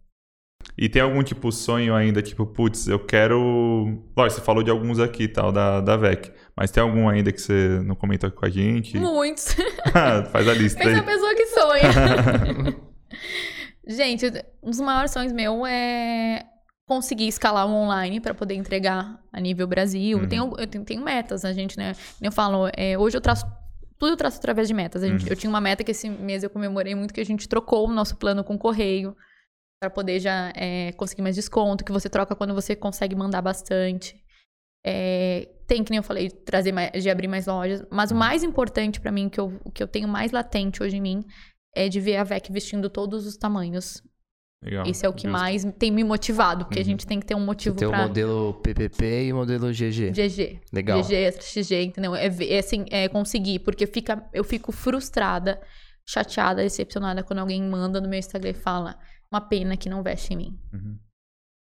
[0.77, 4.01] E tem algum tipo sonho ainda, tipo, putz, eu quero.
[4.17, 6.31] Lógico, você falou de alguns aqui tal, da, da VEC.
[6.55, 8.97] Mas tem algum ainda que você não comentou aqui com a gente?
[8.97, 9.55] Muitos.
[10.31, 10.99] Faz a lista Pensa aí.
[10.99, 12.83] a pessoa que sonha.
[13.85, 14.25] Gente,
[14.61, 16.45] um dos maiores sonhos meu é
[16.87, 20.17] conseguir escalar o online para poder entregar a nível Brasil.
[20.19, 20.27] Uhum.
[20.27, 21.93] Tenho, eu tenho, tenho metas, a gente, né?
[22.21, 23.45] Eu falo, é, hoje eu traço.
[23.99, 25.03] Tudo eu traço através de metas.
[25.03, 25.29] A gente- Uhum.
[25.29, 27.91] Eu tinha uma meta que esse mês eu comemorei muito, que a gente trocou o
[27.93, 29.15] nosso plano com o correio.
[29.83, 34.15] Para poder já é, conseguir mais desconto, que você troca quando você consegue mandar bastante.
[34.85, 37.85] É, tem, que nem eu falei, trazer mais, de abrir mais lojas.
[37.91, 40.95] Mas o mais importante para mim, que eu, o que eu tenho mais latente hoje
[40.95, 41.25] em mim,
[41.75, 44.01] é de ver a VEC vestindo todos os tamanhos.
[44.63, 44.85] Legal.
[44.87, 45.37] Esse é o que Justo.
[45.37, 46.85] mais tem me motivado, porque a Uhum.
[46.85, 50.11] gente tem que ter um motivo Tem o modelo PPP e o modelo GG.
[50.11, 50.61] GG.
[50.71, 51.01] Legal.
[51.01, 52.15] GG, extra XG, entendeu?
[52.15, 55.61] É, é assim, é conseguir, porque fica, eu fico frustrada,
[56.07, 58.97] chateada, decepcionada quando alguém manda no meu Instagram e fala
[59.33, 60.59] uma pena que não veste em mim.
[60.71, 60.97] Uhum.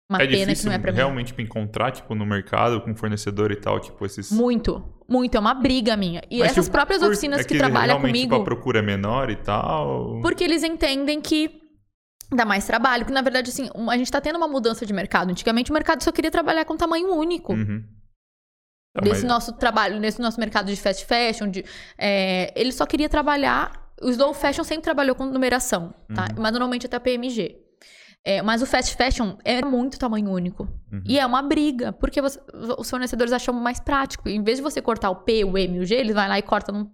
[0.10, 0.98] Uma é pena que não é pra mim.
[0.98, 4.30] realmente pra encontrar, tipo, no mercado, com fornecedor e tal, tipo, esses...
[4.30, 5.36] Muito, muito.
[5.36, 6.22] É uma briga minha.
[6.30, 8.32] E Mas, essas tipo, próprias por- oficinas é que, trabalham realmente, comigo.
[8.36, 10.20] Tipo, a procura é menor e tal...
[10.22, 11.62] Porque eles entendem que
[12.30, 13.06] dá mais trabalho.
[13.06, 15.30] Que, na verdade, assim, a gente tá tendo uma mudança de mercado.
[15.32, 17.54] Antigamente, o mercado só queria trabalhar com tamanho único.
[17.54, 17.82] Uhum.
[18.94, 21.64] Tá, Nesse mas- nosso trabalho, nesse nosso mercado de fast fashion, de,
[21.98, 23.81] é, ele só queria trabalhar.
[24.02, 26.24] O slow fashion sempre trabalhou com numeração, tá?
[26.36, 26.42] Uhum.
[26.42, 27.58] Mas normalmente até PMG.
[28.24, 30.64] É, mas o fast fashion é muito tamanho único.
[30.92, 31.02] Uhum.
[31.08, 32.40] E é uma briga, porque você-
[32.78, 34.30] os fornecedores acham mais prático.
[34.30, 36.38] Em vez de você cortar o P, o M e o G, eles vão lá
[36.38, 36.92] e cortam num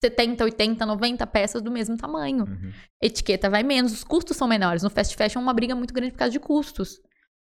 [0.00, 2.44] 70, 80, 90 peças do mesmo tamanho.
[2.44, 2.72] Uhum.
[3.02, 4.82] Etiqueta vai menos, os custos são menores.
[4.82, 7.00] No fast fashion é uma briga muito grande por causa de custos.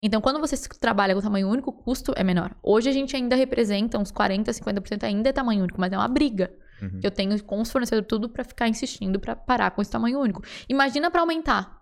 [0.03, 2.55] Então, quando você trabalha com tamanho único, o custo é menor.
[2.63, 6.09] Hoje a gente ainda representa uns 40, 50% ainda é tamanho único, mas é uma
[6.09, 6.53] briga.
[6.83, 7.01] Uhum.
[7.03, 10.43] Eu tenho com os fornecedores tudo pra ficar insistindo pra parar com esse tamanho único.
[10.69, 11.81] Imagina pra aumentar.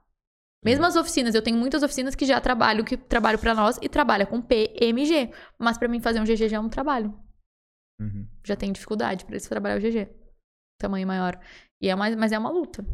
[0.62, 3.88] Mesmo as oficinas, eu tenho muitas oficinas que já trabalham, que trabalham pra nós e
[3.88, 5.32] trabalham com P, M, G.
[5.58, 7.18] Mas pra mim fazer um GG já é um trabalho.
[7.98, 8.28] Uhum.
[8.44, 10.08] Já tem dificuldade pra eles trabalhar o GG.
[10.78, 11.40] Tamanho maior.
[11.80, 12.84] E é mais, mas é uma luta.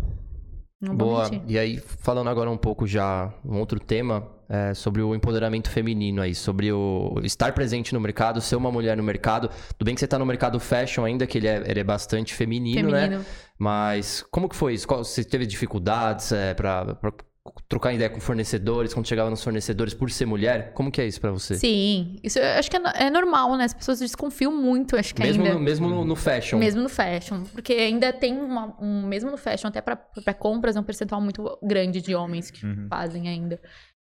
[0.81, 1.31] Não Boa.
[1.47, 6.21] E aí, falando agora um pouco já, um outro tema, é, sobre o empoderamento feminino
[6.21, 9.49] aí, sobre o estar presente no mercado, ser uma mulher no mercado.
[9.79, 12.35] Tudo bem que você tá no mercado fashion ainda, que ele é, ele é bastante
[12.35, 13.03] feminino, né?
[13.05, 13.25] Feminino.
[13.59, 14.87] Mas como que foi isso?
[14.87, 16.95] Qual- você teve dificuldades é, pra
[17.69, 20.73] trocar ideia com fornecedores, quando chegava nos fornecedores por ser mulher?
[20.75, 21.57] Como que é isso pra você?
[21.57, 22.19] Sim.
[22.23, 23.65] Isso eu acho que é, é normal, né?
[23.65, 25.55] As pessoas desconfiam muito, acho que mesmo ainda.
[25.55, 26.59] no, mesmo no, no fashion.
[26.59, 27.45] Mesmo no fashion.
[27.53, 29.07] Porque ainda tem uma, um.
[29.07, 32.65] Mesmo no fashion, até pra, pra compras, é um percentual muito grande de homens que
[32.67, 32.87] Uhum.
[32.89, 33.61] fazem ainda.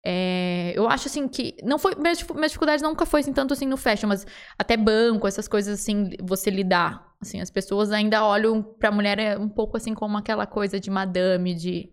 [0.04, 1.56] É, eu acho assim que.
[1.62, 1.94] Não foi.
[1.94, 4.26] Minhas, minhas dificuldades nunca foi assim, tanto assim no fashion, mas
[4.58, 7.12] até banco, essas coisas assim, você lidar.
[7.20, 10.90] Assim, as pessoas ainda olham pra mulher é, um pouco assim como aquela coisa de
[10.90, 11.91] madame, de.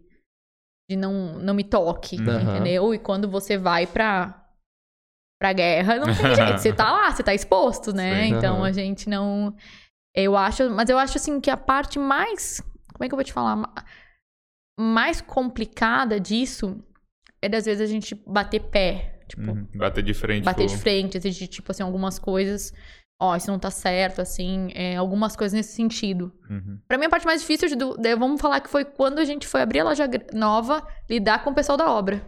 [0.89, 2.41] De não, não me toque, Aham.
[2.55, 2.93] entendeu?
[2.93, 4.35] E quando você vai pra.
[5.39, 6.57] Pra guerra, não tem jeito.
[6.59, 8.23] Você tá lá, você tá exposto, né?
[8.25, 8.33] Sim.
[8.35, 8.65] Então Aham.
[8.65, 9.55] a gente não.
[10.15, 10.69] Eu acho.
[10.71, 12.59] Mas eu acho assim que a parte mais.
[12.93, 13.55] Como é que eu vou te falar?
[13.55, 13.73] Ma-
[14.79, 16.83] Mais complicada disso
[17.41, 19.21] é das vezes a gente bater pé.
[19.27, 19.67] Tipo, Uhum.
[19.75, 20.43] Bater de frente.
[20.43, 22.73] bater com- de frente, exigir, tipo assim, algumas coisas.
[23.21, 26.31] Ó, isso não tá certo, assim, é, algumas coisas nesse sentido.
[26.49, 26.79] Uhum.
[26.87, 29.45] Pra mim, a parte mais difícil, de, de- vamos falar que foi quando a gente
[29.45, 32.21] foi abrir a loja nova, lidar com o pessoal da obra.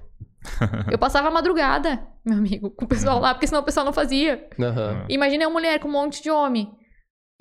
[0.92, 3.94] Eu passava a madrugada, meu amigo, com o pessoal lá, porque senão o pessoal não
[3.94, 4.50] fazia.
[4.60, 5.06] Aham.
[5.08, 6.70] Imagina uma mulher com um monte de homem.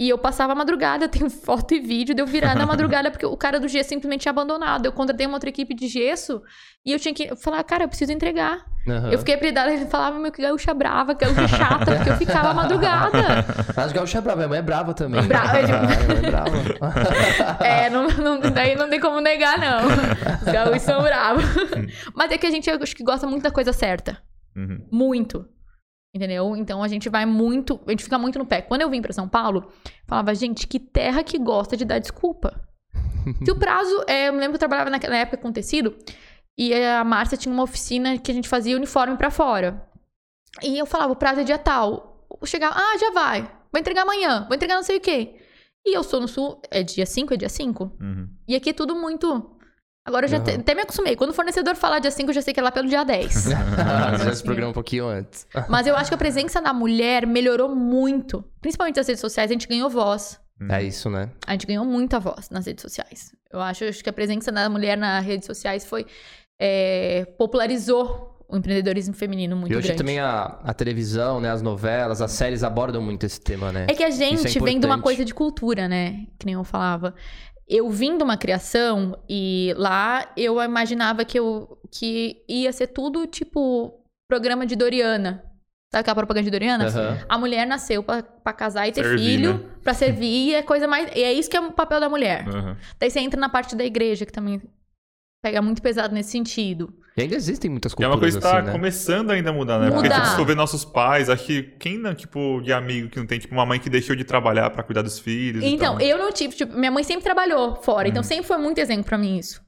[0.00, 3.10] E eu passava a madrugada, eu tenho foto e vídeo de eu virar na madrugada,
[3.10, 4.86] porque o cara do gesso simplesmente tinha abandonado.
[4.86, 6.40] Eu contratei uma outra equipe de gesso
[6.86, 8.64] e eu tinha que falar, cara, eu preciso entregar.
[8.88, 9.10] aham.
[9.12, 12.48] Eu fiquei apredada, ele falava, meu, que gaúcha brava, que gaúcha chata, porque eu ficava
[12.48, 13.44] a madrugada.
[13.76, 15.22] Mas gaúcha é brava, minha mãe é brava também.
[15.28, 17.64] Brava, é tipo- é brava.
[17.64, 19.86] É, não, não, daí não tem como negar, não.
[19.86, 21.44] Os gaúchos são bravos.
[22.16, 24.16] Mas é que a gente, acho que gosta muito da coisa certa.
[24.56, 24.86] Uhum.
[24.90, 25.46] Muito.
[26.14, 26.56] Entendeu?
[26.56, 27.80] Então a gente vai muito.
[27.86, 28.60] A gente fica muito no pé.
[28.62, 29.70] Quando eu vim pra São Paulo,
[30.06, 32.60] falava, gente, que terra que gosta de dar desculpa.
[33.44, 34.04] Se o prazo.
[34.08, 35.96] é, eu me lembro que eu trabalhava naquela época com tecido.
[36.58, 39.88] E a Márcia tinha uma oficina que a gente fazia uniforme pra fora.
[40.62, 42.26] E eu falava, o prazo é dia tal.
[42.40, 43.42] Eu chegava, ah, já vai.
[43.72, 44.46] Vou entregar amanhã.
[44.46, 45.36] Vou entregar não sei o quê.
[45.86, 47.84] E eu sou no sul, é dia 5, é dia 5.
[48.00, 48.28] Uhum.
[48.46, 49.58] E aqui é tudo muito.
[50.04, 50.60] Agora eu já te- Aham.
[50.60, 51.14] até me acostumei.
[51.14, 53.32] Quando o fornecedor falar dia 5, eu já sei que é lá pelo dia 10.
[53.34, 53.50] Você
[54.24, 55.46] já se programa um pouquinho antes.
[55.68, 58.42] Mas eu acho que a presença da mulher melhorou muito.
[58.60, 60.40] Principalmente nas redes sociais, a gente ganhou voz.
[60.68, 61.30] É isso, né?
[61.46, 63.32] A gente ganhou muita voz nas redes sociais.
[63.52, 66.06] Eu acho, acho que a presença da mulher nas redes sociais foi.
[66.60, 69.98] é, popularizou o empreendedorismo feminino muito e hoje grande.
[69.98, 73.86] também a, a televisão, né, as novelas, as séries abordam muito esse tema, né?
[73.88, 76.26] É que a é gente vem de uma coisa de cultura, né?
[76.36, 77.14] Que nem eu falava.
[77.70, 83.28] Eu vim de uma criação e lá eu imaginava que, eu, que ia ser tudo
[83.28, 85.44] tipo programa de Doriana.
[85.92, 86.86] Sabe aquela propaganda de Doriana?
[86.86, 87.18] Aham.
[87.28, 89.70] A mulher nasceu pra, pra casar e ter Servir, filho, né?
[89.84, 91.10] pra servir, e é coisa mais.
[91.14, 92.46] E é isso que é o papel da mulher.
[92.48, 92.76] Uhum.
[92.98, 94.60] Daí você entra na parte da igreja, que também
[95.42, 96.92] pega muito pesado nesse sentido.
[97.16, 98.72] E ainda existem muitas Que é uma coisa que tá assim, né?
[98.72, 99.90] começando ainda a mudar, né?
[99.90, 100.14] Porque, Mudar.
[100.20, 103.26] tipo, se for ver nossos pais, acho que quem, não, tipo, de amigo que não
[103.26, 106.06] tem, tipo, uma mãe que deixou de trabalhar pra cuidar dos filhos Então, tal.
[106.06, 109.18] eu não tive, tipo, minha mãe sempre trabalhou fora, então sempre foi muito exemplo pra
[109.18, 109.60] mim isso.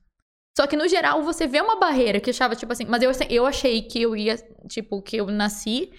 [0.56, 3.10] Só que no geral você vê uma barreira que eu achava, tipo assim, mas eu,
[3.28, 4.36] eu achei que eu ia,
[4.68, 5.90] tipo, que eu nasci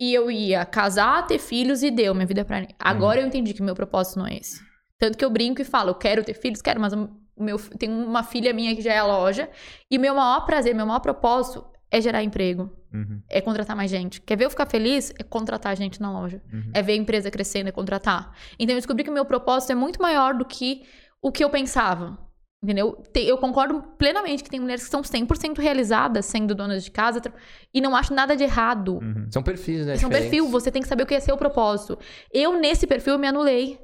[0.00, 2.68] e eu ia casar, ter filhos e deu minha vida pra mim.
[2.78, 4.60] Agora eu entendi que meu propósito não é esse.
[4.98, 6.92] Tanto que eu brinco e falo, eu quero ter filhos, quero, mas
[7.38, 9.48] meu, tem uma filha minha que já é a loja,
[9.90, 12.70] e meu maior prazer, meu maior propósito é gerar emprego.
[12.92, 13.22] Uhum.
[13.28, 14.20] É contratar mais gente.
[14.20, 15.12] Quer ver eu ficar feliz?
[15.18, 16.42] É contratar gente na loja.
[16.52, 16.70] Uhum.
[16.72, 18.34] É ver a empresa crescendo, é contratar.
[18.58, 20.82] Então eu descobri que o meu propósito é muito maior do que
[21.20, 22.18] o que eu pensava.
[22.62, 23.02] Entendeu?
[23.14, 27.20] Eu concordo plenamente que tem mulheres que são 100% realizadas sendo donas de casa
[27.74, 29.00] e não acho nada de errado.
[29.02, 29.26] Uhum.
[29.30, 29.92] São perfis, né?
[29.92, 30.30] É um diferentes.
[30.30, 31.98] perfil, você tem que saber o que é seu propósito.
[32.32, 33.80] Eu, nesse perfil, eu me anulei.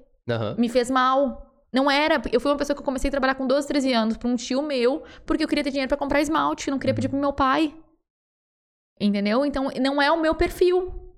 [0.57, 1.48] Me fez mal.
[1.73, 2.20] Não era.
[2.32, 4.36] Eu fui uma pessoa que eu comecei a trabalhar com 12, 13 anos pra um
[4.36, 7.32] tio meu, porque eu queria ter dinheiro pra comprar esmalte, não queria pedir pro meu
[7.32, 7.74] pai.
[9.01, 9.45] Entendeu?
[9.47, 11.09] Então, não é o meu perfil.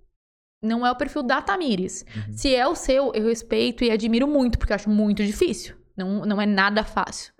[0.63, 2.05] Não é o perfil da Tamires.
[2.15, 2.33] Uhum.
[2.33, 5.75] Se é o seu, eu respeito e admiro muito, porque eu acho muito difícil.
[5.97, 7.33] Não, não é nada fácil.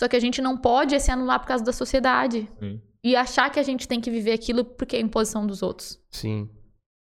[0.00, 2.48] Só que a gente não pode se anular por causa da sociedade.
[2.58, 2.80] Sim.
[3.04, 6.00] E achar que a gente tem que viver aquilo porque é imposição dos outros.
[6.10, 6.48] Sim.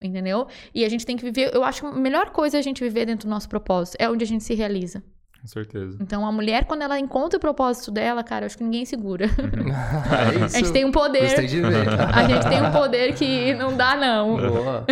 [0.02, 0.48] Entendeu?
[0.74, 1.54] E a gente tem que viver.
[1.54, 3.98] Eu acho que a melhor coisa é a gente viver dentro do nosso propósito.
[4.00, 5.04] É onde a gente se realiza.
[5.48, 5.98] Com certeza.
[6.02, 9.28] Então, a mulher, quando ela encontra o propósito dela, cara, eu acho que ninguém segura.
[10.36, 10.58] é isso.
[10.58, 11.22] A gente tem um poder.
[11.22, 11.88] Gostei de ver.
[12.14, 14.36] A gente tem um poder que não dá, não.
[14.36, 14.86] Boa.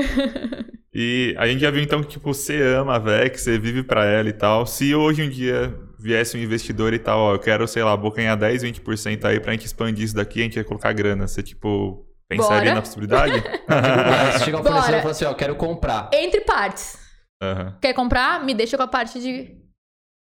[0.93, 4.05] E a gente já viu então que tipo, você ama a VEC, você vive pra
[4.05, 4.65] ela e tal.
[4.65, 8.37] Se hoje um dia viesse um investidor e tal, ó, eu quero, sei lá, abocanhar
[8.37, 11.27] 10, 20% aí pra gente expandir isso daqui, a gente vai colocar grana.
[11.27, 12.75] Você, tipo, pensaria Bora.
[12.75, 13.43] na possibilidade?
[14.39, 14.75] Se chegar um Bora.
[14.75, 16.09] fornecedor e falar assim, ó, quero comprar.
[16.13, 16.97] Entre partes.
[17.43, 17.77] Aham.
[17.81, 18.45] Quer comprar?
[18.45, 19.53] Me deixa com a parte de,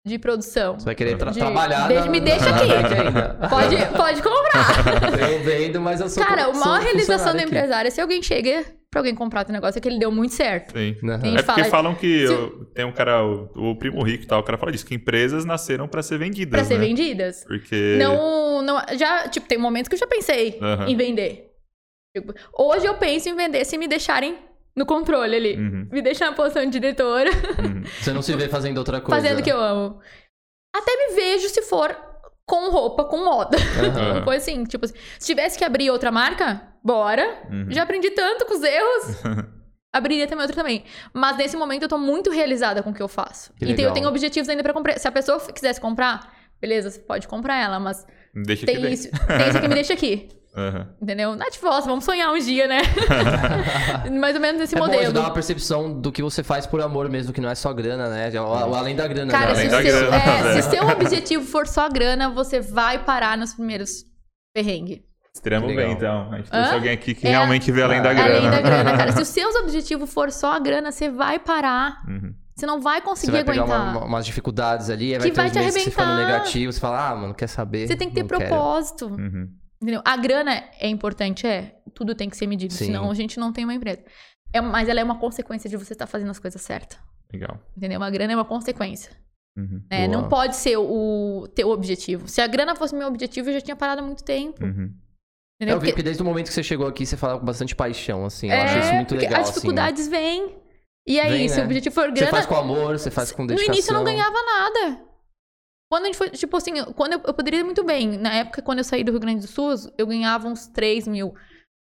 [0.10, 0.78] de produção.
[0.80, 2.68] Você vai querer tra- De- trabalhar deixa- na- me deixa aqui.
[3.50, 5.20] Pode, pode comprar.
[5.32, 8.66] Eu vendo, mas eu sou Cara, a maior realização do empresário é se alguém chega
[8.92, 10.72] pra alguém comprar teu negócio, é que ele deu muito certo.
[10.78, 10.96] Sim.
[11.22, 14.24] Tem- É porque fala- falam que Se- eu- tem um cara, o, o primo rico
[14.24, 16.86] e tal, o cara fala disso, que empresas nasceram pra ser vendidas, Pra ser né?
[16.86, 17.44] vendidas.
[17.48, 17.98] Porque...
[18.00, 18.82] Não, não.
[18.98, 20.88] Já, tipo, tem momentos que eu já pensei Aham.
[20.90, 21.52] em vender.
[22.18, 24.36] Tipo, hoje eu penso em vender se me deixarem
[24.80, 25.56] no controle ali.
[25.58, 27.84] Uhum, Me deixar na posição de diretora, uhum.
[28.02, 29.22] Você não se vê fazendo outra coisa.
[29.22, 30.00] fazendo o que eu amo.
[30.74, 31.96] Até me vejo se for
[32.46, 33.58] com roupa, com moda.
[34.12, 37.44] Uma coisa assim, tipo, se tivesse que abrir outra marca, bora.
[37.52, 37.70] Uhum.
[37.70, 39.22] Já aprendi tanto com os erros.
[39.92, 40.84] Abriria também outra também.
[41.14, 43.52] Mas nesse momento eu tô muito realizada com o que eu faço.
[43.56, 43.88] Que legal.
[43.88, 44.98] eu tenho objetivos ainda pra comprar.
[45.00, 46.32] Se a pessoa quisesse comprar,
[46.62, 48.06] beleza, você pode comprar ela, mas
[48.46, 50.30] Deixa que tem isso, tem isso aqui, me deixa aqui.
[50.60, 50.88] Aham.
[51.02, 51.36] Entendeu?
[51.36, 52.82] Nath Voss, vamos sonhar um dia, né?
[54.20, 55.04] Mais ou menos nesse É bom modelo.
[55.04, 58.10] ajudar uma percepção do que você faz por amor mesmo, que não é só grana,
[58.10, 58.30] né?
[58.40, 59.32] O, o além da grana.
[59.32, 59.62] Cara, né?
[59.62, 60.64] se o, da seu, grana, é, velho.
[60.64, 64.04] se seu objetivo for só grana, você vai parar nos primeiros
[64.54, 65.00] perrengues.
[65.34, 66.32] Extremo bem, então.
[66.34, 66.52] A gente Hã?
[66.52, 67.32] trouxe alguém aqui que É.
[67.32, 68.36] realmente vê além da Ah, grana.
[68.38, 69.12] Além da grana, cara.
[69.14, 72.02] Se os seus objetivos for só a grana, você vai parar.
[72.08, 72.34] Uhum.
[72.56, 73.82] Você não vai Você conseguir vai pegar aguentar.
[73.92, 76.06] uma- uma- umas dificuldades ali, vai Que ter vai uns te meses que você fica
[76.06, 76.34] no arrebentar.
[76.40, 77.88] negativo, você fala, ah, mano, quer saber?
[77.88, 79.06] Você tem que ter propósito.
[79.08, 79.48] Uhum.
[79.82, 80.02] Entendeu?
[80.06, 81.76] A grana é importante, é.
[81.94, 82.86] Tudo tem que ser medido, Sim.
[82.86, 84.04] senão a gente não tem uma empresa.
[84.54, 86.98] É, mas ela é uma consequência de você estar fazendo as coisas certas.
[87.32, 87.60] Legal.
[87.78, 88.02] Entendeu?
[88.04, 89.12] A grana é uma consequência.
[89.58, 89.82] Uhum.
[89.92, 90.08] né?
[90.08, 90.22] Boa.
[90.22, 92.28] Não pode ser o teu objetivo.
[92.28, 94.64] Se a grana fosse meu objetivo, eu já tinha parado há muito tempo.
[94.64, 94.94] Uhum.
[95.60, 95.76] Entendeu?
[95.76, 97.76] Eu vi Porque- que desde o momento que você chegou aqui, você fala com bastante
[97.76, 98.48] paixão, assim.
[98.48, 99.54] Eu é, acho isso muito legal, as assim.
[99.56, 100.56] dificuldades vêm.
[101.08, 101.62] E aí, Vem, se né?
[101.64, 102.32] o objetivo for Você grana.
[102.32, 103.74] faz com amor, você faz com No dedicação.
[103.74, 105.02] início eu não ganhava nada.
[105.92, 108.18] Quando a gente foi, tipo assim, quando eu, eu poderia ir muito bem.
[108.18, 111.34] Na época, quando eu saí do Rio Grande do Sul, eu ganhava uns 3 mil.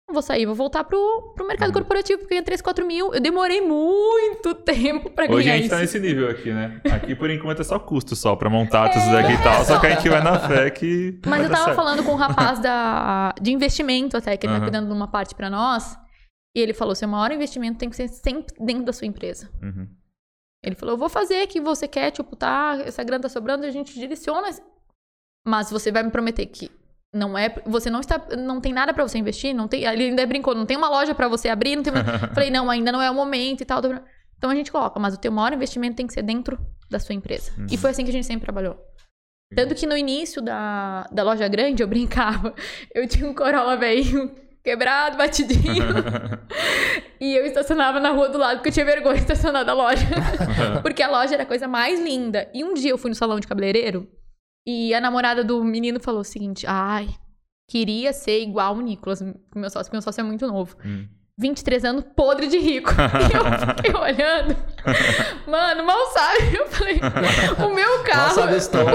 [0.09, 1.75] Não vou sair, vou voltar pro, pro mercado Uhum.
[1.75, 3.15] corporativo, porque eu ganhei 3, 4 mil.
[3.15, 5.75] Eu demorei muito tempo pra Hoje ganhar a gente isso.
[5.75, 6.81] tá nesse nível aqui, né?
[6.91, 9.65] Aqui por enquanto é só custo só pra montar tudo isso daqui e tal.
[9.65, 11.21] Só que a gente vai na fé que.
[11.27, 11.77] Mas eu tava certo.
[11.77, 14.65] falando com um rapaz da, de investimento até, que ele tá Aham.
[14.67, 15.97] cuidando de uma parte pra nós.
[16.57, 19.49] E ele falou: seu maior investimento tem que ser sempre dentro da sua empresa.
[19.63, 19.87] Uhum.
[20.63, 23.65] Ele falou: eu vou fazer o que você quer, tipo, tá, essa grana tá sobrando,
[23.65, 24.49] a gente direciona.
[25.47, 26.71] Mas você vai me prometer que
[27.13, 27.55] não é.
[27.67, 28.19] Você não está.
[28.37, 29.85] Não tem nada pra você investir, não tem.
[29.85, 31.93] Ele ainda brincou, não tem uma loja pra você abrir, não tem.
[32.35, 33.81] Falei, não, ainda não é o momento e tal.
[34.37, 36.59] Então a gente coloca, mas o teu maior investimento tem que ser dentro
[36.91, 37.53] da sua empresa.
[37.59, 37.67] Uhum.
[37.71, 38.79] E foi assim que a gente sempre trabalhou.
[39.55, 42.55] Tanto que no início da, da loja grande eu brincava.
[42.95, 44.33] Eu tinha um Corolla velho
[44.63, 45.85] quebrado, batidinho.
[47.21, 50.07] e eu estacionava na rua do lado porque eu tinha vergonha de estacionar da loja.
[50.83, 52.51] porque a loja era a coisa mais linda.
[52.55, 54.09] E um dia eu fui no salão de cabeleireiro
[54.67, 57.09] e a namorada do menino falou o seguinte: ai,
[57.69, 60.77] queria ser igual o Nicolas, meu sócio, porque meu sócio é muito novo.
[60.85, 61.09] Hum.
[61.39, 62.91] 23 anos, podre de rico.
[62.93, 64.57] e eu fiquei olhando.
[65.47, 66.57] Mano, mal sabe.
[66.57, 67.01] Eu falei,
[67.65, 68.35] o meu carro.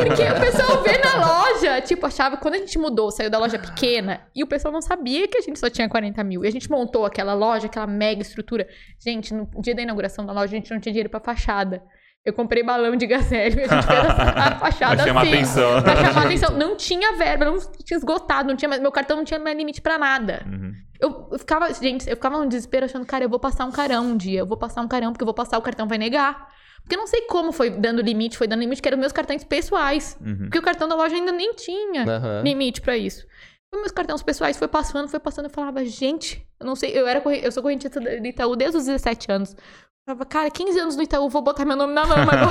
[0.05, 2.37] Porque o pessoal vê na loja, tipo, achava.
[2.37, 5.41] Quando a gente mudou, saiu da loja pequena, e o pessoal não sabia que a
[5.41, 6.43] gente só tinha 40 mil.
[6.43, 8.67] E a gente montou aquela loja, aquela mega estrutura.
[9.03, 11.81] Gente, no dia da inauguração da loja, a gente não tinha dinheiro pra fachada.
[12.23, 15.33] Eu comprei balão de gazélio e a gente fez a, a fachada Pra chamar assim.
[15.33, 15.83] atenção.
[15.83, 16.57] Pra chamar atenção.
[16.57, 19.79] Não tinha verba, não tinha esgotado, não tinha mais, meu cartão não tinha mais limite
[19.79, 20.41] pra nada.
[20.47, 20.73] Uhum.
[20.99, 24.05] Eu, eu ficava, gente, eu ficava num desespero achando, cara, eu vou passar um carão
[24.05, 26.49] um dia, eu vou passar um carão, porque eu vou passar, o cartão vai negar.
[26.81, 29.43] Porque eu não sei como foi dando limite, foi dando limite, que eram meus cartões
[29.43, 30.17] pessoais.
[30.21, 30.37] Uhum.
[30.43, 32.41] Porque o cartão da loja ainda nem tinha Aham.
[32.43, 33.25] limite pra isso.
[33.73, 37.07] E meus cartões pessoais foi passando, foi passando, eu falava, gente, eu não sei, eu
[37.07, 39.53] era eu sou correntista do Itaú desde os 17 anos.
[39.53, 42.45] Eu falava, cara, 15 anos no Itaú, vou botar meu nome na mão agora.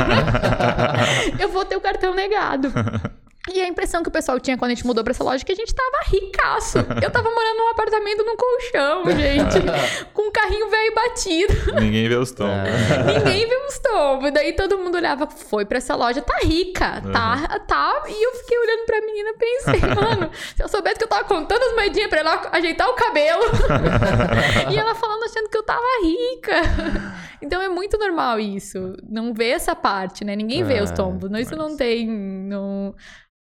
[1.39, 2.73] eu vou ter o cartão negado.
[3.53, 5.45] E a impressão que o pessoal tinha quando a gente mudou pra essa loja é
[5.45, 6.79] que a gente tava ricaço.
[7.03, 10.09] Eu tava morando num apartamento num colchão, gente.
[10.15, 11.75] com um carrinho velho batido.
[11.79, 12.71] Ninguém vê os tombos.
[13.25, 14.33] Ninguém viu os tombos.
[14.33, 18.03] Daí todo mundo olhava, foi pra essa loja, tá rica, tá, tá.
[18.09, 21.25] E eu fiquei olhando pra menina e pensei, mano, se eu soubesse que eu tava
[21.25, 23.43] contando as moedinhas pra ela ajeitar o cabelo.
[24.73, 26.55] e ela falando achando que eu tava rica.
[27.43, 28.97] Então é muito normal isso.
[29.07, 30.35] Não vê essa parte, né?
[30.35, 31.31] Ninguém vê os É, tombos.
[31.31, 32.07] Não, Isso não tem.
[32.09, 32.95] Não,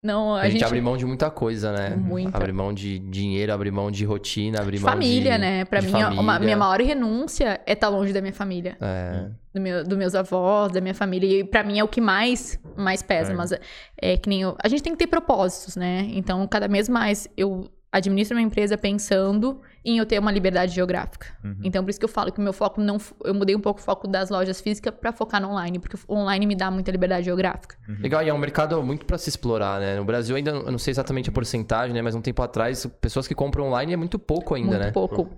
[0.02, 1.90] não, A, gente, abre mão de muita coisa, né?
[1.96, 2.36] Muita.
[2.36, 5.38] Abre mão de dinheiro, abre mão de rotina, abre de mão família, de...
[5.38, 5.64] né?
[5.64, 6.38] Pra de mim, a- uma- família.
[6.40, 8.76] minha maior renúncia é estar longe da minha família.
[8.80, 9.28] É.
[9.54, 11.40] Do meu, dos meus avós, da minha família.
[11.40, 13.32] E pra mim é o que mais, mais pesa.
[13.32, 13.34] É.
[13.36, 13.60] Mas é,
[14.00, 16.08] é que nem eu, A gente tem que ter propósitos, né?
[16.14, 21.26] Então, cada vez mais eu administro minha empresa pensando em eu ter uma liberdade geográfica.
[21.44, 21.56] Uhum.
[21.62, 22.98] Então, por isso que eu falo que o meu foco não.
[23.22, 26.14] Eu mudei um pouco o foco das lojas físicas pra focar no online, porque o
[26.14, 27.76] online me dá muita liberdade geográfica.
[28.00, 29.96] Legal, e é um mercado muito pra se explorar, né?
[29.96, 32.00] No Brasil ainda, eu não sei exatamente a porcentagem, né?
[32.00, 34.90] Mas um tempo atrás, pessoas que compram online é muito pouco ainda, muito né?
[34.90, 35.30] pouco.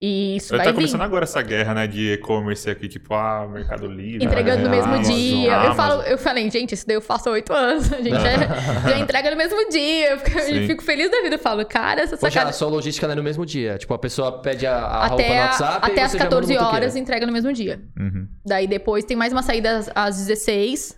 [0.00, 0.74] E isso Tá vai vir.
[0.74, 4.24] começando agora essa guerra, né, de e-commerce aqui, tipo, ah, Mercado Livre.
[4.24, 5.48] Entregando no ah, mesmo Amazon, dia.
[5.50, 5.74] Eu, Amazon.
[5.76, 7.92] falo, eu falei, gente, isso daí eu faço há oito anos.
[7.92, 10.10] A gente já, já entrega no mesmo dia.
[10.10, 11.34] Eu fico, eu fico feliz da vida.
[11.34, 12.52] Eu falo, cara, essa Poxa, a sacada.
[12.52, 13.76] sua logística ela é no mesmo dia.
[13.76, 16.64] Tipo, a pessoa pede a, a roupa no Até, WhatsApp até manda 14 no motoqueiro.
[16.76, 17.82] horas entrega no mesmo dia.
[17.98, 18.28] Uhum.
[18.46, 20.96] Daí depois tem mais uma saída às, às 16.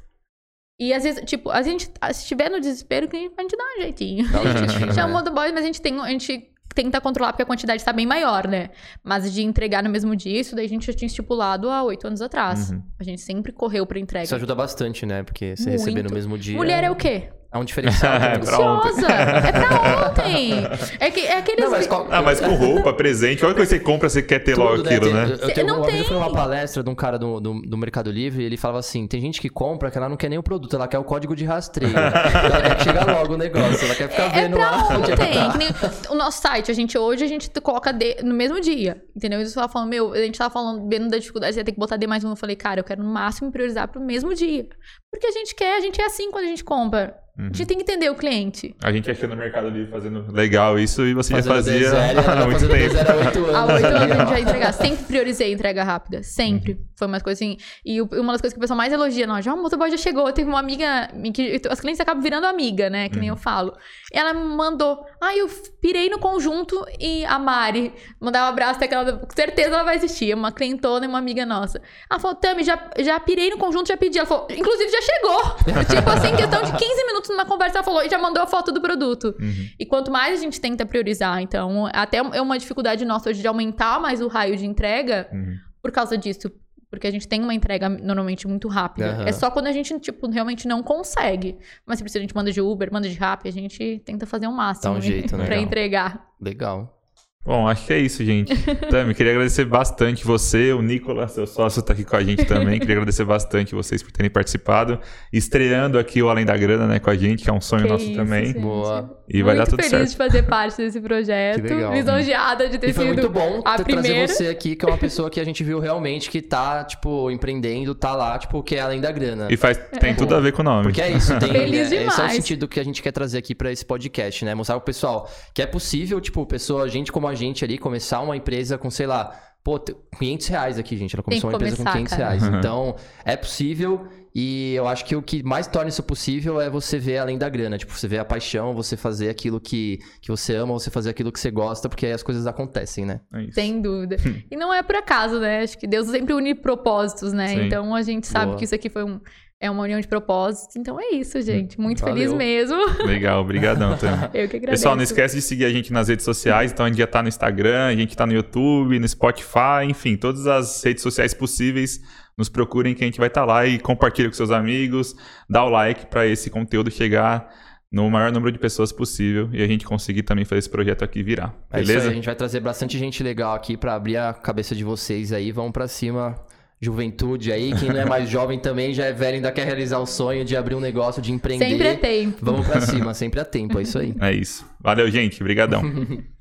[0.78, 4.28] E às vezes, tipo, a gente, se estiver no desespero, a gente- dá um jeitinho.
[4.30, 5.14] Dá um A gente jeitinho, chama né?
[5.14, 5.98] o motoboy, mas a gente tem.
[6.00, 8.70] A gente tenta controlar porque a quantidade está bem maior, né?
[9.02, 12.06] Mas de entregar no mesmo dia, isso daí a gente já tinha estipulado há oito
[12.06, 12.70] anos atrás.
[12.70, 12.82] Uhum.
[12.98, 14.24] A gente sempre correu pra entrega.
[14.24, 15.22] Isso ajuda bastante, né?
[15.22, 15.80] Porque você Muito.
[15.80, 16.56] receber no mesmo dia.
[16.56, 17.30] Mulher é o quê?
[17.52, 18.12] É um diferencial.
[18.20, 19.04] É, pra ontem.
[19.04, 20.52] É pra ontem!
[21.00, 21.64] É, que, é aqueles.
[21.64, 24.38] Não, mas qual- Ah, mas com roupa, presente, qualquer coisa que você compra, você quer
[24.38, 25.24] ter logo Tudo, aquilo, Tem- né?
[25.24, 26.12] Eu, eu Cê- tenho não uma fui tem.
[26.12, 29.20] numa palestra de um cara do, do, do Mercado Livre e ele falava assim: tem
[29.20, 31.44] gente que compra que ela não quer nem o produto, ela quer o código de
[31.44, 31.90] rastreio.
[31.96, 34.96] ela quer que chegar logo o negócio, ela quer ficar É vendo pra lá é
[34.96, 35.72] ontem.
[35.72, 36.12] tá.
[36.12, 39.02] o nosso site, a gente hoje, a gente coloca D no mesmo dia.
[39.16, 39.38] Entendeu?
[39.40, 41.78] Eles estavam falando, meu, a gente tava falando, vendo da dificuldade, você ia ter que
[41.80, 42.30] botar D mais um.
[42.30, 44.66] Eu falei, cara, eu quero no máximo priorizar pro mesmo dia.
[45.10, 47.16] Porque a gente quer, a gente é assim quando a gente compra.
[47.38, 48.74] A gente tem que entender o cliente.
[48.82, 51.94] A gente achou no Mercado Livre fazendo legal isso e você já Fazendo fazia D0,
[51.94, 52.94] ela há muito tempo.
[52.94, 53.54] D0 há 8 anos.
[53.54, 54.72] Há oito anos a gente já entregar.
[54.72, 56.22] Sempre priorizei entrega rápida.
[56.22, 56.78] Sempre.
[56.98, 57.56] Foi uma coisa assim.
[57.84, 60.30] E uma das coisas que o pessoal mais elogia, nós, já o motoboy já chegou.
[60.32, 61.08] Teve uma amiga.
[61.32, 63.08] Que, as clientes acabam virando amiga, né?
[63.08, 63.74] Que nem eu falo.
[64.12, 65.04] Ela me mandou.
[65.20, 65.48] Ah, eu
[65.80, 67.92] pirei no conjunto e a Mari.
[68.20, 69.12] Mandar um abraço até que ela.
[69.12, 70.34] Com certeza ela vai assistir.
[70.34, 71.80] Uma clientona e uma amiga nossa.
[72.10, 74.18] Ela falou, Tami, já, já pirei no conjunto, já pedi.
[74.18, 75.40] Ela falou, inclusive já chegou.
[75.88, 78.46] tipo assim, em questão de 15 minutos numa conversa, ela falou e já mandou a
[78.46, 79.34] foto do produto.
[79.38, 79.68] Uhum.
[79.78, 83.46] E quanto mais a gente tenta priorizar, então, até é uma dificuldade nossa hoje de
[83.46, 85.56] aumentar mais o raio de entrega Uhum.
[85.82, 86.50] por causa disso.
[86.88, 89.10] Porque a gente tem uma entrega normalmente muito rápida.
[89.12, 89.24] Aham.
[89.28, 91.56] É só quando a gente, tipo, realmente não consegue.
[91.86, 94.48] Mas se precisa, a gente manda de Uber, manda de Rap, a gente tenta fazer
[94.48, 95.44] o máximo Dá um jeito, né?
[95.44, 95.64] pra Legal.
[95.66, 96.26] entregar.
[96.40, 96.99] Legal.
[97.42, 98.54] Bom, acho que é isso, gente.
[98.90, 102.78] Tami, queria agradecer bastante você, o Nicolas, seu sócio, tá aqui com a gente também.
[102.78, 105.00] Queria agradecer bastante vocês por terem participado.
[105.32, 107.88] Estreando aqui o Além da Grana, né, com a gente, que é um sonho Que
[107.88, 108.46] nosso isso, também.
[108.46, 108.58] gente.
[108.60, 109.18] Boa.
[109.26, 110.10] E vai dar muito tudo feliz certo.
[110.10, 111.62] de fazer parte desse projeto.
[111.62, 111.94] Que legal.
[111.94, 114.26] Lisonjeada de ter E foi sido muito bom a ter- primeira.
[114.26, 117.30] trazer você aqui, que é uma pessoa que a gente viu realmente que tá, tipo,
[117.30, 119.46] empreendendo, tá lá, tipo, que é além da grana.
[119.48, 120.82] E faz, tem tudo a ver com o nome.
[120.88, 122.32] Porque é isso, tem, Feliz é, esse é o demais.
[122.34, 124.54] sentido que a gente quer trazer aqui pra esse podcast, né?
[124.54, 128.36] Mostrar pro pessoal que é possível, tipo, pessoa, gente como a gente ali, começar uma
[128.36, 129.34] empresa com, sei lá,
[129.64, 131.14] pô, t- 500 reais aqui, gente.
[131.16, 132.24] Ela começou uma empresa com começar, 500 cara.
[132.30, 132.44] reais.
[132.58, 136.98] Então, é possível e eu acho que o que mais torna isso possível é você
[136.98, 137.76] ver além da grana.
[137.76, 141.32] Tipo, você ver a paixão, você fazer aquilo que, que você ama, você fazer aquilo
[141.32, 143.20] que você gosta, porque aí as coisas acontecem, né?
[143.34, 143.50] É.
[143.50, 144.16] Sem dúvida.
[144.50, 145.62] E não é por acaso, né?
[145.62, 147.48] Acho que Deus sempre une propósitos, né?
[147.48, 147.62] Sim.
[147.66, 148.56] Então a gente sabe Boa.
[148.58, 149.20] que isso aqui foi um,
[149.60, 150.74] é uma união de propósitos.
[150.74, 151.78] Então é isso, gente.
[151.78, 152.16] Muito Valeu.
[152.16, 152.78] feliz mesmo.
[153.04, 154.22] Legal, obrigadão, Tami.
[154.32, 154.82] Eu que agradeço.
[154.82, 156.72] Pessoal, não esquece de seguir a gente nas redes sociais.
[156.72, 160.16] Então, a gente já tá no Instagram, a gente tá no YouTube, no Spotify, enfim,
[160.16, 162.00] todas as redes sociais possíveis.
[162.38, 165.14] Nos procurem que a gente vai estar lá e compartilha com seus amigos.
[165.48, 167.54] Dá o like para esse conteúdo chegar
[167.92, 171.22] no maior número de pessoas possível e a gente conseguir também fazer esse projeto aqui
[171.22, 171.54] virar.
[171.70, 172.10] É isso aí, Beleza?
[172.10, 175.52] a gente vai trazer bastante gente legal aqui pra abrir a cabeça de vocês aí.
[175.52, 176.34] Vamos pra cima.
[176.82, 180.06] Juventude aí, quem não é mais jovem também já é velho, ainda quer realizar o
[180.06, 181.68] sonho de abrir um negócio, de empreender.
[181.68, 182.38] Sempre é tempo.
[182.40, 184.14] Vamos pra cima, sempre a tempo, é isso aí.
[184.20, 184.66] É isso.
[184.80, 185.42] Valeu, gente.
[185.42, 185.82] Obrigadão.